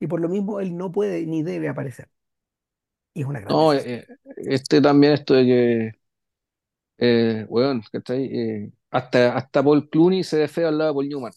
[0.00, 2.10] y por lo mismo él no puede ni debe aparecer.
[3.14, 5.92] Y es una gran No, eh, este también, esto de que,
[6.98, 8.24] eh, weón, ¿cachai?
[8.26, 11.32] Eh, hasta, hasta Paul Clooney se ve feo al lado de Paul Newman.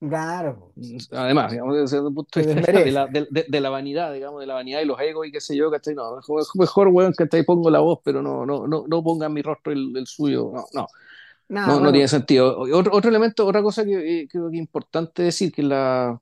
[0.00, 0.74] Claro,
[1.12, 2.92] Además, digamos, desde el punto de vista de desmerece.
[2.92, 5.40] la, de, de- de la vanidad, digamos, de la vanidad y los egos y qué
[5.40, 5.94] sé yo, ¿cachai?
[5.94, 7.42] No, mejor, mejor weón, ¿cachai?
[7.44, 10.50] Pongo la voz, pero no, no, no, no pongan mi rostro el, el suyo.
[10.54, 10.86] No, no,
[11.48, 12.58] Nada, no, no tiene bueno, sentido.
[12.60, 16.20] Otro, otro elemento, otra cosa que eh, creo que es importante decir, que la,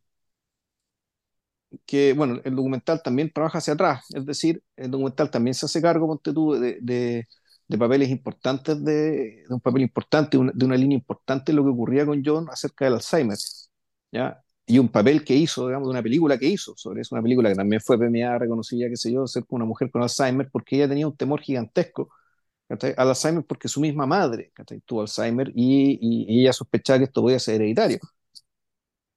[1.86, 5.82] que, bueno, el documental también trabaja hacia atrás, es decir, el documental también se hace
[5.82, 7.26] cargo, ponte tú, de, de,
[7.68, 11.70] de papeles importantes, de, de un papel importante, un- de una línea importante lo que
[11.70, 13.36] ocurría con John acerca del Alzheimer,
[14.12, 14.42] ¿ya?
[14.68, 17.48] Y un papel que hizo, digamos, de una película que hizo sobre eso, una película
[17.50, 20.88] que también fue premiada, reconocida, qué sé yo, ser una mujer con Alzheimer, porque ella
[20.88, 22.10] tenía un temor gigantesco,
[22.68, 22.94] ¿cachai?
[22.96, 24.80] al Alzheimer porque su misma madre, ¿cachai?
[24.82, 27.98] tuvo Alzheimer y, y- y ella sospechaba que esto podía ser hereditario.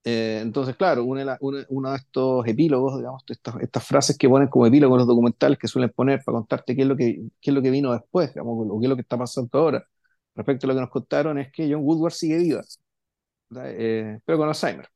[0.05, 4.17] Eh, entonces, claro, una de la- una- uno de estos epílogos, digamos, estas, estas frases
[4.17, 6.95] que ponen como epílogo en los documentales que suelen poner para contarte qué es lo
[6.95, 9.49] que, qué es lo que vino después, digamos, o qué es lo que está pasando
[9.59, 9.85] ahora,
[10.35, 12.63] respecto a lo que nos contaron, es que John Woodward sigue viva.
[13.57, 14.89] Eh, pero con Alzheimer,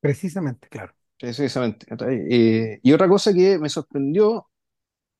[0.00, 0.94] precisamente, claro.
[1.18, 1.86] precisamente.
[2.30, 4.48] Eh, y otra cosa que me sorprendió,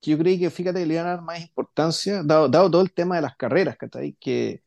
[0.00, 2.92] que yo creí que, fíjate, le iban a dar más importancia, dado, dado todo el
[2.92, 4.14] tema de las carreras, ¿cachai?
[4.20, 4.62] que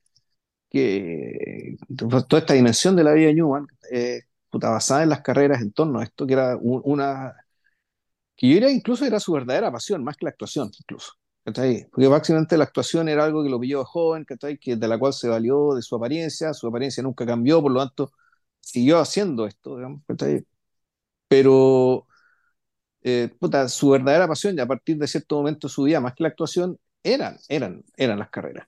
[0.70, 4.22] que toda esta dimensión de la vida de Newman, eh,
[4.52, 7.36] basada en las carreras en torno a esto, que era un- una,
[8.36, 11.14] que yo diría incluso era su verdadera pasión, más que la actuación, incluso.
[11.44, 11.88] ¿cachai?
[11.91, 14.58] Porque básicamente la actuación era algo que lo pilló joven, ¿cachai?
[14.58, 17.80] Que, de la cual se valió de su apariencia, su apariencia nunca cambió, por lo
[17.86, 18.12] tanto,
[18.60, 20.45] siguió haciendo esto, digamos, ¿cachai?
[21.28, 22.08] Pero,
[23.03, 26.14] eh, puta, su verdadera pasión, y a partir de cierto momento de su vida, más
[26.15, 28.68] que la actuación, eran, eran, eran las carreras.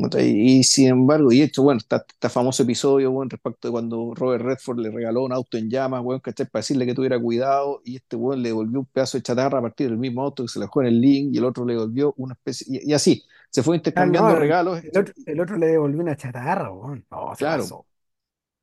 [0.00, 0.30] ¿cachai?
[0.30, 4.44] Y sin embargo, y hecho, bueno, está este famoso episodio, bueno, respecto de cuando Robert
[4.44, 6.46] Redford le regaló un auto en llamas, bueno, ¿cachai?
[6.46, 9.62] Para decirle que tuviera cuidado, y este weón le devolvió un pedazo de chatarra a
[9.62, 11.74] partir del mismo auto que se le dejó en el link, y el otro le
[11.74, 15.40] devolvió una especie, y, y así, se fue Ah, intercambiando no, regalos, el otro, el
[15.40, 17.06] otro le devolvió una chatarra, weón.
[17.10, 17.66] No, claro.
[17.66, 17.86] pasó.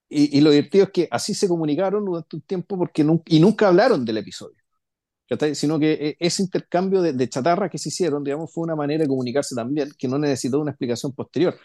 [0.10, 3.68] Y, y lo divertido es que así se comunicaron durante un tiempo porque y nunca
[3.69, 4.57] hablaron del episodio.
[5.53, 9.03] Sino que eh, ese intercambio de, de chatarra que se hicieron, digamos, fue una manera
[9.03, 11.55] de comunicarse también que no necesitó una explicación posterior.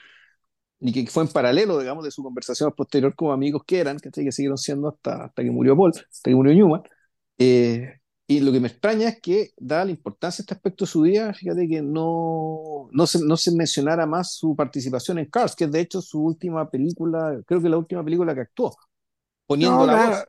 [0.80, 4.24] y que fue en paralelo, digamos, de su conversación posterior como amigos que eran, ¿cachai?
[4.24, 6.82] que siguieron siendo hasta, hasta que murió Paul, hasta que murió Newman.
[7.38, 7.94] Eh,
[8.26, 11.00] y lo que me extraña es que, dada la importancia de este aspecto de su
[11.02, 15.64] vida, fíjate que no, no, se, no se mencionara más su participación en Cars, que
[15.64, 18.76] es de hecho su última película, creo que la última película que actuó,
[19.46, 20.28] poniendo No, la claro, voz.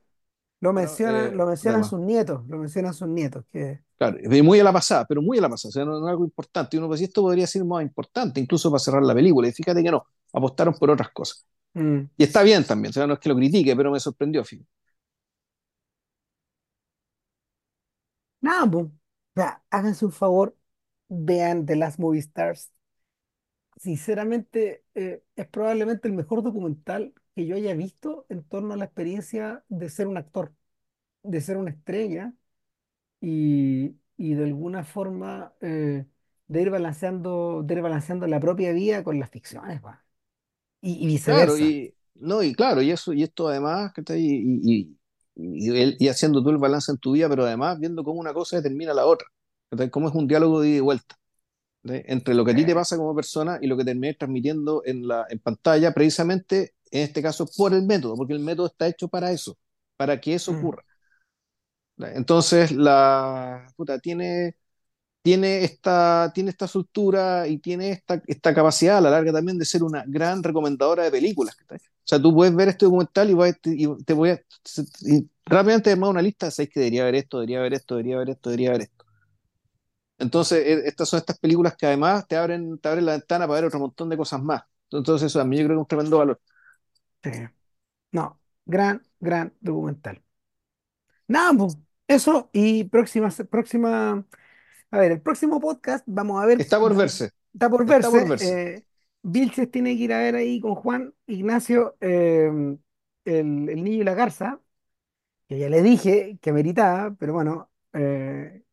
[0.61, 4.43] Lo Bueno, mencionan, eh, lo mencionan sus nietos, lo mencionan sus nietos, que claro, de
[4.43, 6.23] muy a la pasada, pero muy a la pasada, o sea, no, no es algo
[6.25, 6.75] importante.
[6.77, 9.47] Y uno pues, esto podría ser más importante, incluso para cerrar la película.
[9.47, 11.45] Y fíjate que no, apostaron por otras cosas.
[11.75, 14.43] mm, Y está bien también, o sea, no es que lo critique, pero me sorprendió,
[14.45, 14.69] fíjate.
[18.41, 18.85] nada, pues.
[18.87, 18.91] O
[19.35, 20.57] sea, háganse un favor,
[21.07, 22.71] vean The Last Movie Stars.
[23.77, 28.85] Sinceramente, eh, es probablemente el mejor documental que yo haya visto en torno a la
[28.85, 30.53] experiencia de ser un actor,
[31.23, 32.33] de ser una estrella
[33.21, 36.05] y, y de alguna forma eh,
[36.47, 40.05] de ir balanceando, de ir balanceando la propia vida con las ficciones, va.
[40.81, 41.57] Y, y Claro, viceversa.
[41.57, 44.97] y no, y claro, y eso, y esto además, que Y, y,
[45.35, 48.57] y, y haciendo tú el balance en tu vida, pero además viendo cómo una cosa
[48.57, 49.27] determina la otra.
[49.91, 51.15] Cómo es un diálogo de ida y vuelta.
[51.83, 55.07] Entre lo que a ti te pasa como persona y lo que terminas transmitiendo en
[55.07, 59.07] la, en pantalla, precisamente en este caso por el método, porque el método está hecho
[59.07, 59.57] para eso,
[59.97, 60.83] para que eso mm, ocurra.
[61.97, 64.55] Entonces, la puta, tiene,
[65.23, 69.65] tiene esta, tiene esta soltura y tiene esta, esta capacidad a la larga también de
[69.65, 71.57] ser una gran recomendadora de películas.
[72.05, 74.41] O sea, tú puedes ver este documental y, vas- y te voy a
[75.01, 78.29] y rápidamente armar una lista, sabes que debería ver esto, debería ver esto, debería ver
[78.31, 78.98] esto, debería ver esto.
[80.19, 83.61] Entonces, eh, estas son estas películas que además te abren, te abren la ventana para
[83.61, 84.63] ver otro montón de cosas más.
[84.91, 86.41] Entonces, eso a mí yo creo que es un tremendo valor.
[87.23, 87.31] sí.
[88.13, 90.23] No, gran, gran documental.
[91.27, 91.77] Nada, pues,
[92.07, 94.25] eso y próxima, próxima,
[94.91, 98.27] a ver, el próximo podcast vamos a ver, Está por verse, está por está por
[98.27, 98.27] verse.
[98.27, 98.57] verse.
[98.77, 98.85] Eh,
[99.23, 102.47] Vilches tiene que ir a ver ahí con Juan Ignacio eh,
[103.25, 104.61] el, el niño y la garza,
[105.47, 108.63] que ya le dije que meritaba, pero bueno, eh,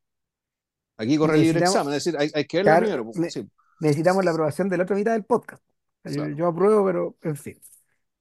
[0.96, 3.04] Aquí corre libre examen, es decir, hay, hay que verla claro, primero.
[3.04, 3.48] pues, ne- sí,
[3.80, 5.62] necesitamos la aprobación de la otra mitad del podcast.
[6.04, 6.34] Yo, claro.
[6.36, 7.60] yo apruebo, pero en fin.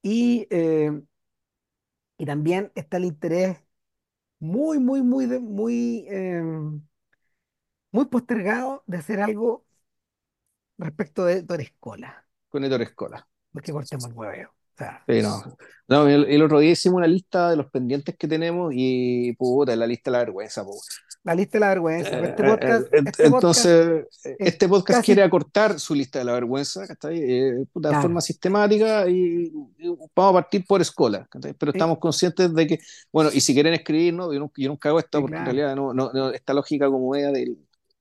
[0.02, 0.92] Y, eh,
[2.18, 3.58] y también está el interés
[4.38, 6.42] muy, muy, muy, muy, eh,
[7.92, 9.64] muy postergado de hacer algo
[10.78, 13.26] respecto de Torescola, Con Héctor Escola.
[13.52, 14.50] porque cortemos el hueveo.
[14.50, 15.42] O sea, Sí, no.
[15.88, 19.74] No, el, el otro día hicimos una lista de los pendientes que tenemos y puta,
[19.74, 20.74] la lista de la vergüenza, po.
[21.26, 22.18] La lista de la vergüenza.
[22.20, 26.18] Este Eh, eh, podcast, eh, este podcast entonces, es este podcast quiere acortar su lista
[26.20, 27.66] de la vergüenza, de
[28.00, 31.52] forma sistemática y, y vamos a partir por escola, ¿cachai?
[31.54, 32.78] Pero sí, estamos conscientes de que,
[33.12, 35.76] bueno, y si quieren escribirnos, yo nunca, yo nunca hago esto sí, porque en realidad
[35.76, 37.58] no, no, no- esta lógica como del-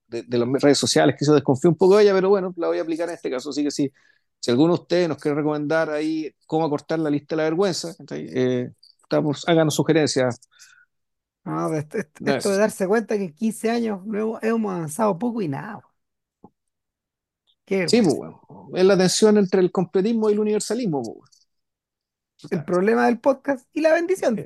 [0.07, 2.68] de, de las redes sociales, que yo desconfío un poco de ella, pero bueno, la
[2.68, 3.49] voy a aplicar en este caso.
[3.49, 3.91] Así que si,
[4.39, 7.95] si alguno de ustedes nos quiere recomendar ahí cómo acortar la lista de la vergüenza,
[7.97, 8.27] ¿cachai?
[8.31, 8.69] Eh,
[9.02, 10.39] estamos, háganos sugerencias.
[11.45, 14.17] No, de esto, esto- No esto de es- darse cuenta que en 15 años no
[14.19, 15.81] hemos, hemos avanzado poco y nada.
[17.65, 18.39] Qué Sí, pues, vergüenza.
[18.76, 21.31] es la tensión entre el completismo y el universalismo, pues.
[22.43, 24.45] El Puta, problema del podcast y la bendición eh,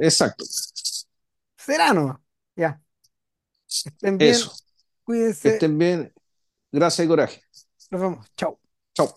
[0.00, 0.44] exacto,
[1.56, 2.18] Será nomás.
[2.56, 2.80] Ya,
[3.68, 4.50] estén bien, eso.
[4.52, 6.12] Que cuídense, estén bien.
[6.72, 7.42] Gracias y coraje.
[7.90, 8.26] nos vemos.
[8.36, 8.58] Chao.
[8.94, 9.14] Chao.